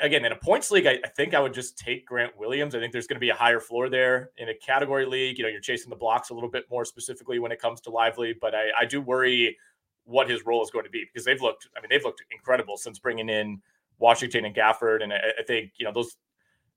again 0.00 0.24
in 0.24 0.32
a 0.32 0.36
points 0.36 0.70
league, 0.70 0.86
I, 0.86 0.98
I, 1.04 1.08
think 1.08 1.34
I 1.34 1.40
would 1.40 1.54
just 1.54 1.78
take 1.78 2.06
Grant 2.06 2.36
Williams. 2.36 2.74
I 2.74 2.80
think 2.80 2.92
there's 2.92 3.06
going 3.06 3.16
to 3.16 3.20
be 3.20 3.30
a 3.30 3.34
higher 3.34 3.60
floor 3.60 3.88
there 3.88 4.30
in 4.36 4.48
a 4.48 4.54
category 4.54 5.06
league. 5.06 5.38
You 5.38 5.44
know, 5.44 5.50
you're 5.50 5.60
chasing 5.60 5.90
the 5.90 5.96
blocks 5.96 6.30
a 6.30 6.34
little 6.34 6.50
bit 6.50 6.64
more 6.70 6.84
specifically 6.84 7.38
when 7.38 7.52
it 7.52 7.60
comes 7.60 7.80
to 7.82 7.90
Lively, 7.90 8.34
but 8.40 8.54
I, 8.54 8.68
I 8.80 8.84
do 8.84 9.00
worry 9.00 9.56
what 10.04 10.28
his 10.28 10.44
role 10.44 10.62
is 10.62 10.70
going 10.70 10.84
to 10.84 10.90
be 10.90 11.04
because 11.04 11.24
they've 11.24 11.40
looked. 11.40 11.68
I 11.76 11.80
mean, 11.80 11.88
they've 11.90 12.04
looked 12.04 12.22
incredible 12.30 12.76
since 12.76 12.98
bringing 12.98 13.28
in 13.28 13.60
Washington 13.98 14.44
and 14.44 14.54
Gafford, 14.54 15.02
and 15.02 15.12
I, 15.12 15.20
I 15.38 15.42
think 15.46 15.72
you 15.76 15.86
know 15.86 15.92
those 15.92 16.16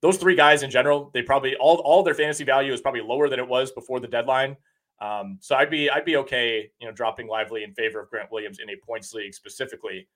those 0.01 0.17
three 0.17 0.35
guys 0.35 0.63
in 0.63 0.69
general. 0.69 1.09
They 1.13 1.21
probably 1.21 1.55
all 1.55 1.77
all 1.77 2.03
their 2.03 2.13
fantasy 2.13 2.43
value 2.43 2.73
is 2.73 2.81
probably 2.81 3.01
lower 3.01 3.29
than 3.29 3.39
it 3.39 3.47
was 3.47 3.71
before 3.71 3.99
the 3.99 4.07
deadline. 4.07 4.55
Um, 5.01 5.39
so 5.41 5.55
I'd 5.55 5.69
be 5.69 5.89
I'd 5.89 6.05
be 6.05 6.17
okay, 6.17 6.71
you 6.79 6.87
know, 6.87 6.93
dropping 6.93 7.27
Lively 7.27 7.63
in 7.63 7.73
favor 7.73 7.99
of 7.99 8.09
Grant 8.09 8.31
Williams 8.31 8.59
in 8.59 8.69
a 8.69 8.75
points 8.85 9.13
league 9.13 9.33
specifically. 9.33 10.07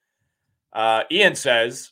Uh, 0.72 1.04
Ian 1.12 1.36
says, 1.36 1.92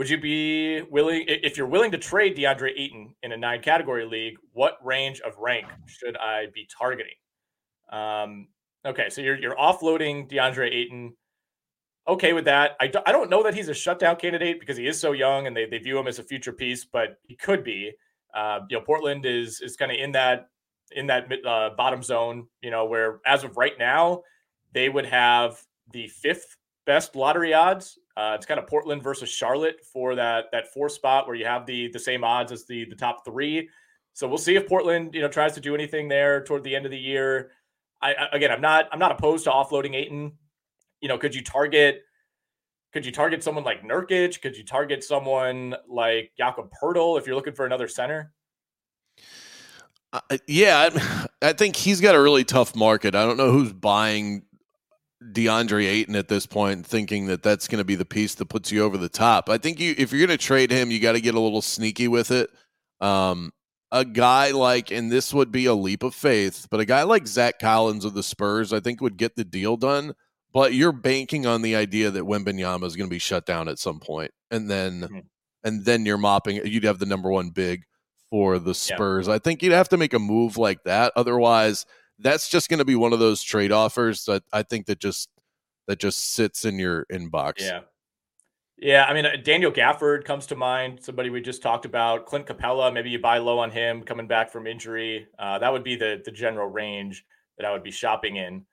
would 0.00 0.08
you 0.08 0.16
be 0.16 0.80
willing 0.90 1.26
if 1.28 1.58
you're 1.58 1.66
willing 1.66 1.90
to 1.90 1.98
trade 1.98 2.34
DeAndre 2.34 2.70
Ayton 2.74 3.14
in 3.22 3.32
a 3.32 3.36
nine 3.36 3.60
category 3.60 4.06
league? 4.06 4.38
What 4.54 4.78
range 4.82 5.20
of 5.20 5.36
rank 5.36 5.66
should 5.84 6.16
I 6.16 6.46
be 6.54 6.66
targeting? 6.78 7.12
Um, 7.92 8.48
okay, 8.86 9.10
so 9.10 9.20
you're 9.20 9.38
you're 9.38 9.56
offloading 9.56 10.26
DeAndre 10.26 10.72
Ayton. 10.72 11.14
Okay 12.08 12.32
with 12.32 12.46
that. 12.46 12.76
I 12.80 12.86
don't 12.86 13.28
know 13.28 13.42
that 13.42 13.52
he's 13.52 13.68
a 13.68 13.74
shutdown 13.74 14.16
candidate 14.16 14.58
because 14.58 14.78
he 14.78 14.86
is 14.86 14.98
so 14.98 15.12
young 15.12 15.46
and 15.46 15.54
they, 15.54 15.66
they 15.66 15.76
view 15.76 15.98
him 15.98 16.06
as 16.06 16.18
a 16.18 16.22
future 16.22 16.54
piece, 16.54 16.86
but 16.86 17.18
he 17.24 17.36
could 17.36 17.62
be. 17.62 17.92
Uh, 18.34 18.60
you 18.70 18.78
know, 18.78 18.82
Portland 18.82 19.26
is 19.26 19.60
is 19.60 19.76
kind 19.76 19.92
of 19.92 19.98
in 19.98 20.12
that 20.12 20.48
in 20.92 21.08
that 21.08 21.30
uh, 21.46 21.70
bottom 21.76 22.02
zone. 22.02 22.46
You 22.62 22.70
know, 22.70 22.86
where 22.86 23.20
as 23.26 23.44
of 23.44 23.58
right 23.58 23.78
now, 23.78 24.22
they 24.72 24.88
would 24.88 25.04
have 25.04 25.60
the 25.92 26.08
fifth 26.08 26.56
best 26.86 27.14
lottery 27.14 27.52
odds. 27.52 27.98
Uh, 28.16 28.32
it's 28.34 28.46
kind 28.46 28.58
of 28.58 28.66
Portland 28.66 29.02
versus 29.02 29.30
Charlotte 29.30 29.76
for 29.92 30.14
that 30.14 30.46
that 30.52 30.72
four 30.72 30.88
spot 30.88 31.26
where 31.26 31.36
you 31.36 31.44
have 31.44 31.66
the 31.66 31.88
the 31.88 31.98
same 31.98 32.24
odds 32.24 32.52
as 32.52 32.66
the 32.66 32.84
the 32.86 32.96
top 32.96 33.24
three. 33.24 33.68
So 34.12 34.26
we'll 34.26 34.38
see 34.38 34.56
if 34.56 34.68
Portland 34.68 35.14
you 35.14 35.20
know 35.20 35.28
tries 35.28 35.54
to 35.54 35.60
do 35.60 35.74
anything 35.74 36.08
there 36.08 36.42
toward 36.42 36.64
the 36.64 36.74
end 36.74 36.84
of 36.84 36.90
the 36.90 36.98
year. 36.98 37.52
I 38.02 38.14
again, 38.32 38.50
I'm 38.50 38.60
not 38.60 38.88
I'm 38.92 38.98
not 38.98 39.12
opposed 39.12 39.44
to 39.44 39.50
offloading 39.50 39.94
Ayton. 39.94 40.32
You 41.00 41.08
know, 41.08 41.18
could 41.18 41.34
you 41.34 41.42
target? 41.42 42.02
Could 42.92 43.06
you 43.06 43.12
target 43.12 43.44
someone 43.44 43.62
like 43.62 43.84
Nurkic? 43.84 44.42
Could 44.42 44.56
you 44.56 44.64
target 44.64 45.04
someone 45.04 45.76
like 45.88 46.32
Jakob 46.36 46.70
Poeltl 46.82 47.18
if 47.18 47.26
you're 47.26 47.36
looking 47.36 47.54
for 47.54 47.64
another 47.64 47.86
center? 47.86 48.32
Uh, 50.12 50.38
yeah, 50.48 50.90
I, 50.92 51.50
I 51.50 51.52
think 51.52 51.76
he's 51.76 52.00
got 52.00 52.16
a 52.16 52.20
really 52.20 52.42
tough 52.42 52.74
market. 52.74 53.14
I 53.14 53.24
don't 53.24 53.36
know 53.36 53.52
who's 53.52 53.72
buying 53.72 54.42
DeAndre 55.22 55.86
Ayton 55.86 56.16
at 56.16 56.28
this 56.28 56.46
point, 56.46 56.86
thinking 56.86 57.26
that 57.26 57.42
that's 57.42 57.68
going 57.68 57.78
to 57.78 57.84
be 57.84 57.94
the 57.94 58.04
piece 58.04 58.34
that 58.36 58.46
puts 58.46 58.72
you 58.72 58.82
over 58.82 58.96
the 58.96 59.08
top. 59.08 59.48
I 59.48 59.58
think 59.58 59.78
you, 59.78 59.94
if 59.98 60.12
you're 60.12 60.26
going 60.26 60.38
to 60.38 60.42
trade 60.42 60.70
him, 60.70 60.90
you 60.90 60.98
got 60.98 61.12
to 61.12 61.20
get 61.20 61.34
a 61.34 61.40
little 61.40 61.62
sneaky 61.62 62.08
with 62.08 62.30
it. 62.30 62.50
Um, 63.00 63.52
a 63.92 64.04
guy 64.04 64.52
like, 64.52 64.90
and 64.90 65.10
this 65.10 65.34
would 65.34 65.52
be 65.52 65.66
a 65.66 65.74
leap 65.74 66.02
of 66.02 66.14
faith, 66.14 66.68
but 66.70 66.80
a 66.80 66.84
guy 66.84 67.02
like 67.02 67.26
Zach 67.26 67.58
Collins 67.58 68.04
of 68.04 68.14
the 68.14 68.22
Spurs, 68.22 68.72
I 68.72 68.80
think 68.80 69.00
would 69.00 69.16
get 69.16 69.36
the 69.36 69.44
deal 69.44 69.76
done. 69.76 70.14
But 70.52 70.74
you're 70.74 70.92
banking 70.92 71.46
on 71.46 71.62
the 71.62 71.76
idea 71.76 72.10
that 72.10 72.24
Wembanyama 72.24 72.84
is 72.84 72.96
going 72.96 73.08
to 73.08 73.14
be 73.14 73.20
shut 73.20 73.46
down 73.46 73.68
at 73.68 73.78
some 73.78 74.00
point, 74.00 74.32
and 74.50 74.68
then, 74.68 75.02
mm-hmm. 75.02 75.18
and 75.62 75.84
then 75.84 76.04
you're 76.04 76.18
mopping. 76.18 76.64
You'd 76.66 76.84
have 76.84 76.98
the 76.98 77.06
number 77.06 77.30
one 77.30 77.50
big 77.50 77.84
for 78.30 78.58
the 78.58 78.74
Spurs. 78.74 79.28
Yeah. 79.28 79.34
I 79.34 79.38
think 79.38 79.62
you'd 79.62 79.72
have 79.72 79.90
to 79.90 79.96
make 79.96 80.12
a 80.12 80.18
move 80.18 80.56
like 80.56 80.82
that. 80.84 81.12
Otherwise, 81.14 81.86
that's 82.22 82.48
just 82.48 82.68
going 82.68 82.78
to 82.78 82.84
be 82.84 82.94
one 82.94 83.12
of 83.12 83.18
those 83.18 83.42
trade 83.42 83.72
offers 83.72 84.24
that 84.26 84.42
I 84.52 84.62
think 84.62 84.86
that 84.86 84.98
just 84.98 85.28
that 85.86 85.98
just 85.98 86.32
sits 86.32 86.64
in 86.64 86.78
your 86.78 87.06
inbox. 87.12 87.60
Yeah. 87.60 87.80
Yeah, 88.78 89.04
I 89.04 89.12
mean 89.12 89.26
uh, 89.26 89.36
Daniel 89.42 89.70
Gafford 89.70 90.24
comes 90.24 90.46
to 90.46 90.56
mind. 90.56 91.00
Somebody 91.02 91.28
we 91.28 91.42
just 91.42 91.62
talked 91.62 91.84
about. 91.84 92.24
Clint 92.24 92.46
Capela. 92.46 92.92
maybe 92.92 93.10
you 93.10 93.18
buy 93.18 93.36
low 93.36 93.58
on 93.58 93.70
him 93.70 94.02
coming 94.02 94.26
back 94.26 94.50
from 94.50 94.66
injury. 94.66 95.26
Uh, 95.38 95.58
that 95.58 95.70
would 95.70 95.84
be 95.84 95.96
the 95.96 96.22
the 96.24 96.30
general 96.30 96.68
range 96.68 97.26
that 97.58 97.66
I 97.66 97.72
would 97.72 97.82
be 97.82 97.90
shopping 97.90 98.36
in. 98.36 98.64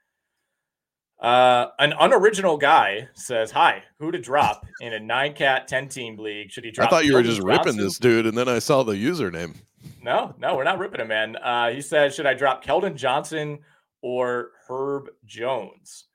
Uh, 1.19 1.67
an 1.79 1.93
unoriginal 1.99 2.57
guy 2.57 3.07
says, 3.13 3.49
"Hi, 3.51 3.83
who 3.97 4.11
to 4.11 4.19
drop 4.19 4.65
in 4.81 4.93
a 4.93 4.99
nine 4.99 5.33
cat 5.33 5.67
ten 5.67 5.89
team 5.89 6.17
league? 6.17 6.51
Should 6.51 6.63
he 6.63 6.71
drop?" 6.71 6.87
I 6.87 6.89
thought 6.91 7.05
you 7.05 7.13
were 7.15 7.23
just 7.23 7.41
Johnson? 7.41 7.57
ripping 7.57 7.77
this 7.77 7.97
dude, 7.97 8.27
and 8.27 8.37
then 8.37 8.47
I 8.47 8.59
saw 8.59 8.83
the 8.83 8.93
username. 8.93 9.55
No, 10.03 10.35
no, 10.37 10.55
we're 10.55 10.63
not 10.63 10.77
ripping 10.79 11.01
him, 11.01 11.07
man. 11.07 11.35
Uh, 11.37 11.71
he 11.71 11.81
said, 11.81 12.13
"Should 12.13 12.27
I 12.27 12.35
drop 12.35 12.63
Keldon 12.63 12.95
Johnson 12.95 13.59
or 14.01 14.51
Herb 14.67 15.09
Jones?" 15.25 16.05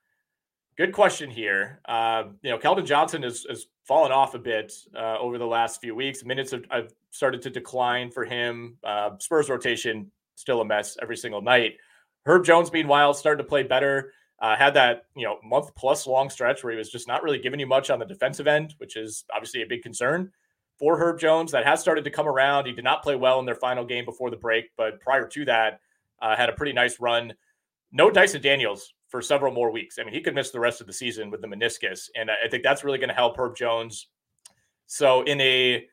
Good 0.76 0.92
question 0.92 1.30
here. 1.30 1.80
Uh, 1.84 2.24
you 2.42 2.50
know, 2.50 2.58
Keldon 2.58 2.86
Johnson 2.86 3.22
has, 3.22 3.44
has 3.48 3.66
fallen 3.84 4.10
off 4.10 4.34
a 4.34 4.38
bit 4.38 4.72
uh, 4.96 5.18
over 5.18 5.36
the 5.36 5.46
last 5.46 5.80
few 5.80 5.94
weeks. 5.94 6.24
Minutes 6.24 6.52
have, 6.52 6.64
have 6.70 6.92
started 7.10 7.42
to 7.42 7.50
decline 7.50 8.10
for 8.10 8.24
him. 8.24 8.78
Uh, 8.82 9.10
Spurs 9.18 9.50
rotation 9.50 10.10
still 10.34 10.60
a 10.60 10.64
mess 10.64 10.96
every 11.02 11.16
single 11.16 11.42
night. 11.42 11.72
Herb 12.24 12.44
Jones, 12.44 12.72
meanwhile, 12.72 13.12
started 13.12 13.42
to 13.42 13.48
play 13.48 13.64
better. 13.64 14.12
Uh, 14.42 14.56
had 14.56 14.74
that 14.74 15.04
you 15.14 15.24
know 15.24 15.38
month 15.44 15.72
plus 15.76 16.06
long 16.06 16.28
stretch 16.28 16.62
where 16.62 16.72
he 16.72 16.76
was 16.76 16.90
just 16.90 17.06
not 17.06 17.22
really 17.22 17.38
giving 17.38 17.60
you 17.60 17.66
much 17.66 17.90
on 17.90 17.98
the 17.98 18.04
defensive 18.04 18.48
end, 18.48 18.74
which 18.78 18.96
is 18.96 19.24
obviously 19.32 19.62
a 19.62 19.66
big 19.66 19.82
concern 19.82 20.30
for 20.78 20.98
Herb 20.98 21.20
Jones. 21.20 21.52
That 21.52 21.64
has 21.64 21.80
started 21.80 22.02
to 22.04 22.10
come 22.10 22.26
around. 22.26 22.66
He 22.66 22.72
did 22.72 22.82
not 22.82 23.04
play 23.04 23.14
well 23.14 23.38
in 23.38 23.46
their 23.46 23.54
final 23.54 23.84
game 23.84 24.04
before 24.04 24.30
the 24.30 24.36
break, 24.36 24.70
but 24.76 25.00
prior 25.00 25.28
to 25.28 25.44
that, 25.44 25.80
uh, 26.20 26.34
had 26.36 26.48
a 26.48 26.54
pretty 26.54 26.72
nice 26.72 26.98
run. 26.98 27.32
No 27.92 28.10
Dyson 28.10 28.42
Daniels 28.42 28.92
for 29.08 29.22
several 29.22 29.52
more 29.52 29.70
weeks. 29.70 29.98
I 30.00 30.02
mean, 30.02 30.12
he 30.12 30.20
could 30.20 30.34
miss 30.34 30.50
the 30.50 30.58
rest 30.58 30.80
of 30.80 30.88
the 30.88 30.92
season 30.92 31.30
with 31.30 31.40
the 31.40 31.46
meniscus, 31.46 32.08
and 32.16 32.28
I 32.28 32.48
think 32.50 32.64
that's 32.64 32.82
really 32.82 32.98
going 32.98 33.10
to 33.10 33.14
help 33.14 33.38
Herb 33.38 33.54
Jones. 33.54 34.08
So 34.86 35.22
in 35.22 35.40
a 35.40 35.86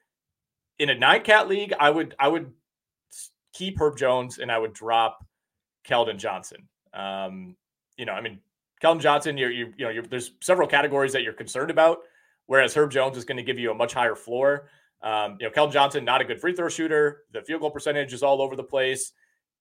in 0.80 0.90
a 0.90 0.96
nine 0.96 1.22
cat 1.22 1.48
league, 1.48 1.74
I 1.80 1.92
would 1.92 2.16
I 2.18 2.28
would 2.28 2.52
keep 3.54 3.80
Herb 3.80 3.98
Jones 3.98 4.40
and 4.40 4.52
I 4.52 4.58
would 4.58 4.74
drop 4.74 5.24
Keldon 5.86 6.18
Johnson. 6.18 6.68
Um, 6.94 7.56
you 8.00 8.06
know, 8.06 8.14
I 8.14 8.22
mean, 8.22 8.40
Keldon 8.82 9.02
Johnson, 9.02 9.38
you're, 9.38 9.52
you 9.52 9.74
you 9.78 9.86
know, 9.86 9.92
you're, 9.92 10.04
there's 10.04 10.32
several 10.40 10.68
categories 10.68 11.12
that 11.14 11.22
you're 11.22 11.34
concerned 11.34 11.70
about, 11.70 12.00
whereas 12.46 12.74
Herb 12.74 12.92
Jones 12.92 13.18
is 13.18 13.26
going 13.26 13.38
to 13.38 13.44
give 13.44 13.60
you 13.60 13.72
a 13.72 13.76
much 13.76 13.94
higher 13.94 14.16
floor. 14.16 14.70
Um, 15.02 15.38
you 15.40 15.48
know, 15.48 15.52
Keldon 15.52 15.74
Johnson, 15.74 16.06
not 16.06 16.22
a 16.22 16.24
good 16.24 16.40
free 16.40 16.56
throw 16.56 16.70
shooter. 16.70 17.24
The 17.34 17.42
field 17.42 17.62
goal 17.62 17.72
percentage 17.72 18.14
is 18.14 18.24
all 18.24 18.42
over 18.42 18.56
the 18.56 18.64
place. 18.64 19.12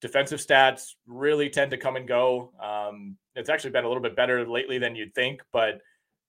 Defensive 0.01 0.39
stats 0.39 0.95
really 1.07 1.51
tend 1.51 1.73
to 1.73 1.77
come 1.77 1.97
and 1.97 2.07
go. 2.07 2.53
Um, 2.63 3.17
it's 3.35 3.49
actually 3.51 3.71
been 3.71 3.85
a 3.85 3.89
little 3.89 4.03
bit 4.03 4.15
better 4.15 4.47
lately 4.47 4.79
than 4.79 4.95
you'd 4.95 5.15
think, 5.15 5.43
but 5.53 5.81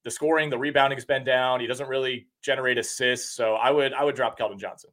the 0.04 0.10
scoring, 0.10 0.50
the 0.50 0.58
rebounding's 0.58 1.06
been 1.06 1.24
down. 1.24 1.60
He 1.60 1.68
doesn't 1.68 1.88
really 1.88 2.28
generate 2.42 2.80
assists, 2.80 3.36
so 3.36 3.54
I 3.56 3.70
would 3.70 3.94
I 3.94 4.04
would 4.04 4.16
drop 4.16 4.40
Keldon 4.40 4.60
Johnson. 4.60 4.90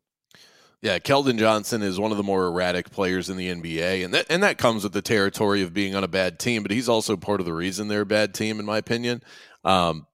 Yeah, 0.87 1.01
Keldon 1.01 1.37
Johnson 1.37 1.83
is 1.83 1.99
one 1.99 2.13
of 2.13 2.17
the 2.17 2.23
more 2.23 2.47
erratic 2.47 2.91
players 2.91 3.29
in 3.29 3.37
the 3.37 3.49
NBA, 3.49 4.05
and 4.05 4.15
that 4.15 4.27
and 4.31 4.45
that 4.45 4.57
comes 4.57 4.85
with 4.85 4.93
the 4.93 5.03
territory 5.03 5.63
of 5.63 5.75
being 5.75 5.97
on 5.97 6.05
a 6.05 6.09
bad 6.09 6.39
team. 6.39 6.63
But 6.63 6.71
he's 6.71 6.89
also 6.89 7.17
part 7.17 7.41
of 7.41 7.47
the 7.47 7.53
reason 7.53 7.89
they're 7.89 8.03
a 8.03 8.07
bad 8.07 8.35
team, 8.35 8.61
in 8.61 8.67
my 8.67 8.79
opinion. 8.79 9.21
Um, 9.65 10.07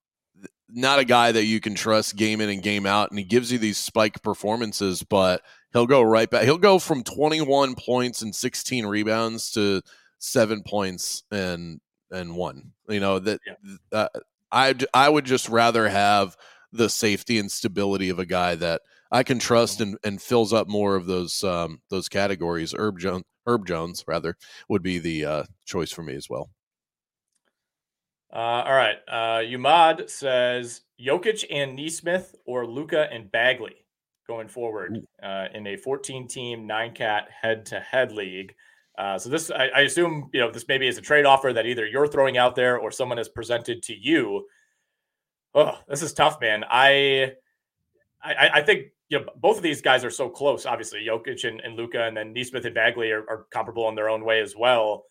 not 0.70 0.98
a 0.98 1.04
guy 1.04 1.30
that 1.30 1.44
you 1.44 1.60
can 1.60 1.74
trust 1.74 2.16
game 2.16 2.40
in 2.40 2.48
and 2.48 2.62
game 2.62 2.86
out, 2.86 3.10
and 3.10 3.18
he 3.18 3.24
gives 3.26 3.52
you 3.52 3.58
these 3.58 3.76
spike 3.76 4.22
performances, 4.22 5.02
but 5.02 5.42
he'll 5.74 5.86
go 5.86 6.00
right 6.00 6.30
back. 6.30 6.44
He'll 6.44 6.56
go 6.56 6.78
from 6.78 7.04
21 7.04 7.74
points 7.74 8.22
and 8.22 8.34
16 8.34 8.86
rebounds 8.86 9.50
to 9.50 9.82
seven 10.20 10.62
points 10.62 11.24
and 11.30 11.82
and 12.10 12.34
one. 12.34 12.72
You 12.88 13.00
know 13.00 13.18
that 13.18 13.40
yeah. 13.46 13.76
uh, 13.92 14.08
I 14.50 14.74
I 14.94 15.10
would 15.10 15.26
just 15.26 15.50
rather 15.50 15.86
have 15.86 16.34
the 16.72 16.88
safety 16.88 17.38
and 17.38 17.52
stability 17.52 18.08
of 18.08 18.18
a 18.18 18.24
guy 18.24 18.54
that 18.54 18.80
I 19.12 19.22
can 19.22 19.38
trust 19.38 19.82
and, 19.82 19.98
and 20.02 20.20
fills 20.20 20.54
up 20.54 20.68
more 20.68 20.96
of 20.96 21.06
those 21.06 21.44
um, 21.44 21.80
those 21.90 22.08
categories. 22.08 22.74
Herb 22.76 22.98
Jones, 22.98 23.24
Herb 23.46 23.66
Jones 23.66 24.02
rather 24.08 24.36
would 24.68 24.82
be 24.82 24.98
the 24.98 25.24
uh, 25.24 25.42
choice 25.66 25.92
for 25.92 26.02
me 26.02 26.14
as 26.14 26.30
well. 26.30 26.50
Uh, 28.32 28.64
all 28.66 28.74
right, 28.74 28.96
uh, 29.08 29.42
Umad 29.42 30.08
says 30.08 30.80
Jokic 30.98 31.44
and 31.50 31.76
Nesmith 31.76 32.34
or 32.46 32.66
Luka 32.66 33.06
and 33.12 33.30
Bagley 33.30 33.76
going 34.26 34.48
forward 34.48 34.98
uh, 35.22 35.48
in 35.52 35.66
a 35.66 35.76
14 35.76 36.26
team 36.26 36.66
nine 36.66 36.94
cat 36.94 37.28
head 37.42 37.66
to 37.66 37.80
head 37.80 38.12
league. 38.12 38.54
Uh, 38.96 39.18
so 39.18 39.28
this, 39.28 39.50
I, 39.50 39.66
I, 39.68 39.80
assume, 39.80 40.30
you 40.32 40.40
know, 40.40 40.50
this 40.50 40.66
maybe 40.68 40.86
is 40.86 40.96
a 40.96 41.02
trade 41.02 41.26
offer 41.26 41.52
that 41.52 41.66
either 41.66 41.86
you're 41.86 42.06
throwing 42.06 42.38
out 42.38 42.54
there 42.54 42.78
or 42.78 42.90
someone 42.90 43.18
has 43.18 43.28
presented 43.28 43.82
to 43.84 43.94
you. 43.94 44.46
Oh, 45.54 45.78
this 45.88 46.02
is 46.02 46.12
tough, 46.12 46.40
man. 46.40 46.64
I, 46.70 47.32
I, 48.22 48.50
I 48.54 48.62
think 48.62 48.88
you 49.12 49.18
know, 49.18 49.26
both 49.36 49.58
of 49.58 49.62
these 49.62 49.82
guys 49.82 50.06
are 50.06 50.10
so 50.10 50.30
close. 50.30 50.64
Obviously, 50.64 51.06
Jokic 51.06 51.46
and, 51.46 51.60
and 51.60 51.76
Luka, 51.76 52.02
and 52.02 52.16
then 52.16 52.32
Nesmith 52.32 52.64
and 52.64 52.74
Bagley 52.74 53.10
are, 53.10 53.20
are, 53.28 53.46
comparable 53.52 53.86
in 53.90 53.94
their 53.94 54.08
own 54.08 54.24
way 54.24 54.40
as 54.40 54.56
well. 54.56 55.04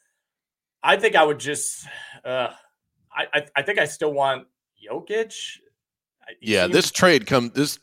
I 0.81 0.97
think 0.97 1.15
I 1.15 1.23
would 1.23 1.39
just, 1.39 1.85
uh, 2.25 2.47
I, 3.15 3.45
I, 3.55 3.61
think 3.61 3.77
I 3.77 3.85
still 3.85 4.11
want 4.11 4.47
Jokic. 4.83 5.35
yeah, 6.41 6.65
this 6.65 6.89
trade 6.89 7.27
come 7.27 7.51
this 7.53 7.77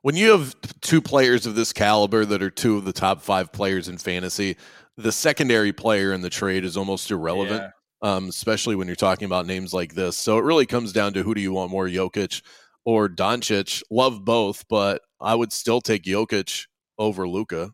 when 0.00 0.16
you 0.16 0.32
have 0.32 0.56
two 0.80 1.00
players 1.00 1.46
of 1.46 1.54
this 1.54 1.72
caliber 1.72 2.24
that 2.24 2.42
are 2.42 2.50
two 2.50 2.76
of 2.76 2.84
the 2.84 2.92
top 2.92 3.22
five 3.22 3.52
players 3.52 3.86
in 3.86 3.98
fantasy. 3.98 4.56
The 4.96 5.12
secondary 5.12 5.72
player 5.72 6.12
in 6.12 6.22
the 6.22 6.30
trade 6.30 6.64
is 6.64 6.76
almost 6.76 7.08
irrelevant, 7.08 7.70
yeah. 8.02 8.14
um, 8.14 8.28
especially 8.28 8.74
when 8.74 8.88
you're 8.88 8.96
talking 8.96 9.26
about 9.26 9.46
names 9.46 9.72
like 9.72 9.94
this. 9.94 10.16
So 10.16 10.38
it 10.38 10.42
really 10.42 10.66
comes 10.66 10.92
down 10.92 11.12
to 11.12 11.22
who 11.22 11.34
do 11.34 11.40
you 11.40 11.52
want 11.52 11.70
more, 11.70 11.86
Jokic 11.86 12.42
or 12.84 13.08
Doncic. 13.08 13.82
Love 13.90 14.24
both, 14.24 14.66
but 14.68 15.02
I 15.20 15.34
would 15.34 15.52
still 15.52 15.80
take 15.80 16.04
Jokic 16.04 16.66
over 16.98 17.28
Luka. 17.28 17.72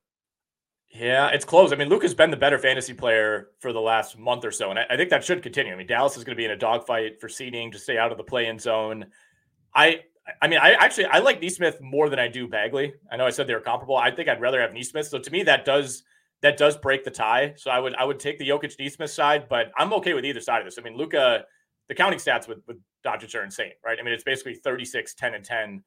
Yeah, 0.91 1.29
it's 1.29 1.45
close. 1.45 1.73
I 1.73 1.77
mean, 1.77 1.89
Luka's 1.89 2.15
been 2.15 2.31
the 2.31 2.37
better 2.37 2.59
fantasy 2.59 2.95
player 2.95 3.51
for 3.61 3.73
the 3.73 3.81
last 3.81 4.19
month 4.19 4.45
or 4.45 4.51
so, 4.51 4.71
and 4.71 4.79
I, 4.79 4.87
I 4.91 4.97
think 4.97 5.11
that 5.11 5.23
should 5.23 5.43
continue. 5.43 5.73
I 5.73 5.77
mean, 5.77 5.87
Dallas 5.87 6.17
is 6.17 6.25
going 6.25 6.35
to 6.35 6.41
be 6.41 6.47
in 6.47 6.51
a 6.51 6.57
dogfight 6.57 7.21
for 7.21 7.29
seeding 7.29 7.71
to 7.73 7.79
stay 7.79 7.99
out 7.99 8.11
of 8.11 8.19
the 8.19 8.25
play-in 8.25 8.59
zone. 8.59 9.07
I, 9.75 10.01
I 10.41 10.49
mean, 10.49 10.59
I 10.59 10.73
actually 10.73 11.07
I 11.07 11.19
like 11.19 11.43
Nesmith 11.43 11.81
more 11.81 12.09
than 12.09 12.19
I 12.19 12.29
do 12.29 12.49
Bagley. 12.49 12.95
I 13.13 13.17
know 13.17 13.27
I 13.27 13.31
said 13.31 13.47
they 13.47 13.55
were 13.55 13.61
comparable. 13.61 13.97
I 13.97 14.11
think 14.11 14.29
I'd 14.29 14.41
rather 14.41 14.61
have 14.61 14.73
Nesmith. 14.73 15.07
So 15.07 15.19
to 15.19 15.31
me, 15.31 15.43
that 15.45 15.65
does 15.65 16.05
that 16.43 16.57
does 16.57 16.77
break 16.77 17.05
the 17.05 17.11
tie. 17.11 17.55
So 17.57 17.71
I 17.71 17.79
would 17.79 17.95
I 17.95 18.05
would 18.05 18.19
take 18.19 18.39
the 18.39 18.49
Jokic 18.49 18.79
Nesmith 18.79 19.11
side, 19.11 19.49
but 19.49 19.71
I'm 19.77 19.93
okay 19.95 20.15
with 20.15 20.25
either 20.25 20.41
side 20.41 20.61
of 20.61 20.65
this. 20.65 20.79
I 20.79 20.83
mean, 20.83 20.97
Luka, 20.97 21.45
the 21.89 21.95
counting 21.95 22.19
stats 22.19 22.49
with 22.49 22.59
Doncic 23.09 23.35
are 23.35 23.45
insane, 23.45 23.73
right? 23.85 23.99
I 23.99 24.03
mean, 24.03 24.15
it's 24.15 24.25
basically 24.25 24.55
36, 24.55 25.15
10, 25.15 25.35
and 25.35 25.45
10 25.45 25.83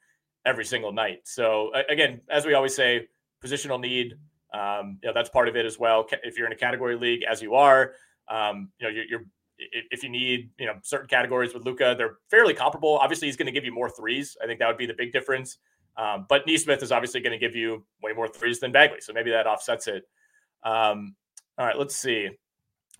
every 0.45 0.65
single 0.65 0.91
night. 0.91 1.19
So 1.23 1.71
again, 1.89 2.21
as 2.29 2.45
we 2.45 2.53
always 2.53 2.75
say, 2.75 3.07
positional 3.43 3.79
need. 3.79 4.15
Um, 4.53 4.99
you 5.01 5.07
know, 5.07 5.13
that's 5.13 5.29
part 5.29 5.47
of 5.47 5.55
it 5.55 5.65
as 5.65 5.79
well. 5.79 6.05
If 6.23 6.37
you're 6.37 6.47
in 6.47 6.53
a 6.53 6.57
category 6.57 6.95
league, 6.95 7.23
as 7.29 7.41
you 7.41 7.55
are, 7.55 7.93
um, 8.27 8.69
you 8.79 8.87
know, 8.87 8.93
you're, 8.93 9.05
you're 9.05 9.21
if 9.91 10.03
you 10.03 10.09
need, 10.09 10.49
you 10.57 10.65
know, 10.65 10.73
certain 10.81 11.07
categories 11.07 11.53
with 11.53 11.65
Luka, 11.65 11.93
they're 11.95 12.17
fairly 12.31 12.53
comparable. 12.53 12.97
Obviously, 12.97 13.27
he's 13.27 13.37
going 13.37 13.45
to 13.45 13.51
give 13.51 13.63
you 13.63 13.71
more 13.71 13.89
threes. 13.89 14.35
I 14.41 14.47
think 14.47 14.59
that 14.59 14.67
would 14.67 14.77
be 14.77 14.87
the 14.87 14.95
big 14.95 15.11
difference. 15.11 15.59
Um, 15.97 16.25
but 16.27 16.47
Nesmith 16.47 16.81
is 16.81 16.91
obviously 16.91 17.19
going 17.19 17.33
to 17.33 17.37
give 17.37 17.55
you 17.55 17.85
way 18.01 18.13
more 18.13 18.27
threes 18.27 18.59
than 18.59 18.71
Bagley, 18.71 19.01
so 19.01 19.13
maybe 19.13 19.29
that 19.31 19.45
offsets 19.45 19.87
it. 19.87 20.03
Um, 20.63 21.15
all 21.57 21.65
right, 21.65 21.77
let's 21.77 21.95
see. 21.95 22.29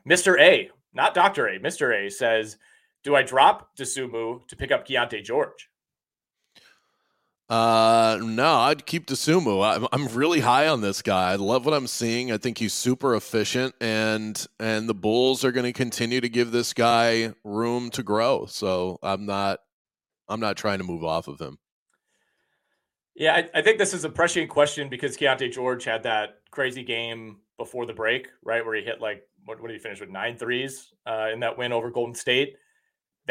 Mr. 0.08 0.40
A, 0.40 0.70
not 0.94 1.14
Dr. 1.14 1.48
A, 1.48 1.60
Mr. 1.60 1.96
A 1.96 2.12
says, 2.12 2.58
Do 3.04 3.16
I 3.16 3.24
drop 3.24 3.76
Dosunmu 3.76 4.48
to 4.48 4.56
pick 4.56 4.72
up 4.72 4.88
Keyonte 4.88 5.24
George? 5.24 5.70
Uh, 7.50 8.18
no, 8.24 8.60
I'd 8.60 8.86
keep 8.86 9.08
Dosunmu. 9.08 9.76
I'm, 9.76 9.88
I'm 9.92 10.08
really 10.16 10.40
high 10.40 10.70
on 10.70 10.80
this 10.80 11.02
guy. 11.02 11.32
I 11.32 11.36
love 11.36 11.66
what 11.66 11.74
I'm 11.74 11.88
seeing. 11.88 12.32
I 12.32 12.38
think 12.38 12.58
he's 12.58 12.74
super 12.74 13.14
efficient, 13.14 13.76
and 13.82 14.48
and 14.58 14.88
the 14.88 14.94
Bulls 14.94 15.44
are 15.44 15.52
going 15.52 15.66
to 15.66 15.74
continue 15.74 16.22
to 16.22 16.30
give 16.30 16.52
this 16.52 16.74
guy 16.74 17.34
room 17.44 17.90
to 17.92 18.04
grow. 18.04 18.46
So 18.46 19.00
I'm 19.04 19.26
not, 19.26 19.60
I'm 20.30 20.40
not 20.40 20.56
trying 20.56 20.78
to 20.78 20.86
move 20.86 21.04
off 21.04 21.28
of 21.28 21.42
him. 21.42 21.58
Yeah, 23.16 23.34
I, 23.34 23.60
I 23.60 23.62
think 23.62 23.80
this 23.80 23.94
is 23.94 24.06
a 24.06 24.10
prescient 24.10 24.50
question 24.50 24.88
because 24.88 25.18
Keyonte 25.18 25.52
George 25.52 25.84
had 25.84 26.04
that 26.04 26.40
crazy 26.52 26.84
game 26.84 27.42
before 27.58 27.86
the 27.86 27.94
break, 27.94 28.30
right, 28.44 28.66
where 28.66 28.76
he 28.76 28.84
hit 28.84 29.02
like 29.02 29.28
what, 29.44 29.60
what 29.62 29.68
did 29.68 29.74
he 29.74 29.80
finish 29.80 30.00
with 30.00 30.10
nine 30.10 30.38
threes 30.38 30.94
uh, 31.06 31.28
in 31.34 31.42
that 31.42 31.58
win 31.58 31.74
over 31.74 31.92
Golden 31.92 32.16
State. 32.16 32.56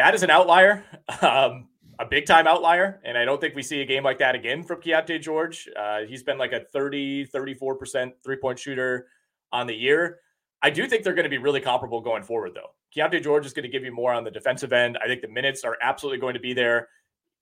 That 0.01 0.15
is 0.15 0.23
an 0.23 0.31
outlier. 0.31 0.83
Um, 1.21 1.69
a 1.99 2.07
big 2.07 2.25
time 2.25 2.47
outlier. 2.47 3.03
And 3.05 3.19
I 3.19 3.27
don't 3.27 3.39
think 3.39 3.55
we 3.55 3.63
see 3.63 3.83
a 3.83 3.85
game 3.85 4.03
like 4.03 4.19
that 4.21 4.35
again 4.35 4.63
from 4.63 4.81
Keyonte 4.81 5.21
George. 5.21 5.69
Uh, 5.79 6.01
he's 6.09 6.23
been 6.23 6.39
like 6.39 6.53
a 6.53 6.61
30, 6.73 7.27
34% 7.27 8.13
three 8.25 8.37
point 8.37 8.59
shooter 8.59 9.09
on 9.53 9.67
the 9.67 9.75
year. 9.75 10.21
I 10.63 10.71
do 10.71 10.87
think 10.87 11.05
they're 11.05 11.13
going 11.13 11.25
to 11.25 11.31
be 11.31 11.37
really 11.37 11.61
comparable 11.61 12.01
going 12.01 12.23
forward, 12.23 12.53
though. 12.55 12.71
Keyonte 12.97 13.23
George 13.23 13.45
is 13.45 13.53
going 13.53 13.65
to 13.65 13.69
give 13.69 13.85
you 13.85 13.93
more 13.93 14.15
on 14.15 14.25
the 14.25 14.31
defensive 14.31 14.73
end. 14.73 14.97
I 15.05 15.07
think 15.07 15.21
the 15.21 15.29
minutes 15.29 15.63
are 15.63 15.77
absolutely 15.83 16.19
going 16.19 16.35
to 16.35 16.41
be 16.41 16.55
there. 16.55 16.89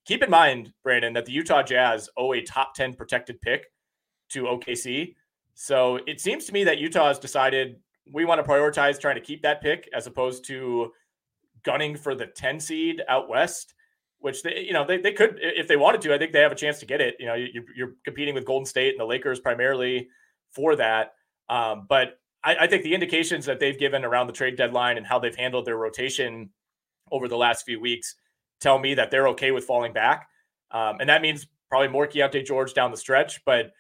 Keep 0.05 0.25
in 0.25 0.31
mind, 0.31 0.73
Brandon, 0.83 1.13
that 1.13 1.27
the 1.27 1.33
Utah 1.33 1.63
Jazz 1.63 2.11
owe 2.17 2.33
a 2.33 2.43
top 2.43 2.75
10 2.75 2.95
protected 2.95 3.41
pick 3.41 3.67
to 4.31 4.45
OKC. 4.45 5.15
So 5.55 6.01
it 6.09 6.21
seems 6.21 6.47
to 6.47 6.53
me 6.53 6.65
that 6.65 6.79
Utah 6.79 7.07
has 7.07 7.21
decided 7.21 7.77
we 8.11 8.25
want 8.25 8.45
to 8.45 8.51
prioritize 8.51 9.01
trying 9.01 9.15
to 9.15 9.21
keep 9.21 9.43
that 9.43 9.63
pick 9.63 9.89
as 9.95 10.09
opposed 10.09 10.45
to 10.47 10.91
gunning 11.65 11.97
for 11.97 12.15
the 12.15 12.27
10 12.27 12.61
seed 12.61 13.03
out 13.09 13.29
west 13.29 13.75
which 14.21 14.43
they, 14.43 14.65
you 14.67 14.73
know, 14.73 14.85
they, 14.85 14.99
they 14.99 15.13
could, 15.13 15.39
if 15.41 15.69
they 15.69 15.77
wanted 15.77 16.01
to, 16.03 16.13
I 16.13 16.19
think 16.19 16.33
they 16.33 16.41
have 16.41 16.53
a 16.53 16.57
chance 16.57 16.81
to 16.81 16.87
get 16.87 17.01
it. 17.01 17.17
You 17.19 17.27
know, 17.27 17.35
you're, 17.35 17.65
you're 17.75 17.93
competing 18.05 18.35
with 18.35 18.45
Golden 18.45 18.67
State 18.67 18.91
and 18.91 19.01
the 19.01 19.05
Lakers 19.05 19.41
primarily 19.41 20.09
for 20.51 20.77
that. 20.77 21.15
Um, 21.49 21.87
but 21.89 22.19
I, 22.43 22.57
I, 22.57 22.67
think 22.67 22.83
the 22.83 22.95
indications 22.95 23.47
that 23.47 23.59
they've 23.59 23.79
given 23.79 24.05
around 24.05 24.27
the 24.27 24.33
trade 24.33 24.57
deadline 24.57 24.99
and 24.99 25.07
how 25.07 25.19
they've 25.19 25.35
handled 25.35 25.65
their 25.65 25.77
rotation 25.77 26.51
over 27.11 27.27
the 27.27 27.37
last 27.37 27.65
few 27.65 27.81
weeks 27.81 28.17
tell 28.61 28.79
me 28.79 28.95
that 28.95 29.11
they're 29.11 29.29
okay 29.29 29.51
with 29.51 29.65
falling 29.65 29.93
back. 29.93 30.29
Um, 30.71 30.97
and 31.01 31.09
that 31.09 31.23
means 31.23 31.47
probably 31.71 31.89
more 31.89 32.07
Keyonte 32.07 32.45
George 32.45 32.75
down 32.75 32.91
the 32.91 32.97
stretch. 32.97 33.43
But 33.47 33.73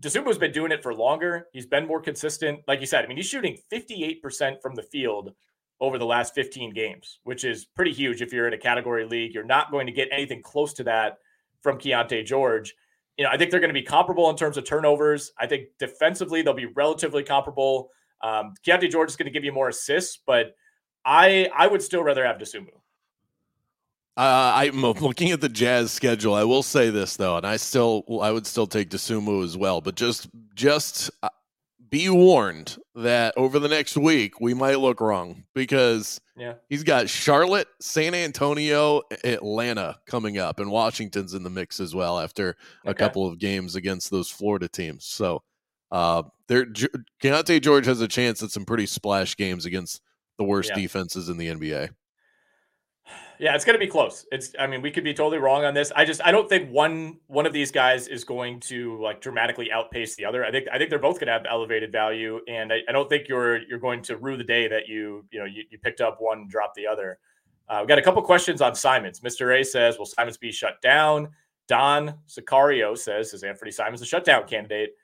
Dosunmu's 0.00 0.38
been 0.38 0.52
doing 0.52 0.72
it 0.72 0.82
for 0.82 0.94
longer. 0.94 1.46
He's 1.52 1.66
been 1.66 1.86
more 1.86 2.00
consistent. 2.00 2.60
Like 2.66 2.80
you 2.80 2.86
said, 2.86 3.04
I 3.04 3.08
mean, 3.08 3.16
he's 3.16 3.28
shooting 3.28 3.58
58% 3.72 4.60
from 4.60 4.74
the 4.74 4.82
field 4.82 5.34
over 5.80 5.98
the 5.98 6.06
last 6.06 6.34
15 6.34 6.72
games, 6.72 7.20
which 7.22 7.44
is 7.44 7.64
pretty 7.64 7.92
huge 7.92 8.20
if 8.20 8.32
you're 8.32 8.48
in 8.48 8.54
a 8.54 8.58
category 8.58 9.04
league. 9.04 9.32
You're 9.32 9.44
not 9.44 9.70
going 9.70 9.86
to 9.86 9.92
get 9.92 10.08
anything 10.10 10.42
close 10.42 10.72
to 10.74 10.84
that 10.84 11.18
from 11.62 11.78
Keyonte 11.78 12.24
George. 12.24 12.74
You 13.16 13.24
know, 13.24 13.30
I 13.30 13.36
think 13.36 13.50
they're 13.50 13.60
going 13.60 13.70
to 13.70 13.80
be 13.80 13.82
comparable 13.82 14.30
in 14.30 14.36
terms 14.36 14.56
of 14.56 14.64
turnovers. 14.64 15.32
I 15.38 15.46
think 15.46 15.68
defensively 15.78 16.42
they'll 16.42 16.54
be 16.54 16.66
relatively 16.66 17.22
comparable. 17.22 17.90
Um, 18.22 18.54
Keyonte 18.66 18.90
George 18.90 19.10
is 19.10 19.16
going 19.16 19.26
to 19.26 19.32
give 19.32 19.44
you 19.44 19.52
more 19.52 19.68
assists, 19.68 20.18
but 20.26 20.54
I 21.04 21.48
I 21.56 21.66
would 21.66 21.82
still 21.82 22.02
rather 22.02 22.24
have 22.24 22.36
Dosunmu. 22.36 22.68
Uh, 24.16 24.52
I'm 24.56 24.80
looking 24.82 25.30
at 25.30 25.40
the 25.40 25.48
Jazz 25.48 25.92
schedule. 25.92 26.34
I 26.34 26.44
will 26.44 26.62
say 26.62 26.90
this 26.90 27.16
though, 27.16 27.36
and 27.36 27.46
I 27.46 27.56
still 27.56 28.04
I 28.20 28.30
would 28.30 28.46
still 28.46 28.66
take 28.66 28.90
Dosunmu 28.90 29.44
as 29.44 29.56
well. 29.56 29.80
But 29.80 29.94
just 29.94 30.28
just 30.54 31.10
uh, 31.22 31.28
be 31.90 32.08
warned 32.08 32.76
that 32.94 33.34
over 33.36 33.58
the 33.58 33.68
next 33.68 33.96
week 33.96 34.40
we 34.40 34.54
might 34.54 34.78
look 34.78 35.00
wrong 35.00 35.44
because 35.54 36.20
yeah. 36.36 36.54
he's 36.68 36.82
got 36.82 37.08
Charlotte, 37.08 37.68
San 37.80 38.14
Antonio, 38.14 39.02
Atlanta 39.24 39.96
coming 40.06 40.38
up, 40.38 40.60
and 40.60 40.70
Washington's 40.70 41.34
in 41.34 41.42
the 41.42 41.50
mix 41.50 41.80
as 41.80 41.94
well 41.94 42.18
after 42.18 42.56
a 42.84 42.94
couple 42.94 43.26
of 43.26 43.38
games 43.38 43.76
against 43.76 44.10
those 44.10 44.30
Florida 44.30 44.68
teams. 44.68 45.04
So 45.04 45.42
uh, 45.90 46.24
there, 46.48 46.66
Keyonte 47.22 47.62
George 47.62 47.86
has 47.86 48.00
a 48.00 48.08
chance 48.08 48.42
at 48.42 48.50
some 48.50 48.64
pretty 48.64 48.86
splash 48.86 49.36
games 49.36 49.64
against 49.64 50.02
the 50.36 50.44
worst 50.44 50.70
yeah. 50.70 50.82
defenses 50.82 51.28
in 51.28 51.36
the 51.36 51.48
NBA. 51.48 51.90
Yeah, 53.38 53.54
it's 53.54 53.64
going 53.64 53.78
to 53.78 53.84
be 53.84 53.90
close. 53.90 54.26
It's 54.32 54.52
I 54.58 54.66
mean, 54.66 54.82
we 54.82 54.90
could 54.90 55.04
be 55.04 55.14
totally 55.14 55.38
wrong 55.38 55.64
on 55.64 55.72
this. 55.72 55.92
I 55.94 56.04
just 56.04 56.20
I 56.24 56.32
don't 56.32 56.48
think 56.48 56.70
one 56.70 57.18
one 57.28 57.46
of 57.46 57.52
these 57.52 57.70
guys 57.70 58.08
is 58.08 58.24
going 58.24 58.58
to 58.60 59.00
like 59.00 59.20
dramatically 59.20 59.70
outpace 59.70 60.16
the 60.16 60.24
other. 60.24 60.44
I 60.44 60.50
think 60.50 60.66
I 60.72 60.78
think 60.78 60.90
they're 60.90 60.98
both 60.98 61.20
going 61.20 61.28
to 61.28 61.32
have 61.32 61.46
elevated 61.48 61.92
value 61.92 62.40
and 62.48 62.72
I, 62.72 62.80
I, 62.88 62.92
don't 62.92 63.08
think 63.08 63.28
you're 63.28 63.58
you're 63.68 63.78
going 63.78 64.02
to 64.02 64.16
rue 64.16 64.36
the 64.36 64.44
day 64.44 64.66
that 64.66 64.88
you, 64.88 65.24
you 65.30 65.38
know, 65.38 65.44
you, 65.44 65.62
you 65.70 65.78
picked 65.78 66.00
up 66.00 66.16
one, 66.20 66.38
and 66.38 66.50
dropped 66.50 66.74
the 66.74 66.86
other. 66.86 67.18
Uh, 67.68 67.78
we 67.82 67.86
got 67.86 67.98
a 67.98 68.02
couple 68.02 68.20
questions 68.22 68.60
on 68.60 68.74
Simons. 68.74 69.20
Mr. 69.20 69.60
A 69.60 69.64
says, 69.64 69.98
"Will 69.98 70.06
Simons 70.06 70.36
be 70.36 70.50
shut 70.50 70.80
down?" 70.82 71.28
Don 71.68 72.14
Sicario 72.26 72.98
says, 72.98 73.32
"Is 73.34 73.44
Anthony 73.44 73.70
Simons 73.70 74.02
a 74.02 74.06
shutdown 74.06 74.46
candidate?" 74.48 74.94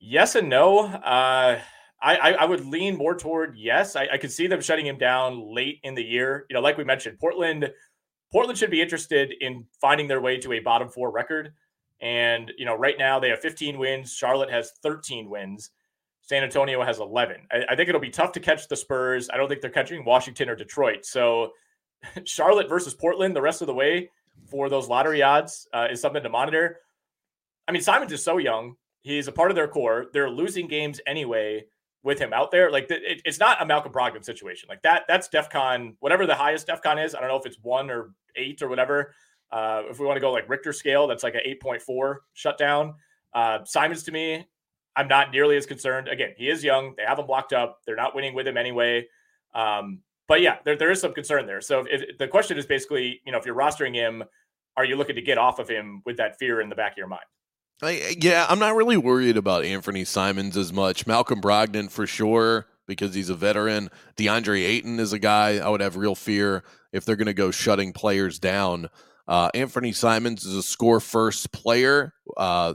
Yes 0.00 0.34
and 0.34 0.48
no. 0.48 0.80
Uh, 0.80 1.60
I, 2.04 2.32
I, 2.32 2.44
would 2.44 2.66
lean 2.66 2.98
more 2.98 3.16
toward 3.16 3.56
yes. 3.56 3.96
I, 3.96 4.06
I 4.12 4.18
could 4.18 4.30
see 4.30 4.46
them 4.46 4.60
shutting 4.60 4.86
him 4.86 4.98
down 4.98 5.54
late 5.54 5.80
in 5.82 5.94
the 5.94 6.04
year. 6.04 6.44
You 6.50 6.54
know, 6.54 6.60
like 6.60 6.76
we 6.76 6.84
mentioned, 6.84 7.18
Portland, 7.18 7.70
Portland 8.30 8.58
should 8.58 8.70
be 8.70 8.82
interested 8.82 9.32
in 9.40 9.64
finding 9.80 10.06
their 10.06 10.20
way 10.20 10.36
to 10.38 10.52
a 10.52 10.60
bottom 10.60 10.88
four 10.90 11.10
record. 11.10 11.54
And 12.00 12.52
you 12.58 12.66
know, 12.66 12.76
right 12.76 12.96
now 12.98 13.18
they 13.20 13.30
have 13.30 13.40
15 13.40 13.78
wins. 13.78 14.12
Charlotte 14.12 14.50
has 14.50 14.72
13 14.82 15.30
wins. 15.30 15.70
San 16.20 16.42
Antonio 16.42 16.82
has 16.82 16.98
11. 16.98 17.36
I, 17.50 17.64
I 17.70 17.76
think 17.76 17.88
it'll 17.88 18.00
be 18.00 18.10
tough 18.10 18.32
to 18.32 18.40
catch 18.40 18.68
the 18.68 18.76
Spurs. 18.76 19.30
I 19.32 19.38
don't 19.38 19.48
think 19.48 19.62
they're 19.62 19.70
catching 19.70 20.04
Washington 20.04 20.50
or 20.50 20.56
Detroit. 20.56 21.06
So 21.06 21.52
Charlotte 22.24 22.68
versus 22.68 22.94
Portland 22.94 23.34
the 23.34 23.42
rest 23.42 23.62
of 23.62 23.66
the 23.66 23.74
way 23.74 24.10
for 24.50 24.68
those 24.68 24.88
lottery 24.88 25.22
odds 25.22 25.66
uh, 25.72 25.88
is 25.90 26.02
something 26.02 26.22
to 26.22 26.28
monitor. 26.28 26.80
I 27.66 27.72
mean, 27.72 27.80
Simons 27.80 28.12
is 28.12 28.22
so 28.22 28.36
young. 28.36 28.76
He's 29.00 29.26
a 29.26 29.32
part 29.32 29.50
of 29.50 29.54
their 29.54 29.68
core. 29.68 30.06
They're 30.12 30.28
losing 30.28 30.66
games 30.68 31.00
anyway 31.06 31.64
with 32.04 32.18
him 32.18 32.32
out 32.32 32.50
there. 32.50 32.70
Like 32.70 32.90
it, 32.90 33.22
it's 33.24 33.40
not 33.40 33.60
a 33.60 33.66
Malcolm 33.66 33.92
Brogdon 33.92 34.24
situation. 34.24 34.68
Like 34.68 34.82
that, 34.82 35.04
that's 35.08 35.28
DEFCON, 35.28 35.96
whatever 36.00 36.26
the 36.26 36.34
highest 36.34 36.68
DEFCON 36.68 37.04
is. 37.04 37.14
I 37.14 37.20
don't 37.20 37.28
know 37.28 37.36
if 37.36 37.46
it's 37.46 37.58
one 37.62 37.90
or 37.90 38.10
eight 38.36 38.62
or 38.62 38.68
whatever. 38.68 39.14
Uh, 39.50 39.82
if 39.88 39.98
we 39.98 40.06
want 40.06 40.16
to 40.16 40.20
go 40.20 40.30
like 40.30 40.48
Richter 40.48 40.72
scale, 40.72 41.06
that's 41.06 41.22
like 41.22 41.34
an 41.34 41.40
8.4 41.46 42.16
shutdown. 42.34 42.94
Uh, 43.32 43.64
Simons 43.64 44.02
to 44.04 44.12
me, 44.12 44.46
I'm 44.96 45.08
not 45.08 45.32
nearly 45.32 45.56
as 45.56 45.66
concerned. 45.66 46.08
Again, 46.08 46.34
he 46.36 46.48
is 46.48 46.62
young. 46.62 46.94
They 46.96 47.04
have 47.04 47.18
him 47.18 47.26
blocked 47.26 47.52
up. 47.52 47.80
They're 47.86 47.96
not 47.96 48.14
winning 48.14 48.34
with 48.34 48.46
him 48.46 48.56
anyway. 48.56 49.06
Um, 49.54 50.00
but 50.28 50.40
yeah, 50.40 50.56
there, 50.64 50.76
there 50.76 50.90
is 50.90 51.00
some 51.00 51.12
concern 51.12 51.46
there. 51.46 51.60
So 51.60 51.80
if, 51.90 52.02
if 52.02 52.18
the 52.18 52.28
question 52.28 52.58
is 52.58 52.66
basically, 52.66 53.20
you 53.24 53.32
know, 53.32 53.38
if 53.38 53.46
you're 53.46 53.54
rostering 53.54 53.94
him, 53.94 54.24
are 54.76 54.84
you 54.84 54.96
looking 54.96 55.16
to 55.16 55.22
get 55.22 55.38
off 55.38 55.58
of 55.58 55.68
him 55.68 56.02
with 56.04 56.16
that 56.16 56.38
fear 56.38 56.60
in 56.60 56.68
the 56.68 56.74
back 56.74 56.92
of 56.92 56.98
your 56.98 57.06
mind? 57.06 57.24
I, 57.82 58.16
yeah, 58.20 58.46
I'm 58.48 58.58
not 58.58 58.76
really 58.76 58.96
worried 58.96 59.36
about 59.36 59.64
Anthony 59.64 60.04
Simons 60.04 60.56
as 60.56 60.72
much. 60.72 61.06
Malcolm 61.06 61.40
Brogdon 61.40 61.90
for 61.90 62.06
sure 62.06 62.66
because 62.86 63.14
he's 63.14 63.30
a 63.30 63.34
veteran. 63.34 63.90
DeAndre 64.16 64.64
Ayton 64.64 65.00
is 65.00 65.12
a 65.12 65.18
guy 65.18 65.58
I 65.58 65.68
would 65.68 65.80
have 65.80 65.96
real 65.96 66.14
fear 66.14 66.64
if 66.92 67.04
they're 67.04 67.16
going 67.16 67.26
to 67.26 67.34
go 67.34 67.50
shutting 67.50 67.92
players 67.92 68.38
down. 68.38 68.88
Uh, 69.26 69.50
Anthony 69.54 69.92
Simons 69.92 70.44
is 70.44 70.54
a 70.54 70.62
score 70.62 71.00
first 71.00 71.52
player. 71.52 72.12
Uh, 72.36 72.74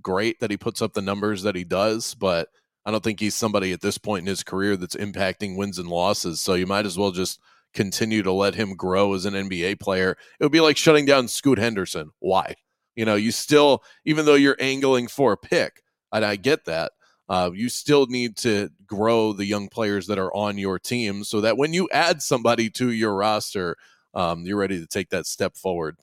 great 0.00 0.40
that 0.40 0.50
he 0.50 0.56
puts 0.56 0.82
up 0.82 0.94
the 0.94 1.02
numbers 1.02 1.42
that 1.42 1.56
he 1.56 1.64
does, 1.64 2.14
but 2.14 2.48
I 2.84 2.90
don't 2.90 3.04
think 3.04 3.20
he's 3.20 3.34
somebody 3.34 3.72
at 3.72 3.82
this 3.82 3.98
point 3.98 4.22
in 4.22 4.26
his 4.26 4.42
career 4.42 4.76
that's 4.76 4.96
impacting 4.96 5.56
wins 5.56 5.78
and 5.78 5.88
losses. 5.88 6.40
So 6.40 6.54
you 6.54 6.66
might 6.66 6.86
as 6.86 6.96
well 6.96 7.10
just 7.10 7.38
continue 7.74 8.22
to 8.22 8.32
let 8.32 8.54
him 8.54 8.74
grow 8.74 9.14
as 9.14 9.26
an 9.26 9.34
NBA 9.34 9.78
player. 9.80 10.16
It 10.38 10.44
would 10.44 10.52
be 10.52 10.60
like 10.60 10.76
shutting 10.76 11.04
down 11.04 11.28
Scoot 11.28 11.58
Henderson. 11.58 12.10
Why? 12.18 12.56
You 13.00 13.06
know, 13.06 13.14
you 13.14 13.32
still, 13.32 13.82
even 14.04 14.26
though 14.26 14.34
you're 14.34 14.58
angling 14.60 15.08
for 15.08 15.32
a 15.32 15.36
pick, 15.38 15.82
and 16.12 16.22
I 16.22 16.36
get 16.36 16.66
that, 16.66 16.92
uh, 17.30 17.50
you 17.54 17.70
still 17.70 18.04
need 18.04 18.36
to 18.36 18.68
grow 18.86 19.32
the 19.32 19.46
young 19.46 19.70
players 19.70 20.06
that 20.08 20.18
are 20.18 20.30
on 20.34 20.58
your 20.58 20.78
team 20.78 21.24
so 21.24 21.40
that 21.40 21.56
when 21.56 21.72
you 21.72 21.88
add 21.92 22.20
somebody 22.20 22.68
to 22.68 22.90
your 22.90 23.14
roster, 23.14 23.78
um, 24.12 24.44
you're 24.44 24.58
ready 24.58 24.78
to 24.78 24.86
take 24.86 25.08
that 25.08 25.24
step 25.24 25.56
forward. 25.56 25.96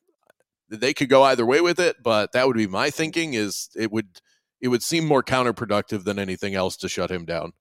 They 0.70 0.92
could 0.92 1.08
go 1.08 1.22
either 1.22 1.46
way 1.46 1.62
with 1.62 1.80
it, 1.80 1.98
but 2.02 2.32
that 2.32 2.48
would 2.48 2.58
be 2.58 2.66
my 2.66 2.90
thinking. 2.90 3.36
Is 3.36 3.70
it 3.76 3.92
would 3.92 4.20
it 4.60 4.70
would 4.70 4.82
seem 4.82 5.06
more 5.06 5.22
counterproductive 5.22 6.04
than 6.04 6.18
anything 6.18 6.56
else 6.56 6.78
to 6.78 6.90
shut 6.90 7.12
him 7.12 7.26
down. 7.26 7.54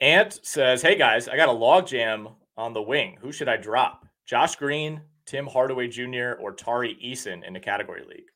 Ant 0.00 0.38
says, 0.46 0.80
"Hey 0.80 0.94
guys, 0.94 1.26
I 1.26 1.34
got 1.34 1.48
a 1.48 1.52
log 1.52 1.88
jam 1.88 2.28
on 2.56 2.72
the 2.72 2.82
wing. 2.82 3.18
Who 3.20 3.32
should 3.32 3.48
I 3.48 3.56
drop? 3.56 4.06
Josh 4.26 4.54
Green, 4.54 5.00
Tim 5.26 5.46
Hardaway 5.46 5.88
Jr., 5.88 6.32
or 6.40 6.52
Tari 6.52 6.96
Eason 7.04 7.44
in 7.46 7.52
the 7.52 7.60
category 7.60 8.04
league?" 8.08 8.30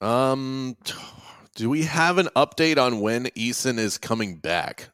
Um, 0.00 0.76
do 1.54 1.70
we 1.70 1.84
have 1.84 2.18
an 2.18 2.28
update 2.36 2.78
on 2.78 3.00
when 3.00 3.26
Eason 3.26 3.78
is 3.78 3.98
coming 3.98 4.36
back? 4.36 4.90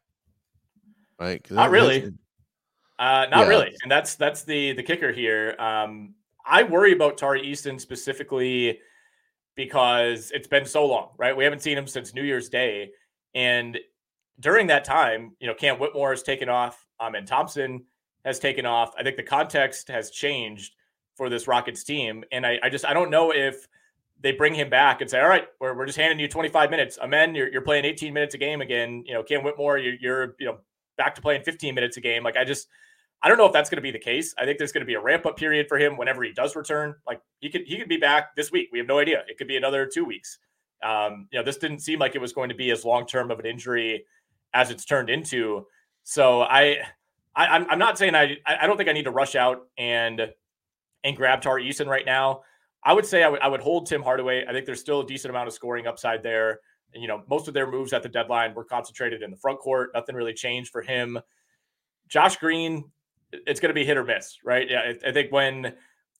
Right? 1.18 1.48
Not 1.50 1.70
really. 1.70 2.12
Uh, 2.98 3.26
not 3.30 3.40
yeah. 3.40 3.48
really, 3.48 3.76
and 3.82 3.90
that's 3.90 4.14
that's 4.14 4.44
the 4.44 4.72
the 4.72 4.82
kicker 4.82 5.12
here. 5.12 5.56
Um, 5.58 6.14
I 6.46 6.62
worry 6.62 6.92
about 6.92 7.18
Tari 7.18 7.42
Eason 7.42 7.80
specifically 7.80 8.78
because 9.56 10.30
it's 10.32 10.46
been 10.46 10.64
so 10.64 10.86
long, 10.86 11.10
right? 11.18 11.36
We 11.36 11.44
haven't 11.44 11.60
seen 11.60 11.76
him 11.76 11.86
since 11.86 12.14
New 12.14 12.22
Year's 12.22 12.48
Day, 12.48 12.90
and 13.34 13.78
during 14.38 14.68
that 14.68 14.84
time, 14.84 15.36
you 15.40 15.46
know, 15.46 15.54
Cam 15.54 15.78
Whitmore 15.78 16.10
has 16.10 16.22
taken 16.22 16.48
off, 16.48 16.86
Amen 17.00 17.26
Thompson 17.26 17.84
has 18.24 18.38
taken 18.38 18.66
off. 18.66 18.92
I 18.98 19.02
think 19.02 19.16
the 19.16 19.22
context 19.22 19.88
has 19.88 20.10
changed 20.10 20.74
for 21.14 21.28
this 21.28 21.46
Rockets 21.46 21.84
team, 21.84 22.24
and 22.32 22.46
I, 22.46 22.58
I 22.62 22.68
just 22.68 22.84
I 22.84 22.94
don't 22.94 23.10
know 23.10 23.32
if 23.32 23.68
they 24.22 24.32
bring 24.32 24.54
him 24.54 24.70
back 24.70 25.00
and 25.00 25.10
say, 25.10 25.20
all 25.20 25.28
right, 25.28 25.48
we're, 25.60 25.76
we're 25.76 25.86
just 25.86 25.98
handing 25.98 26.18
you 26.20 26.28
25 26.28 26.70
minutes. 26.70 26.98
Amen, 27.02 27.34
you're, 27.34 27.50
you're 27.50 27.62
playing 27.62 27.84
18 27.84 28.14
minutes 28.14 28.34
a 28.34 28.38
game 28.38 28.60
again. 28.60 29.04
You 29.06 29.14
know, 29.14 29.22
Cam 29.22 29.42
Whitmore, 29.42 29.78
you're, 29.78 29.94
you're, 30.00 30.36
you 30.38 30.46
know, 30.46 30.58
back 30.96 31.14
to 31.16 31.20
playing 31.20 31.42
15 31.42 31.74
minutes 31.74 31.96
a 31.96 32.00
game. 32.00 32.22
Like, 32.22 32.36
I 32.36 32.44
just, 32.44 32.68
I 33.20 33.28
don't 33.28 33.36
know 33.36 33.46
if 33.46 33.52
that's 33.52 33.68
going 33.68 33.76
to 33.76 33.82
be 33.82 33.90
the 33.90 33.98
case. 33.98 34.32
I 34.38 34.44
think 34.44 34.58
there's 34.58 34.70
going 34.72 34.82
to 34.82 34.86
be 34.86 34.94
a 34.94 35.00
ramp 35.00 35.26
up 35.26 35.36
period 35.36 35.66
for 35.68 35.76
him 35.76 35.96
whenever 35.96 36.22
he 36.22 36.32
does 36.32 36.54
return. 36.54 36.94
Like, 37.06 37.20
he 37.40 37.50
could, 37.50 37.62
he 37.66 37.76
could 37.78 37.88
be 37.88 37.96
back 37.96 38.36
this 38.36 38.52
week. 38.52 38.68
We 38.72 38.78
have 38.78 38.86
no 38.86 39.00
idea. 39.00 39.24
It 39.28 39.38
could 39.38 39.48
be 39.48 39.56
another 39.56 39.86
two 39.92 40.04
weeks. 40.04 40.38
Um, 40.84 41.28
you 41.32 41.38
know, 41.38 41.44
this 41.44 41.58
didn't 41.58 41.80
seem 41.80 41.98
like 41.98 42.14
it 42.14 42.20
was 42.20 42.32
going 42.32 42.48
to 42.48 42.54
be 42.54 42.70
as 42.70 42.84
long 42.84 43.06
term 43.06 43.30
of 43.32 43.40
an 43.40 43.46
injury 43.46 44.04
as 44.54 44.70
it's 44.70 44.84
turned 44.84 45.10
into. 45.10 45.66
So 46.04 46.42
I, 46.42 46.78
I 47.34 47.46
I'm, 47.46 47.66
I'm 47.70 47.78
not 47.78 47.98
saying 47.98 48.14
I, 48.14 48.36
I 48.46 48.66
don't 48.66 48.76
think 48.76 48.88
I 48.88 48.92
need 48.92 49.04
to 49.04 49.10
rush 49.10 49.34
out 49.34 49.66
and, 49.78 50.32
and 51.04 51.16
grab 51.16 51.40
Tar 51.40 51.58
Eason 51.58 51.86
right 51.86 52.06
now. 52.06 52.42
I 52.84 52.92
would 52.92 53.06
say 53.06 53.22
I 53.22 53.28
would 53.28 53.40
I 53.40 53.48
would 53.48 53.60
hold 53.60 53.86
Tim 53.86 54.02
Hardaway. 54.02 54.44
I 54.46 54.52
think 54.52 54.66
there's 54.66 54.80
still 54.80 55.00
a 55.00 55.06
decent 55.06 55.30
amount 55.30 55.48
of 55.48 55.54
scoring 55.54 55.86
upside 55.86 56.22
there. 56.22 56.60
And, 56.94 57.00
you 57.02 57.08
know, 57.08 57.22
most 57.28 57.48
of 57.48 57.54
their 57.54 57.70
moves 57.70 57.92
at 57.92 58.02
the 58.02 58.08
deadline 58.08 58.54
were 58.54 58.64
concentrated 58.64 59.22
in 59.22 59.30
the 59.30 59.36
front 59.36 59.60
court. 59.60 59.90
Nothing 59.94 60.14
really 60.14 60.34
changed 60.34 60.70
for 60.70 60.82
him. 60.82 61.18
Josh 62.08 62.36
Green, 62.36 62.84
it's 63.32 63.60
going 63.60 63.70
to 63.70 63.74
be 63.74 63.84
hit 63.84 63.96
or 63.96 64.04
miss, 64.04 64.36
right? 64.44 64.68
Yeah, 64.68 64.80
I, 64.80 65.08
I 65.08 65.12
think 65.12 65.32
when 65.32 65.74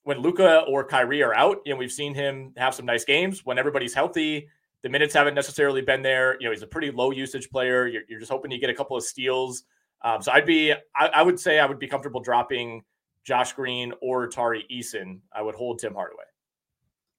when 0.05 0.19
Luka 0.19 0.61
or 0.61 0.85
Kyrie 0.85 1.23
are 1.23 1.35
out, 1.35 1.59
you 1.67 1.73
know, 1.73 1.79
we've 1.79 1.93
seen 1.93 2.15
him 2.15 2.53
have 2.57 2.75
some 2.75 2.87
nice 2.87 3.05
games. 3.05 3.45
When 3.45 3.59
everybody's 3.59 3.93
healthy, 3.93 4.49
the 4.83 4.89
minutes 4.89 5.15
haven't 5.15 5.35
necessarily 5.35 5.83
been 5.83 6.03
there. 6.03 6.37
You 6.41 6.47
know, 6.47 6.53
he's 6.53 6.63
a 6.63 6.67
pretty 6.67 6.91
low 6.91 7.11
usage 7.11 7.51
player. 7.51 7.87
You're, 7.87 8.03
you're 8.09 8.19
just 8.19 8.33
hoping 8.33 8.51
you 8.51 8.59
get 8.59 8.71
a 8.71 8.75
couple 8.75 8.97
of 8.97 9.05
steals. 9.05 9.65
Um, 10.05 10.23
so 10.23 10.33
I'd 10.33 10.47
be, 10.47 10.73
I, 10.73 11.07
I, 11.07 11.23
would 11.23 11.39
say 11.39 11.59
I 11.59 11.67
would 11.67 11.79
be 11.79 11.87
comfortable 11.87 12.21
dropping 12.21 12.83
Josh 13.25 13.53
Green 13.53 13.93
or 14.01 14.27
Tari 14.29 14.67
Eason. 14.71 15.21
I 15.35 15.43
would 15.43 15.55
hold 15.55 15.79
Tim 15.79 15.95
Hardaway. 15.95 16.25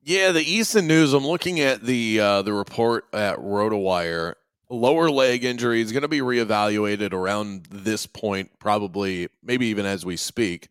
Yeah, 0.02 0.34
the 0.34 0.44
Eason 0.44 0.86
news. 0.86 1.14
I'm 1.14 1.26
looking 1.26 1.62
at 1.62 1.82
the 1.82 2.20
uh, 2.20 2.42
the 2.42 2.52
report 2.52 3.06
at 3.14 3.38
RotoWire. 3.38 4.34
Lower 4.70 5.10
leg 5.10 5.46
injury 5.46 5.80
is 5.80 5.94
going 5.94 6.02
to 6.02 6.10
be 6.10 6.20
reevaluated 6.20 7.14
around 7.14 7.68
this 7.72 8.06
point, 8.06 8.52
probably 8.60 9.30
maybe 9.42 9.68
even 9.68 9.86
as 9.86 10.06
we 10.06 10.18
speak. 10.18 10.68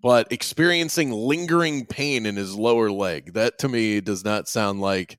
But 0.00 0.32
experiencing 0.32 1.12
lingering 1.12 1.86
pain 1.86 2.26
in 2.26 2.34
his 2.34 2.56
lower 2.56 2.90
leg. 2.90 3.34
That 3.34 3.58
to 3.60 3.68
me 3.68 4.00
does 4.00 4.24
not 4.24 4.48
sound 4.48 4.80
like 4.80 5.18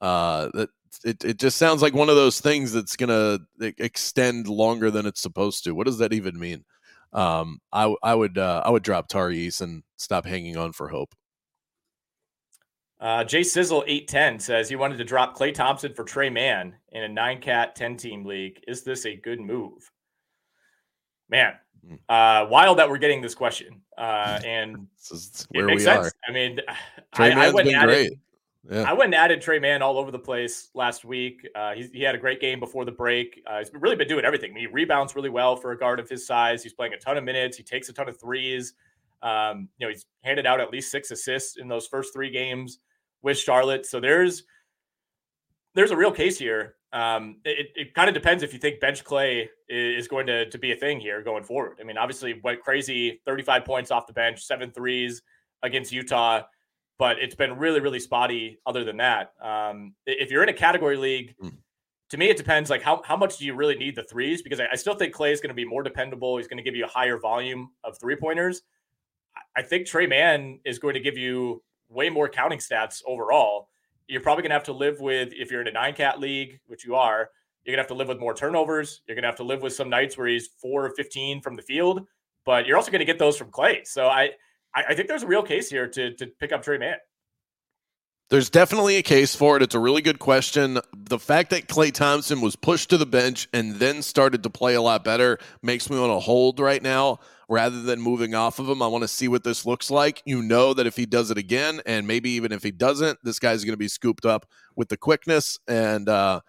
uh, 0.00 0.50
that. 0.54 0.70
It 1.04 1.24
it 1.24 1.38
just 1.38 1.56
sounds 1.56 1.82
like 1.82 1.94
one 1.94 2.08
of 2.08 2.16
those 2.16 2.40
things 2.40 2.72
that's 2.72 2.96
going 2.96 3.08
to 3.08 3.74
extend 3.78 4.48
longer 4.48 4.90
than 4.90 5.06
it's 5.06 5.20
supposed 5.20 5.64
to. 5.64 5.74
What 5.74 5.86
does 5.86 5.98
that 5.98 6.12
even 6.12 6.38
mean? 6.38 6.64
Um, 7.12 7.60
I 7.72 7.94
I 8.02 8.14
would 8.14 8.38
uh, 8.38 8.62
I 8.64 8.70
would 8.70 8.82
drop 8.82 9.08
Tari 9.08 9.50
and 9.60 9.82
stop 9.96 10.24
hanging 10.24 10.56
on 10.56 10.72
for 10.72 10.88
hope. 10.88 11.14
Uh, 13.00 13.24
Jay 13.24 13.42
Sizzle 13.42 13.84
eight 13.86 14.08
ten 14.08 14.38
says 14.38 14.68
he 14.68 14.76
wanted 14.76 14.96
to 14.98 15.04
drop 15.04 15.36
Klay 15.36 15.52
Thompson 15.52 15.92
for 15.92 16.04
Tre 16.04 16.30
Mann 16.30 16.74
in 16.92 17.02
a 17.02 17.08
nine 17.08 17.40
cat 17.40 17.74
ten 17.74 17.96
team 17.96 18.24
league. 18.24 18.60
Is 18.68 18.82
this 18.82 19.04
a 19.06 19.16
good 19.16 19.40
move? 19.40 19.90
Man, 21.28 21.54
hmm. 21.86 21.96
uh, 22.08 22.46
wild 22.48 22.78
that 22.78 22.88
we're 22.88 22.98
getting 22.98 23.20
this 23.20 23.34
question, 23.34 23.82
uh, 23.98 24.40
and 24.46 24.86
it 25.10 25.64
makes 25.64 25.84
sense. 25.84 26.06
Are. 26.06 26.12
I 26.28 26.32
mean, 26.32 26.60
Tre 27.14 27.32
I, 27.32 27.48
I 27.48 27.50
went 27.50 27.68
been 27.68 27.82
great. 27.82 28.12
Yeah. 28.70 28.82
I 28.82 28.92
went 28.92 29.06
and 29.06 29.14
added 29.16 29.40
Tre 29.40 29.58
Mann 29.58 29.82
all 29.82 29.98
over 29.98 30.10
the 30.10 30.18
place 30.18 30.70
last 30.74 31.04
week. 31.04 31.46
Uh, 31.54 31.74
he 31.74 32.02
had 32.02 32.14
a 32.14 32.18
great 32.18 32.40
game 32.40 32.60
before 32.60 32.84
the 32.84 32.92
break. 32.92 33.42
Uh, 33.46 33.58
he's 33.58 33.70
really 33.72 33.96
been 33.96 34.06
doing 34.06 34.24
everything. 34.24 34.54
he 34.54 34.66
rebounds 34.68 35.16
really 35.16 35.30
well 35.30 35.56
for 35.56 35.72
a 35.72 35.78
guard 35.78 35.98
of 35.98 36.08
his 36.08 36.26
size. 36.26 36.62
He's 36.62 36.72
playing 36.72 36.94
a 36.94 36.98
ton 36.98 37.16
of 37.16 37.24
minutes. 37.24 37.56
He 37.56 37.64
takes 37.64 37.88
a 37.88 37.92
ton 37.92 38.08
of 38.08 38.20
threes. 38.20 38.74
Um, 39.20 39.68
you 39.78 39.86
know, 39.86 39.90
he's 39.90 40.06
handed 40.22 40.46
out 40.46 40.60
at 40.60 40.70
least 40.70 40.92
six 40.92 41.10
assists 41.10 41.56
in 41.56 41.66
those 41.66 41.88
first 41.88 42.12
three 42.12 42.30
games 42.30 42.78
with 43.22 43.36
Charlotte. 43.36 43.84
So 43.86 43.98
there's 44.00 44.44
there's 45.74 45.90
a 45.90 45.96
real 45.96 46.12
case 46.12 46.38
here. 46.38 46.76
Um, 46.92 47.36
it, 47.44 47.68
it 47.74 47.94
kind 47.94 48.08
of 48.08 48.14
depends 48.14 48.42
if 48.42 48.52
you 48.52 48.58
think 48.58 48.78
bench 48.78 49.02
Klay 49.02 49.46
is 49.68 50.06
going 50.06 50.26
to, 50.26 50.48
to 50.50 50.58
be 50.58 50.72
a 50.72 50.76
thing 50.76 51.00
here 51.00 51.22
going 51.22 51.42
forward. 51.42 51.78
I 51.80 51.84
mean, 51.84 51.96
obviously 51.96 52.38
went 52.44 52.60
crazy, 52.60 53.22
35 53.24 53.64
points 53.64 53.90
off 53.90 54.06
the 54.06 54.12
bench, 54.12 54.44
seven 54.44 54.70
threes 54.70 55.22
against 55.62 55.90
Utah, 55.90 56.42
but 57.02 57.18
it's 57.18 57.34
been 57.34 57.58
really, 57.58 57.80
really 57.80 57.98
spotty 57.98 58.60
other 58.64 58.84
than 58.84 58.98
that. 58.98 59.32
Um, 59.42 59.92
if 60.06 60.30
you're 60.30 60.44
in 60.44 60.48
a 60.48 60.52
category 60.52 60.96
league, 60.96 61.34
mm. 61.42 61.52
to 62.10 62.16
me, 62.16 62.30
it 62.30 62.36
depends 62.36 62.70
like 62.70 62.80
how, 62.80 63.02
how 63.04 63.16
much 63.16 63.38
do 63.38 63.44
you 63.44 63.56
really 63.56 63.74
need 63.74 63.96
the 63.96 64.04
threes? 64.04 64.40
Because 64.40 64.60
I, 64.60 64.68
I 64.70 64.76
still 64.76 64.94
think 64.94 65.12
Klay 65.12 65.32
is 65.32 65.40
going 65.40 65.48
to 65.48 65.54
be 65.54 65.64
more 65.64 65.82
dependable. 65.82 66.36
He's 66.36 66.46
going 66.46 66.58
to 66.58 66.62
give 66.62 66.76
you 66.76 66.84
a 66.84 66.88
higher 66.88 67.18
volume 67.18 67.70
of 67.82 67.98
three 67.98 68.14
pointers. 68.14 68.62
I 69.56 69.62
think 69.62 69.88
Tre 69.88 70.06
Mann 70.06 70.60
is 70.64 70.78
going 70.78 70.94
to 70.94 71.00
give 71.00 71.18
you 71.18 71.64
way 71.88 72.08
more 72.08 72.28
counting 72.28 72.60
stats 72.60 73.02
overall. 73.04 73.68
You're 74.06 74.20
probably 74.20 74.42
going 74.42 74.50
to 74.50 74.54
have 74.54 74.62
to 74.66 74.72
live 74.72 75.00
with, 75.00 75.32
if 75.32 75.50
you're 75.50 75.62
in 75.62 75.66
a 75.66 75.72
nine 75.72 75.94
cat 75.94 76.20
league, 76.20 76.60
which 76.68 76.84
you 76.84 76.94
are, 76.94 77.30
you're 77.64 77.72
going 77.72 77.78
to 77.78 77.82
have 77.82 77.88
to 77.88 77.94
live 77.94 78.06
with 78.06 78.20
more 78.20 78.32
turnovers. 78.32 79.02
You're 79.08 79.16
going 79.16 79.24
to 79.24 79.28
have 79.28 79.38
to 79.38 79.42
live 79.42 79.60
with 79.60 79.72
some 79.72 79.90
nights 79.90 80.16
where 80.16 80.28
he's 80.28 80.50
four 80.60 80.86
or 80.86 80.90
15 80.90 81.40
from 81.40 81.56
the 81.56 81.62
field, 81.62 82.06
but 82.44 82.64
you're 82.64 82.76
also 82.76 82.92
going 82.92 83.00
to 83.00 83.04
get 83.04 83.18
those 83.18 83.36
from 83.36 83.50
Klay. 83.50 83.84
So 83.88 84.06
I, 84.06 84.30
I 84.74 84.94
think 84.94 85.08
there's 85.08 85.22
a 85.22 85.26
real 85.26 85.42
case 85.42 85.68
here 85.68 85.86
to, 85.88 86.14
to 86.14 86.26
pick 86.26 86.52
up 86.52 86.62
Tre 86.62 86.78
Mann. 86.78 86.96
There's 88.30 88.48
definitely 88.48 88.96
a 88.96 89.02
case 89.02 89.36
for 89.36 89.58
it. 89.58 89.62
It's 89.62 89.74
a 89.74 89.78
really 89.78 90.00
good 90.00 90.18
question. 90.18 90.78
The 90.96 91.18
fact 91.18 91.50
that 91.50 91.68
Klay 91.68 91.92
Thompson 91.92 92.40
was 92.40 92.56
pushed 92.56 92.88
to 92.88 92.96
the 92.96 93.04
bench 93.04 93.46
and 93.52 93.74
then 93.74 94.00
started 94.00 94.42
to 94.44 94.50
play 94.50 94.74
a 94.74 94.80
lot 94.80 95.04
better 95.04 95.38
makes 95.62 95.90
me 95.90 96.00
want 96.00 96.12
to 96.12 96.18
hold 96.18 96.58
right 96.58 96.82
now 96.82 97.20
rather 97.50 97.82
than 97.82 98.00
moving 98.00 98.34
off 98.34 98.58
of 98.58 98.66
him. 98.66 98.80
I 98.80 98.86
want 98.86 99.02
to 99.02 99.08
see 99.08 99.28
what 99.28 99.44
this 99.44 99.66
looks 99.66 99.90
like. 99.90 100.22
You 100.24 100.40
know 100.40 100.72
that 100.72 100.86
if 100.86 100.96
he 100.96 101.04
does 101.04 101.30
it 101.30 101.36
again, 101.36 101.82
and 101.84 102.06
maybe 102.06 102.30
even 102.30 102.52
if 102.52 102.62
he 102.62 102.70
doesn't, 102.70 103.18
this 103.22 103.38
guy's 103.38 103.64
going 103.64 103.74
to 103.74 103.76
be 103.76 103.88
scooped 103.88 104.24
up 104.24 104.46
with 104.76 104.88
the 104.88 104.96
quickness. 104.96 105.58
And 105.68 106.08
uh, 106.08 106.40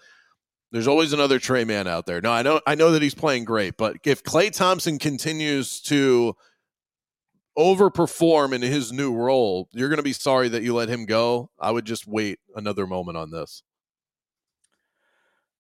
there's 0.72 0.88
always 0.88 1.12
another 1.12 1.38
Tre 1.38 1.66
Mann 1.66 1.88
out 1.88 2.06
there. 2.06 2.22
No, 2.22 2.32
I 2.32 2.44
know 2.44 2.62
I 2.66 2.76
know 2.76 2.92
that 2.92 3.02
he's 3.02 3.16
playing 3.16 3.44
great, 3.44 3.76
but 3.76 3.98
if 4.06 4.24
Klay 4.24 4.52
Thompson 4.52 5.00
continues 5.00 5.82
to 5.82 6.38
overperform 7.58 8.54
in 8.54 8.62
his 8.62 8.92
new 8.92 9.14
role, 9.14 9.70
you're 9.72 9.90
going 9.90 9.98
to 9.98 10.04
be 10.04 10.14
sorry 10.14 10.50
that 10.50 10.64
you 10.64 10.74
let 10.74 10.90
him 10.90 11.06
go. 11.06 11.50
I 11.60 11.72
would 11.72 11.86
just 11.86 12.08
wait 12.08 12.40
another 12.56 12.88
moment 12.88 13.18
on 13.18 13.32
this. 13.32 13.64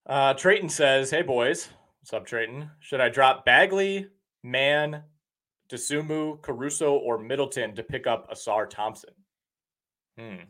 Uh, 0.05 0.33
Trayton 0.33 0.69
says, 0.69 1.09
"Hey 1.09 1.21
boys, 1.21 1.69
what's 2.01 2.13
up, 2.13 2.25
Trayton? 2.25 2.69
Should 2.79 2.99
I 2.99 3.09
drop 3.09 3.45
Bagley, 3.45 4.07
Mann, 4.43 5.03
Dosunmu, 5.69 6.41
Caruso, 6.41 6.95
or 6.95 7.17
Middleton 7.17 7.73
to 7.75 7.83
pick 7.83 8.05
up 8.05 8.29
Ausar 8.29 8.69
Thompson?" 8.69 9.13
Hmm. 10.17 10.43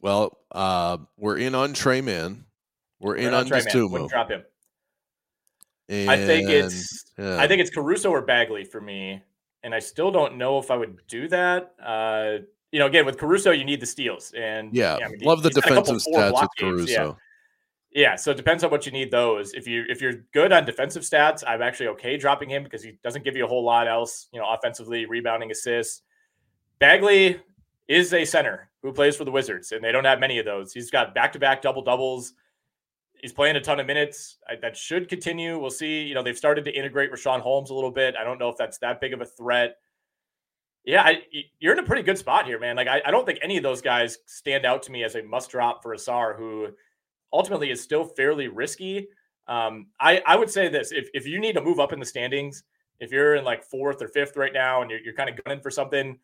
Well, 0.00 0.38
uh, 0.50 0.98
we're 1.16 1.38
in 1.38 1.54
on 1.54 1.72
Tre 1.72 2.00
Mann. 2.00 2.44
We're, 3.00 3.12
we're 3.12 3.16
in 3.16 3.34
on 3.34 3.46
Dosunmu. 3.46 4.08
Drop 4.08 4.30
him. 4.30 4.42
And, 5.88 6.10
I 6.10 6.16
think 6.16 6.48
it's 6.48 7.12
yeah. 7.16 7.38
I 7.38 7.46
think 7.46 7.60
it's 7.60 7.70
Caruso 7.70 8.10
or 8.10 8.22
Bagley 8.22 8.64
for 8.64 8.80
me 8.80 9.22
and 9.64 9.74
I 9.74 9.80
still 9.80 10.12
don't 10.12 10.36
know 10.36 10.58
if 10.58 10.70
I 10.70 10.76
would 10.76 10.98
do 11.08 11.26
that. 11.28 11.74
Uh, 11.84 12.44
you 12.70 12.78
know, 12.78 12.86
again 12.86 13.06
with 13.06 13.18
Caruso, 13.18 13.50
you 13.50 13.64
need 13.64 13.80
the 13.80 13.86
steals, 13.86 14.32
and 14.36 14.72
yeah, 14.72 14.98
yeah 14.98 15.06
I 15.06 15.08
mean, 15.08 15.20
love 15.22 15.42
the 15.42 15.50
defensive 15.50 15.96
stats 15.96 16.40
with 16.40 16.50
Caruso. 16.58 17.18
Yeah. 17.94 18.02
yeah, 18.02 18.16
so 18.16 18.30
it 18.30 18.36
depends 18.36 18.62
on 18.62 18.70
what 18.70 18.84
you 18.86 18.92
need 18.92 19.10
those. 19.10 19.54
If 19.54 19.66
you 19.66 19.84
if 19.88 20.00
you're 20.00 20.24
good 20.32 20.52
on 20.52 20.64
defensive 20.64 21.02
stats, 21.02 21.42
I'm 21.46 21.62
actually 21.62 21.88
okay 21.88 22.16
dropping 22.16 22.50
him 22.50 22.62
because 22.62 22.82
he 22.82 22.98
doesn't 23.02 23.24
give 23.24 23.36
you 23.36 23.44
a 23.44 23.48
whole 23.48 23.64
lot 23.64 23.88
else. 23.88 24.28
You 24.32 24.40
know, 24.40 24.46
offensively, 24.48 25.06
rebounding, 25.06 25.50
assists. 25.50 26.02
Bagley 26.78 27.40
is 27.88 28.12
a 28.12 28.24
center 28.24 28.70
who 28.82 28.92
plays 28.92 29.16
for 29.16 29.24
the 29.24 29.30
Wizards, 29.30 29.72
and 29.72 29.82
they 29.82 29.92
don't 29.92 30.04
have 30.04 30.20
many 30.20 30.38
of 30.38 30.44
those. 30.44 30.72
He's 30.72 30.90
got 30.90 31.14
back 31.14 31.32
to 31.32 31.38
back 31.38 31.62
double 31.62 31.82
doubles. 31.82 32.34
He's 33.24 33.32
playing 33.32 33.56
a 33.56 33.60
ton 33.62 33.80
of 33.80 33.86
minutes. 33.86 34.36
I, 34.46 34.56
that 34.56 34.76
should 34.76 35.08
continue. 35.08 35.58
We'll 35.58 35.70
see. 35.70 36.02
You 36.02 36.12
know, 36.12 36.22
they've 36.22 36.36
started 36.36 36.62
to 36.66 36.70
integrate 36.70 37.10
Richaun 37.10 37.40
Holmes 37.40 37.70
a 37.70 37.74
little 37.74 37.90
bit. 37.90 38.16
I 38.20 38.22
don't 38.22 38.38
know 38.38 38.50
if 38.50 38.58
that's 38.58 38.76
that 38.80 39.00
big 39.00 39.14
of 39.14 39.22
a 39.22 39.24
threat. 39.24 39.76
Yeah, 40.84 41.04
I, 41.04 41.22
you're 41.58 41.72
in 41.72 41.78
a 41.78 41.84
pretty 41.84 42.02
good 42.02 42.18
spot 42.18 42.44
here, 42.44 42.60
man. 42.60 42.76
Like, 42.76 42.86
I, 42.86 43.00
I, 43.06 43.10
don't 43.10 43.24
think 43.24 43.38
any 43.40 43.56
of 43.56 43.62
those 43.62 43.80
guys 43.80 44.18
stand 44.26 44.66
out 44.66 44.82
to 44.82 44.92
me 44.92 45.04
as 45.04 45.14
a 45.14 45.22
must 45.22 45.50
drop 45.50 45.82
for 45.82 45.96
Ausar, 45.96 46.36
who 46.36 46.68
ultimately 47.32 47.70
is 47.70 47.82
still 47.82 48.04
fairly 48.04 48.48
risky. 48.48 49.08
Um, 49.48 49.86
I, 49.98 50.20
I 50.26 50.36
would 50.36 50.50
say 50.50 50.68
this 50.68 50.92
if, 50.92 51.08
if 51.14 51.26
you 51.26 51.40
need 51.40 51.54
to 51.54 51.62
move 51.62 51.80
up 51.80 51.94
in 51.94 52.00
the 52.00 52.04
standings, 52.04 52.62
if 53.00 53.10
you're 53.10 53.36
in 53.36 53.44
like 53.44 53.64
fourth 53.64 54.02
or 54.02 54.08
fifth 54.08 54.36
right 54.36 54.52
now 54.52 54.82
and 54.82 54.90
you're, 54.90 55.00
you're 55.00 55.14
kind 55.14 55.30
of 55.30 55.42
gunning 55.42 55.62
for 55.62 55.70
something, 55.70 56.18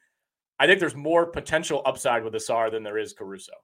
I 0.59 0.67
think 0.67 0.79
there's 0.79 0.95
more 0.95 1.25
potential 1.25 1.81
upside 1.87 2.23
with 2.25 2.35
Ausar 2.35 2.71
than 2.71 2.83
there 2.83 2.99
is 2.99 3.15
Caruso. 3.15 3.55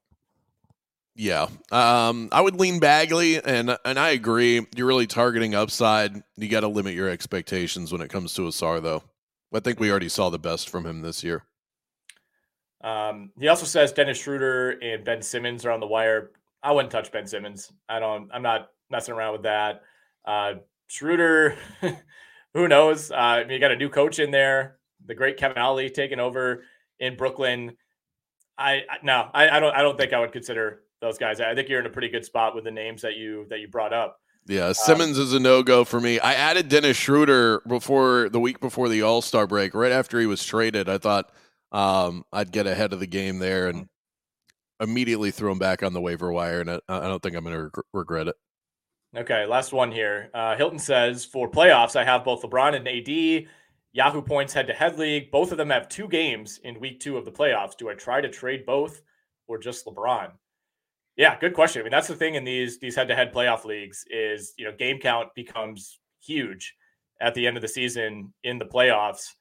Yeah, 1.19 1.49
um, 1.73 2.29
I 2.31 2.43
would 2.43 2.57
lean 2.57 2.79
Bagley, 2.79 3.43
and 3.43 3.79
and 3.87 3.99
I 3.99 4.11
agree. 4.11 4.67
You're 4.77 4.87
really 4.87 5.07
targeting 5.07 5.55
upside. 5.55 6.23
You 6.37 6.49
got 6.49 6.61
to 6.61 6.69
limit 6.69 6.95
your 6.95 7.09
expectations 7.09 7.91
when 7.91 8.03
it 8.03 8.11
comes 8.11 8.35
to 8.35 8.43
Ausar, 8.43 8.83
though. 8.83 9.03
I 9.55 9.61
think 9.61 9.81
we 9.81 9.91
already 9.91 10.11
saw 10.11 10.29
the 10.29 10.39
best 10.39 10.69
from 10.69 10.85
him 10.85 11.01
this 11.01 11.25
year. 11.25 11.45
Um, 12.83 13.31
he 13.41 13.49
also 13.49 13.65
says 13.65 13.93
Dennis 13.93 14.19
Schroeder 14.19 14.73
and 14.83 15.05
Ben 15.05 15.23
Simmons 15.23 15.65
are 15.65 15.71
on 15.71 15.81
the 15.81 15.87
wire. 15.87 16.33
I 16.63 16.73
wouldn't 16.73 16.93
touch 16.93 17.11
Ben 17.11 17.27
Simmons. 17.27 17.73
I 17.89 17.99
don't. 17.99 18.29
I'm 18.31 18.43
not 18.43 18.69
messing 18.91 19.15
around 19.15 19.33
with 19.33 19.43
that. 19.45 19.83
Uh, 20.27 20.55
Schroeder, 20.87 21.57
who 22.53 22.69
knows? 22.69 23.11
Uh, 23.11 23.45
you 23.49 23.59
got 23.59 23.73
a 23.73 23.77
new 23.77 23.89
coach 23.89 24.19
in 24.19 24.31
there. 24.31 24.77
The 25.07 25.15
great 25.15 25.39
Kevin 25.39 25.57
Ollie 25.57 25.89
taking 25.89 26.21
over 26.21 26.65
in 27.01 27.17
Brooklyn. 27.17 27.75
I, 28.59 28.83
I 28.91 28.99
no, 29.03 29.31
I, 29.33 29.49
I 29.49 29.61
don't. 29.61 29.75
I 29.75 29.81
don't 29.81 29.97
think 29.97 30.13
I 30.13 30.21
would 30.21 30.33
consider 30.33 30.83
those 31.07 31.19
guys. 31.19 31.41
I 31.41 31.55
think 31.55 31.69
you're 31.69 31.81
in 31.81 31.87
a 31.87 31.91
pretty 31.91 32.09
good 32.09 32.25
spot 32.25 32.55
with 32.55 32.65
the 32.65 32.71
names 32.71 33.03
that 33.03 33.17
you 33.17 33.47
that 33.51 33.61
you 33.61 33.69
brought 33.69 33.93
up. 33.93 34.21
Yeah, 34.47 34.67
um, 34.67 34.75
Simmons 34.75 35.19
um, 35.19 35.25
is 35.25 35.33
a 35.33 35.41
no 35.41 35.63
go 35.63 35.85
for 35.85 36.01
me. 36.01 36.21
I 36.21 36.35
added 36.35 36.69
Dennis 36.69 36.97
Schroeder 36.97 37.61
before 37.67 38.29
the 38.29 38.41
week 38.41 38.61
before 38.61 38.89
the 38.89 39.03
All 39.03 39.23
Star 39.23 39.47
break, 39.47 39.75
right 39.75 39.93
after 39.93 40.21
he 40.21 40.27
was 40.27 40.45
traded. 40.45 40.89
I 40.89 40.99
thought 40.99 41.31
um, 41.73 42.25
I'd 42.33 42.53
get 42.53 42.67
ahead 42.67 42.93
of 42.93 43.01
the 43.01 43.07
game 43.07 43.39
there 43.39 43.69
and 43.69 43.89
immediately 44.81 45.31
throw 45.31 45.53
him 45.53 45.59
back 45.59 45.83
on 45.83 45.93
the 45.93 46.01
waiver 46.01 46.31
wire, 46.31 46.61
and 46.61 46.71
I, 46.71 46.81
I 46.89 47.01
don't 47.01 47.23
think 47.23 47.35
I'm 47.35 47.45
going 47.45 47.57
to 47.57 47.63
reg- 47.63 47.85
regret 47.93 48.29
it. 48.29 48.37
Okay, 49.17 49.47
last 49.47 49.73
one 49.73 49.91
here. 49.91 50.31
Uh, 50.35 50.57
Hilton 50.57 50.79
says 50.79 51.25
for 51.25 51.51
playoffs, 51.51 51.97
I 51.97 52.05
have 52.05 52.25
both 52.25 52.43
LeBron 52.43 52.75
and 52.75 52.87
AD. 52.87 53.49
Yahoo 53.93 54.21
Points 54.21 54.53
head 54.53 54.67
to 54.67 54.75
head 54.75 54.99
league. 54.99 55.31
Both 55.31 55.53
of 55.53 55.59
them 55.59 55.71
have 55.71 55.89
two 55.89 56.07
games 56.07 56.61
in 56.63 56.79
week 56.79 57.01
two 57.01 57.17
of 57.17 57.25
the 57.25 57.33
playoffs. 57.33 57.77
Do 57.77 57.89
I 57.89 57.95
try 57.95 58.21
to 58.21 58.29
trade 58.29 58.67
both 58.67 59.01
or 59.49 59.57
just 59.57 59.87
LeBron? 59.87 60.33
Yeah, 61.17 61.39
good 61.39 61.55
question. 61.55 61.81
I 61.81 61.85
mean, 61.85 61.93
that's 61.93 62.09
the 62.09 62.15
thing 62.15 62.35
in 62.35 62.45
these 62.45 62.79
these 62.79 62.95
head 62.95 63.09
to 63.09 63.15
head 63.15 63.33
playoff 63.33 63.65
leagues 63.65 64.05
is 64.11 64.53
you 64.59 64.67
know 64.67 64.73
game 64.77 64.99
count 64.99 65.29
becomes 65.35 65.99
huge 66.23 66.75
at 67.21 67.35
the 67.35 67.47
end 67.47 67.57
of 67.57 67.63
the 67.63 67.69
season 67.69 68.33
in 68.45 68.59
the 68.59 68.65
playoffs. 68.65 69.33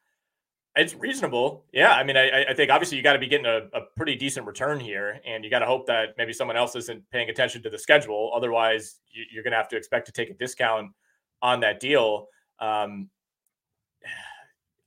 It's 0.78 0.94
reasonable. 0.94 1.66
Yeah. 1.72 1.92
I 1.92 2.04
mean, 2.04 2.18
I, 2.18 2.46
I 2.50 2.54
think 2.54 2.70
obviously 2.70 2.98
you 2.98 3.04
got 3.04 3.14
to 3.14 3.20
be 3.20 3.28
getting 3.28 3.46
a, 3.46 3.62
a, 3.74 3.82
pretty 3.96 4.16
decent 4.16 4.46
return 4.46 4.78
here, 4.78 5.22
and 5.26 5.44
you 5.44 5.50
got 5.50 5.60
to 5.60 5.66
hope 5.66 5.88
that 5.88 6.10
maybe 6.18 6.34
someone 6.34 6.58
else 6.58 6.76
isn't 6.76 7.10
paying 7.12 7.30
attention 7.30 7.64
to 7.64 7.70
the 7.70 7.80
schedule. 7.80 8.32
Otherwise, 8.36 9.00
you, 9.10 9.40
are 9.40 9.44
going 9.44 9.52
to 9.52 9.58
have 9.58 9.70
to 9.70 9.78
expect 9.78 10.06
to 10.08 10.12
take 10.12 10.30
a 10.30 10.34
discount 10.34 10.92
on 11.42 11.62
that 11.62 11.80
deal. 11.80 12.28
Um, 12.60 13.10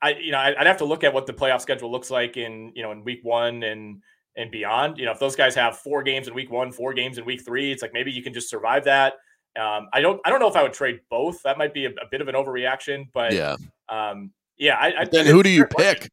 I, 0.01 0.11
you 0.11 0.31
know, 0.31 0.39
I'd 0.39 0.67
have 0.69 0.79
to 0.79 0.85
look 0.85 1.03
at 1.03 1.13
what 1.13 1.27
the 1.27 1.33
playoff 1.33 1.61
schedule 1.61 1.91
looks 1.91 2.09
like 2.09 2.37
in, 2.37 2.71
you 2.77 2.85
know, 2.85 2.93
in 2.93 3.03
week 3.03 3.19
one 3.25 3.65
and 3.65 4.01
and 4.39 4.51
beyond. 4.51 4.97
You 4.97 5.05
know, 5.05 5.13
if 5.13 5.19
those 5.19 5.37
guys 5.37 5.55
have 5.57 5.77
four 5.77 6.03
games 6.03 6.29
in 6.29 6.35
week 6.35 6.51
one, 6.51 6.73
four 6.73 6.95
games 6.95 7.19
in 7.19 7.27
week 7.27 7.45
three, 7.45 7.71
it's 7.71 7.83
like 7.83 7.93
maybe 7.93 8.11
you 8.11 8.23
can 8.23 8.33
just 8.33 8.49
survive 8.49 8.85
that. 8.85 9.15
Um, 9.61 9.89
I 9.93 10.01
don't, 10.01 10.21
I 10.25 10.31
don't 10.31 10.41
know 10.41 10.49
if 10.49 10.57
I 10.57 10.63
would 10.63 10.73
trade 10.73 11.01
both. 11.11 11.43
That 11.43 11.59
might 11.59 11.75
be 11.75 11.87
a, 11.87 11.91
a 11.91 12.07
bit 12.11 12.21
of 12.21 12.29
an 12.29 12.35
overreaction, 12.35 13.09
but 13.13 13.33
yeah, 13.33 13.57
um, 13.89 14.31
yeah. 14.57 14.77
I, 14.77 15.01
I 15.01 15.05
then 15.05 15.27
who 15.27 15.43
do 15.43 15.51
you 15.51 15.67
pick? 15.67 16.11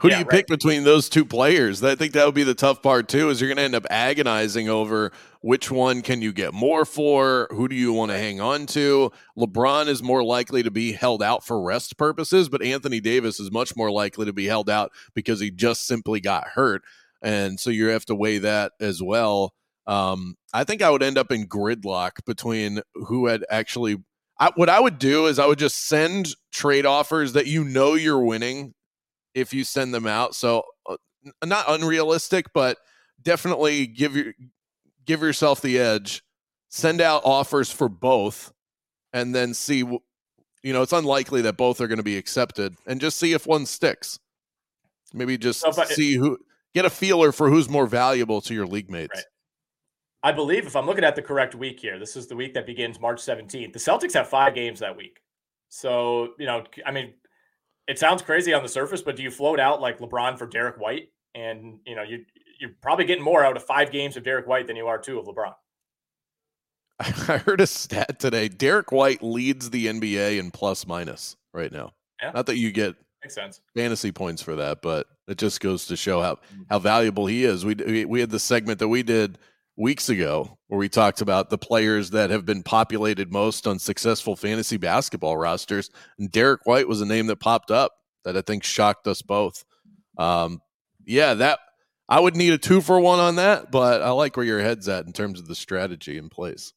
Who 0.00 0.08
yeah, 0.08 0.14
do 0.14 0.18
you 0.20 0.24
right. 0.26 0.30
pick 0.30 0.46
between 0.46 0.84
those 0.84 1.08
two 1.08 1.24
players? 1.24 1.82
I 1.82 1.94
think 1.94 2.12
that 2.12 2.24
would 2.24 2.34
be 2.34 2.44
the 2.44 2.54
tough 2.54 2.82
part 2.82 3.08
too. 3.08 3.30
Is 3.30 3.40
you're 3.40 3.48
going 3.48 3.56
to 3.56 3.64
end 3.64 3.74
up 3.74 3.86
agonizing 3.90 4.68
over 4.68 5.10
which 5.40 5.70
one 5.70 6.02
can 6.02 6.22
you 6.22 6.32
get 6.32 6.52
more 6.52 6.84
for? 6.84 7.48
Who 7.50 7.68
do 7.68 7.74
you 7.74 7.92
want 7.92 8.10
to 8.10 8.18
hang 8.18 8.40
on 8.40 8.66
to? 8.66 9.10
LeBron 9.36 9.88
is 9.88 10.02
more 10.02 10.22
likely 10.22 10.62
to 10.62 10.70
be 10.70 10.92
held 10.92 11.22
out 11.22 11.44
for 11.44 11.60
rest 11.60 11.96
purposes, 11.96 12.48
but 12.48 12.62
Anthony 12.62 13.00
Davis 13.00 13.40
is 13.40 13.50
much 13.50 13.76
more 13.76 13.90
likely 13.90 14.26
to 14.26 14.32
be 14.32 14.46
held 14.46 14.70
out 14.70 14.92
because 15.14 15.40
he 15.40 15.50
just 15.50 15.86
simply 15.86 16.20
got 16.20 16.48
hurt, 16.48 16.82
and 17.26 17.58
so 17.58 17.70
you 17.70 17.88
have 17.88 18.04
to 18.06 18.14
weigh 18.14 18.38
that 18.38 18.72
as 18.80 19.02
well. 19.02 19.52
Um, 19.88 20.36
I 20.54 20.62
think 20.62 20.80
I 20.80 20.90
would 20.90 21.02
end 21.02 21.18
up 21.18 21.32
in 21.32 21.48
gridlock 21.48 22.24
between 22.24 22.80
who 22.94 23.26
had 23.26 23.44
actually 23.50 23.96
I, 24.38 24.52
what 24.54 24.68
I 24.68 24.78
would 24.78 24.98
do 24.98 25.26
is 25.26 25.38
I 25.38 25.46
would 25.46 25.58
just 25.58 25.88
send 25.88 26.28
trade 26.52 26.86
offers 26.86 27.32
that 27.32 27.46
you 27.46 27.64
know 27.64 27.94
you're 27.94 28.22
winning 28.22 28.74
if 29.34 29.52
you 29.52 29.64
send 29.64 29.92
them 29.92 30.06
out. 30.06 30.36
So 30.36 30.62
uh, 30.88 30.96
not 31.44 31.64
unrealistic, 31.68 32.46
but 32.54 32.78
definitely 33.20 33.88
give 33.88 34.14
your 34.14 34.32
give 35.04 35.20
yourself 35.20 35.60
the 35.60 35.80
edge. 35.80 36.22
Send 36.68 37.00
out 37.00 37.22
offers 37.24 37.72
for 37.72 37.88
both, 37.88 38.52
and 39.12 39.34
then 39.34 39.52
see. 39.52 39.84
You 40.62 40.72
know, 40.72 40.82
it's 40.82 40.92
unlikely 40.92 41.42
that 41.42 41.56
both 41.56 41.80
are 41.80 41.86
going 41.86 41.98
to 41.98 42.04
be 42.04 42.16
accepted, 42.16 42.74
and 42.86 43.00
just 43.00 43.18
see 43.18 43.32
if 43.32 43.46
one 43.46 43.66
sticks. 43.66 44.18
Maybe 45.14 45.38
just 45.38 45.64
no, 45.64 45.72
see 45.84 46.16
who 46.16 46.38
get 46.76 46.84
a 46.84 46.90
feeler 46.90 47.32
for 47.32 47.48
who's 47.48 47.70
more 47.70 47.86
valuable 47.86 48.42
to 48.42 48.52
your 48.52 48.66
league 48.66 48.90
mates. 48.90 49.10
Right. 49.14 49.24
I 50.22 50.32
believe 50.32 50.66
if 50.66 50.76
I'm 50.76 50.84
looking 50.84 51.04
at 51.04 51.16
the 51.16 51.22
correct 51.22 51.54
week 51.54 51.80
here, 51.80 51.98
this 51.98 52.16
is 52.16 52.26
the 52.26 52.36
week 52.36 52.52
that 52.52 52.66
begins 52.66 53.00
March 53.00 53.18
17th. 53.18 53.72
The 53.72 53.78
Celtics 53.78 54.12
have 54.12 54.28
five 54.28 54.54
games 54.54 54.80
that 54.80 54.94
week. 54.94 55.20
So, 55.70 56.34
you 56.38 56.44
know, 56.44 56.64
I 56.84 56.92
mean, 56.92 57.14
it 57.88 57.98
sounds 57.98 58.20
crazy 58.20 58.52
on 58.52 58.62
the 58.62 58.68
surface, 58.68 59.00
but 59.00 59.16
do 59.16 59.22
you 59.22 59.30
float 59.30 59.58
out 59.58 59.80
like 59.80 60.00
LeBron 60.00 60.36
for 60.36 60.46
Derrick 60.46 60.78
White? 60.78 61.08
And, 61.34 61.78
you 61.86 61.96
know, 61.96 62.02
you, 62.02 62.26
you're 62.60 62.72
probably 62.82 63.06
getting 63.06 63.24
more 63.24 63.42
out 63.42 63.56
of 63.56 63.64
five 63.64 63.90
games 63.90 64.18
of 64.18 64.22
Derrick 64.22 64.46
White 64.46 64.66
than 64.66 64.76
you 64.76 64.86
are 64.86 64.98
two 64.98 65.18
of 65.18 65.26
LeBron. 65.26 65.54
I 67.00 67.38
heard 67.38 67.62
a 67.62 67.66
stat 67.66 68.18
today. 68.18 68.48
Derrick 68.48 68.92
White 68.92 69.22
leads 69.22 69.70
the 69.70 69.86
NBA 69.86 70.38
in 70.38 70.50
plus 70.50 70.86
minus 70.86 71.36
right 71.54 71.72
now. 71.72 71.94
Yeah. 72.20 72.32
Not 72.32 72.46
that 72.46 72.56
you 72.58 72.70
get 72.70 72.96
Makes 73.26 73.34
sense. 73.34 73.60
fantasy 73.74 74.12
points 74.12 74.42
for 74.42 74.56
that, 74.56 74.82
but 74.82 75.06
it 75.28 75.38
just 75.38 75.60
goes 75.60 75.86
to 75.86 75.96
show 75.96 76.20
how 76.20 76.34
mm-hmm. 76.34 76.62
how 76.70 76.78
valuable 76.78 77.26
he 77.26 77.44
is. 77.44 77.64
We 77.64 78.04
we 78.04 78.20
had 78.20 78.30
the 78.30 78.38
segment 78.38 78.78
that 78.78 78.88
we 78.88 79.02
did 79.02 79.38
weeks 79.76 80.08
ago 80.08 80.58
where 80.68 80.78
we 80.78 80.88
talked 80.88 81.20
about 81.20 81.50
the 81.50 81.58
players 81.58 82.10
that 82.10 82.30
have 82.30 82.44
been 82.46 82.62
populated 82.62 83.32
most 83.32 83.66
on 83.66 83.78
successful 83.78 84.34
fantasy 84.34 84.76
basketball 84.76 85.36
rosters. 85.36 85.90
And 86.18 86.30
Derrick 86.30 86.64
White 86.64 86.88
was 86.88 87.00
a 87.00 87.06
name 87.06 87.26
that 87.26 87.40
popped 87.40 87.70
up 87.70 87.92
that 88.24 88.36
I 88.36 88.40
think 88.40 88.64
shocked 88.64 89.06
us 89.06 89.22
both. 89.22 89.64
Um, 90.18 90.60
yeah, 91.04 91.34
that 91.34 91.58
I 92.08 92.20
would 92.20 92.36
need 92.36 92.52
a 92.52 92.58
two 92.58 92.80
for 92.80 92.98
one 92.98 93.18
on 93.18 93.36
that, 93.36 93.70
but 93.70 94.02
I 94.02 94.10
like 94.10 94.36
where 94.36 94.46
your 94.46 94.60
head's 94.60 94.88
at 94.88 95.06
in 95.06 95.12
terms 95.12 95.38
of 95.38 95.46
the 95.46 95.54
strategy 95.54 96.16
in 96.16 96.28
place. 96.28 96.72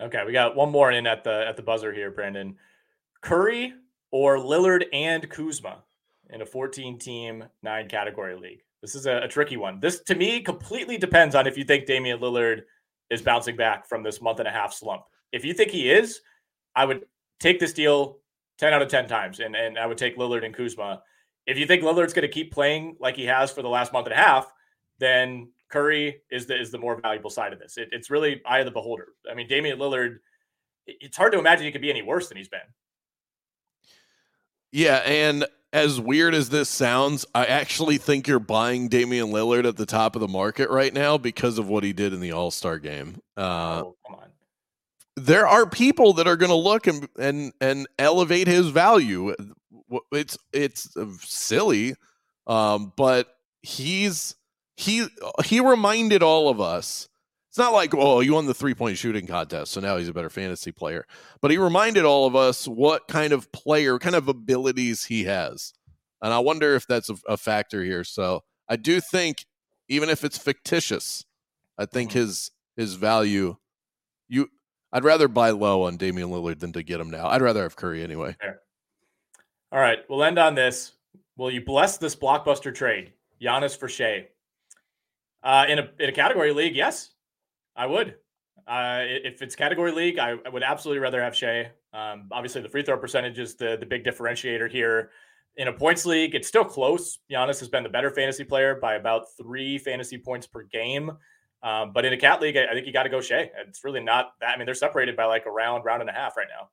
Okay, 0.00 0.22
we 0.24 0.32
got 0.32 0.56
one 0.56 0.70
more 0.70 0.90
in 0.90 1.06
at 1.06 1.22
the 1.24 1.46
at 1.46 1.56
the 1.56 1.62
buzzer 1.62 1.92
here, 1.92 2.10
Brandon. 2.10 2.56
Curry 3.20 3.74
or 4.12 4.36
Lillard 4.36 4.84
and 4.92 5.28
Kuzma 5.28 5.82
in 6.30 6.42
a 6.42 6.46
14 6.46 6.98
team, 6.98 7.44
nine 7.62 7.88
category 7.88 8.36
league. 8.36 8.62
This 8.80 8.94
is 8.94 9.06
a, 9.06 9.22
a, 9.22 9.28
tricky 9.28 9.56
one. 9.56 9.80
This 9.80 10.00
to 10.04 10.14
me 10.14 10.40
completely 10.40 10.98
depends 10.98 11.34
on 11.34 11.46
if 11.46 11.56
you 11.56 11.64
think 11.64 11.86
Damian 11.86 12.20
Lillard 12.20 12.62
is 13.10 13.22
bouncing 13.22 13.56
back 13.56 13.86
from 13.88 14.02
this 14.02 14.20
month 14.20 14.38
and 14.38 14.48
a 14.48 14.52
half 14.52 14.72
slump. 14.72 15.02
If 15.32 15.44
you 15.44 15.54
think 15.54 15.70
he 15.70 15.90
is, 15.90 16.20
I 16.74 16.84
would 16.84 17.04
take 17.40 17.58
this 17.58 17.72
deal 17.72 18.18
10 18.58 18.72
out 18.72 18.82
of 18.82 18.88
10 18.88 19.08
times 19.08 19.40
and, 19.40 19.56
and 19.56 19.78
I 19.78 19.86
would 19.86 19.98
take 19.98 20.16
Lillard 20.16 20.44
and 20.44 20.54
Kuzma. 20.54 21.02
If 21.46 21.58
you 21.58 21.66
think 21.66 21.82
Lillard's 21.82 22.12
going 22.12 22.22
to 22.22 22.32
keep 22.32 22.52
playing 22.52 22.96
like 23.00 23.16
he 23.16 23.24
has 23.26 23.50
for 23.50 23.62
the 23.62 23.68
last 23.68 23.92
month 23.92 24.06
and 24.06 24.14
a 24.14 24.18
half, 24.18 24.52
then 24.98 25.50
Curry 25.68 26.20
is 26.30 26.46
the 26.46 26.60
is 26.60 26.70
the 26.70 26.78
more 26.78 27.00
valuable 27.00 27.30
side 27.30 27.52
of 27.52 27.58
this. 27.58 27.78
It, 27.78 27.88
it's 27.92 28.10
really 28.10 28.42
eye 28.44 28.60
of 28.60 28.66
the 28.66 28.70
beholder. 28.70 29.08
I 29.30 29.34
mean, 29.34 29.48
Damian 29.48 29.78
Lillard, 29.78 30.18
it's 30.86 31.16
hard 31.16 31.32
to 31.32 31.38
imagine 31.38 31.64
he 31.64 31.72
could 31.72 31.80
be 31.80 31.90
any 31.90 32.02
worse 32.02 32.28
than 32.28 32.36
he's 32.36 32.48
been. 32.48 32.60
Yeah, 34.72 34.96
and 35.04 35.46
as 35.72 36.00
weird 36.00 36.34
as 36.34 36.48
this 36.48 36.68
sounds, 36.68 37.24
I 37.34 37.46
actually 37.46 37.98
think 37.98 38.26
you're 38.26 38.38
buying 38.38 38.88
Damian 38.88 39.28
Lillard 39.28 39.66
at 39.66 39.76
the 39.76 39.86
top 39.86 40.16
of 40.16 40.20
the 40.20 40.28
market 40.28 40.70
right 40.70 40.92
now 40.92 41.18
because 41.18 41.58
of 41.58 41.68
what 41.68 41.84
he 41.84 41.92
did 41.92 42.12
in 42.12 42.20
the 42.20 42.32
All 42.32 42.50
Star 42.50 42.78
game. 42.78 43.20
Uh, 43.36 43.82
oh, 43.84 43.96
come 44.06 44.16
on. 44.16 44.28
There 45.16 45.46
are 45.46 45.66
people 45.66 46.14
that 46.14 46.26
are 46.26 46.36
going 46.36 46.50
to 46.50 46.56
look 46.56 46.86
and 46.86 47.08
and 47.18 47.52
and 47.60 47.86
elevate 47.98 48.48
his 48.48 48.68
value. 48.68 49.34
It's 50.10 50.38
it's 50.52 50.96
silly, 51.20 51.94
um, 52.46 52.92
but 52.96 53.34
he's 53.62 54.34
he 54.76 55.06
he 55.44 55.60
reminded 55.60 56.22
all 56.22 56.48
of 56.48 56.60
us 56.60 57.08
it's 57.52 57.58
not 57.58 57.74
like, 57.74 57.94
oh, 57.94 58.20
you 58.20 58.32
won 58.32 58.46
the 58.46 58.54
three 58.54 58.72
point 58.72 58.96
shooting 58.96 59.26
contest, 59.26 59.72
so 59.72 59.80
now 59.82 59.98
he's 59.98 60.08
a 60.08 60.14
better 60.14 60.30
fantasy 60.30 60.72
player. 60.72 61.04
But 61.42 61.50
he 61.50 61.58
reminded 61.58 62.06
all 62.06 62.26
of 62.26 62.34
us 62.34 62.66
what 62.66 63.06
kind 63.08 63.34
of 63.34 63.52
player, 63.52 63.98
kind 63.98 64.16
of 64.16 64.26
abilities 64.26 65.04
he 65.04 65.24
has. 65.24 65.74
And 66.22 66.32
I 66.32 66.38
wonder 66.38 66.74
if 66.74 66.86
that's 66.86 67.10
a, 67.10 67.16
a 67.28 67.36
factor 67.36 67.84
here. 67.84 68.04
So 68.04 68.42
I 68.70 68.76
do 68.76 69.02
think, 69.02 69.44
even 69.88 70.08
if 70.08 70.24
it's 70.24 70.38
fictitious, 70.38 71.26
I 71.76 71.84
think 71.84 72.12
mm-hmm. 72.12 72.20
his 72.20 72.50
his 72.74 72.94
value, 72.94 73.56
you, 74.30 74.48
I'd 74.90 75.04
rather 75.04 75.28
buy 75.28 75.50
low 75.50 75.82
on 75.82 75.98
Damian 75.98 76.30
Lillard 76.30 76.58
than 76.60 76.72
to 76.72 76.82
get 76.82 77.00
him 77.00 77.10
now. 77.10 77.26
I'd 77.26 77.42
rather 77.42 77.64
have 77.64 77.76
Curry 77.76 78.02
anyway. 78.02 78.34
All 79.70 79.78
right, 79.78 79.98
we'll 80.08 80.24
end 80.24 80.38
on 80.38 80.54
this 80.54 80.92
Will 81.36 81.50
you 81.50 81.64
bless 81.64 81.96
this 81.98 82.14
blockbuster 82.14 82.74
trade, 82.74 83.12
Giannis 83.40 83.76
for 83.76 83.88
Shai? 83.88 84.28
Uh, 85.42 85.66
in 85.68 85.78
a 85.78 85.90
in 85.98 86.08
a 86.08 86.12
category 86.12 86.52
league, 86.52 86.76
yes, 86.76 87.11
I 87.76 87.86
would. 87.86 88.16
Uh, 88.66 89.00
if 89.02 89.42
it's 89.42 89.56
category 89.56 89.92
league, 89.92 90.18
I, 90.18 90.36
I 90.44 90.48
would 90.48 90.62
absolutely 90.62 91.00
rather 91.00 91.22
have 91.22 91.34
Shai. 91.34 91.72
Um, 91.92 92.28
obviously, 92.30 92.62
the 92.62 92.68
free 92.68 92.82
throw 92.82 92.96
percentage 92.96 93.38
is 93.38 93.56
the 93.56 93.76
the 93.78 93.86
big 93.86 94.04
differentiator 94.04 94.70
here. 94.70 95.10
In 95.56 95.68
a 95.68 95.72
points 95.72 96.06
league, 96.06 96.34
it's 96.34 96.48
still 96.48 96.64
close. 96.64 97.18
Giannis 97.30 97.58
has 97.60 97.68
been 97.68 97.82
the 97.82 97.88
better 97.88 98.10
fantasy 98.10 98.44
player 98.44 98.74
by 98.74 98.94
about 98.94 99.24
three 99.40 99.78
fantasy 99.78 100.16
points 100.16 100.46
per 100.46 100.62
game. 100.62 101.10
Um, 101.62 101.92
but 101.92 102.04
in 102.04 102.12
a 102.12 102.16
cat 102.16 102.40
league, 102.40 102.56
I, 102.56 102.66
I 102.70 102.74
think 102.74 102.86
you 102.86 102.92
got 102.92 103.04
to 103.04 103.08
go 103.08 103.20
Shai. 103.20 103.50
It's 103.66 103.84
really 103.84 104.02
not 104.02 104.32
that. 104.40 104.54
I 104.54 104.56
mean, 104.56 104.66
they're 104.66 104.74
separated 104.74 105.16
by 105.16 105.26
like 105.26 105.46
a 105.46 105.50
round, 105.50 105.84
round 105.84 106.00
and 106.00 106.10
a 106.10 106.12
half 106.12 106.36
right 106.36 106.48
now 106.48 106.68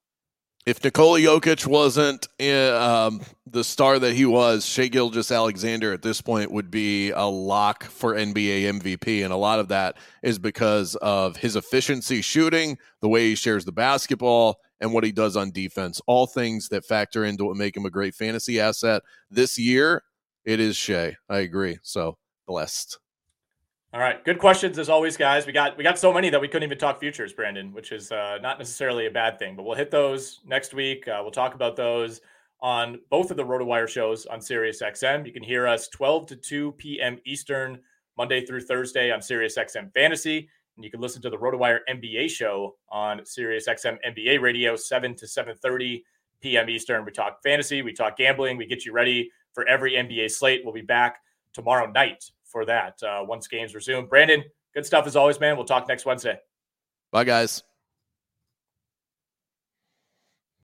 if 0.66 0.84
Nikola 0.84 1.20
Jokic 1.20 1.66
wasn't 1.66 2.28
in, 2.38 2.74
um, 2.74 3.22
the 3.48 3.64
star 3.64 3.98
that 4.00 4.14
he 4.14 4.26
was, 4.26 4.66
Shai 4.66 4.88
Gilgeous-Alexander 4.88 5.94
at 5.94 6.02
this 6.02 6.22
point 6.22 6.52
would 6.52 6.70
be 6.70 7.12
a 7.12 7.26
lock 7.26 7.86
for 7.86 8.14
NBA 8.14 8.64
MVP. 8.64 9.24
And 9.24 9.34
a 9.34 9.38
lot 9.38 9.60
of 9.60 9.70
that 9.70 9.98
is 10.22 10.38
because 10.38 10.96
of 10.98 11.38
his 11.38 11.56
efficiency 11.56 12.22
shooting, 12.22 12.78
the 13.02 13.10
way 13.10 13.30
he 13.30 13.36
shares 13.36 13.66
the 13.66 13.72
basketball, 13.72 14.60
and 14.82 14.94
what 14.94 15.04
he 15.04 15.12
does 15.12 15.36
on 15.36 15.52
defense. 15.52 16.02
All 16.08 16.28
things 16.28 16.70
that 16.70 16.86
factor 16.86 17.26
into 17.26 17.46
what 17.46 17.58
make 17.58 17.76
him 17.76 17.86
a 17.86 17.90
great 17.90 18.16
fantasy 18.16 18.60
asset. 18.60 19.02
This 19.30 19.58
year, 19.58 20.04
it 20.46 20.60
is 20.60 20.78
Shai. 20.78 21.16
I 21.30 21.40
agree. 21.40 21.80
So 21.84 22.18
blessed. 22.48 23.00
All 23.92 24.00
right, 24.00 24.24
good 24.24 24.38
questions 24.38 24.78
as 24.78 24.88
always, 24.88 25.18
guys. 25.18 25.48
We 25.48 25.52
got 25.52 25.76
we 25.76 25.84
got 25.84 25.98
so 25.98 26.14
many 26.14 26.30
that 26.30 26.40
we 26.40 26.48
couldn't 26.48 26.68
even 26.68 26.78
talk 26.78 27.00
futures, 27.00 27.34
Brandon, 27.34 27.74
which 27.74 27.92
is 27.92 28.12
uh, 28.12 28.38
not 28.40 28.60
necessarily 28.60 29.08
a 29.08 29.12
bad 29.12 29.40
thing. 29.40 29.56
But 29.56 29.64
we'll 29.64 29.76
hit 29.76 29.90
those 29.90 30.42
next 30.46 30.76
week. 30.76 31.08
Uh, 31.08 31.22
we'll 31.24 31.32
talk 31.32 31.56
about 31.56 31.76
those 31.76 32.22
on 32.62 33.00
both 33.10 33.32
of 33.32 33.38
the 33.38 33.44
RotoWire 33.44 33.88
shows 33.88 34.28
on 34.28 34.42
SiriusXM. 34.42 35.26
You 35.26 35.34
can 35.34 35.42
hear 35.42 35.66
us 35.66 35.88
12 35.88 36.28
to 36.28 36.36
2 36.36 36.72
p.m. 36.74 37.18
Eastern, 37.26 37.80
Monday 38.16 38.46
through 38.46 38.62
Thursday 38.62 39.12
on 39.12 39.22
SiriusXM 39.22 39.92
Fantasy, 39.96 40.48
and 40.76 40.86
you 40.86 40.92
can 40.92 41.02
listen 41.02 41.20
to 41.24 41.32
the 41.32 41.38
RotoWire 41.38 41.80
NBA 41.90 42.30
show 42.30 42.76
on 42.90 43.22
SiriusXM 43.22 43.98
NBA 44.08 44.40
Radio 44.40 44.76
7 44.76 45.16
to 45.16 45.26
7:30 45.26 46.04
p.m. 46.42 46.70
Eastern. 46.70 47.06
We 47.06 47.12
talk 47.12 47.42
fantasy, 47.42 47.82
we 47.82 47.94
talk 47.94 48.18
gambling, 48.18 48.56
we 48.56 48.68
get 48.68 48.86
you 48.86 48.94
ready 48.94 49.32
for 49.52 49.68
every 49.68 49.94
NBA 49.94 50.30
slate. 50.30 50.62
We'll 50.64 50.76
be 50.76 50.82
back 50.82 51.22
tomorrow 51.54 51.90
night 51.90 52.30
for 52.52 52.66
that 52.66 53.02
uh, 53.04 53.24
once 53.26 53.48
games 53.48 53.74
resume. 53.76 54.08
Brandon, 54.08 54.44
good 54.74 54.86
stuff 54.86 55.08
as 55.08 55.16
always, 55.16 55.40
man. 55.40 55.56
We'll 55.56 55.66
talk 55.66 55.88
next 55.88 56.06
Wednesday. 56.06 56.40
Bye, 57.12 57.24
guys. 57.24 57.64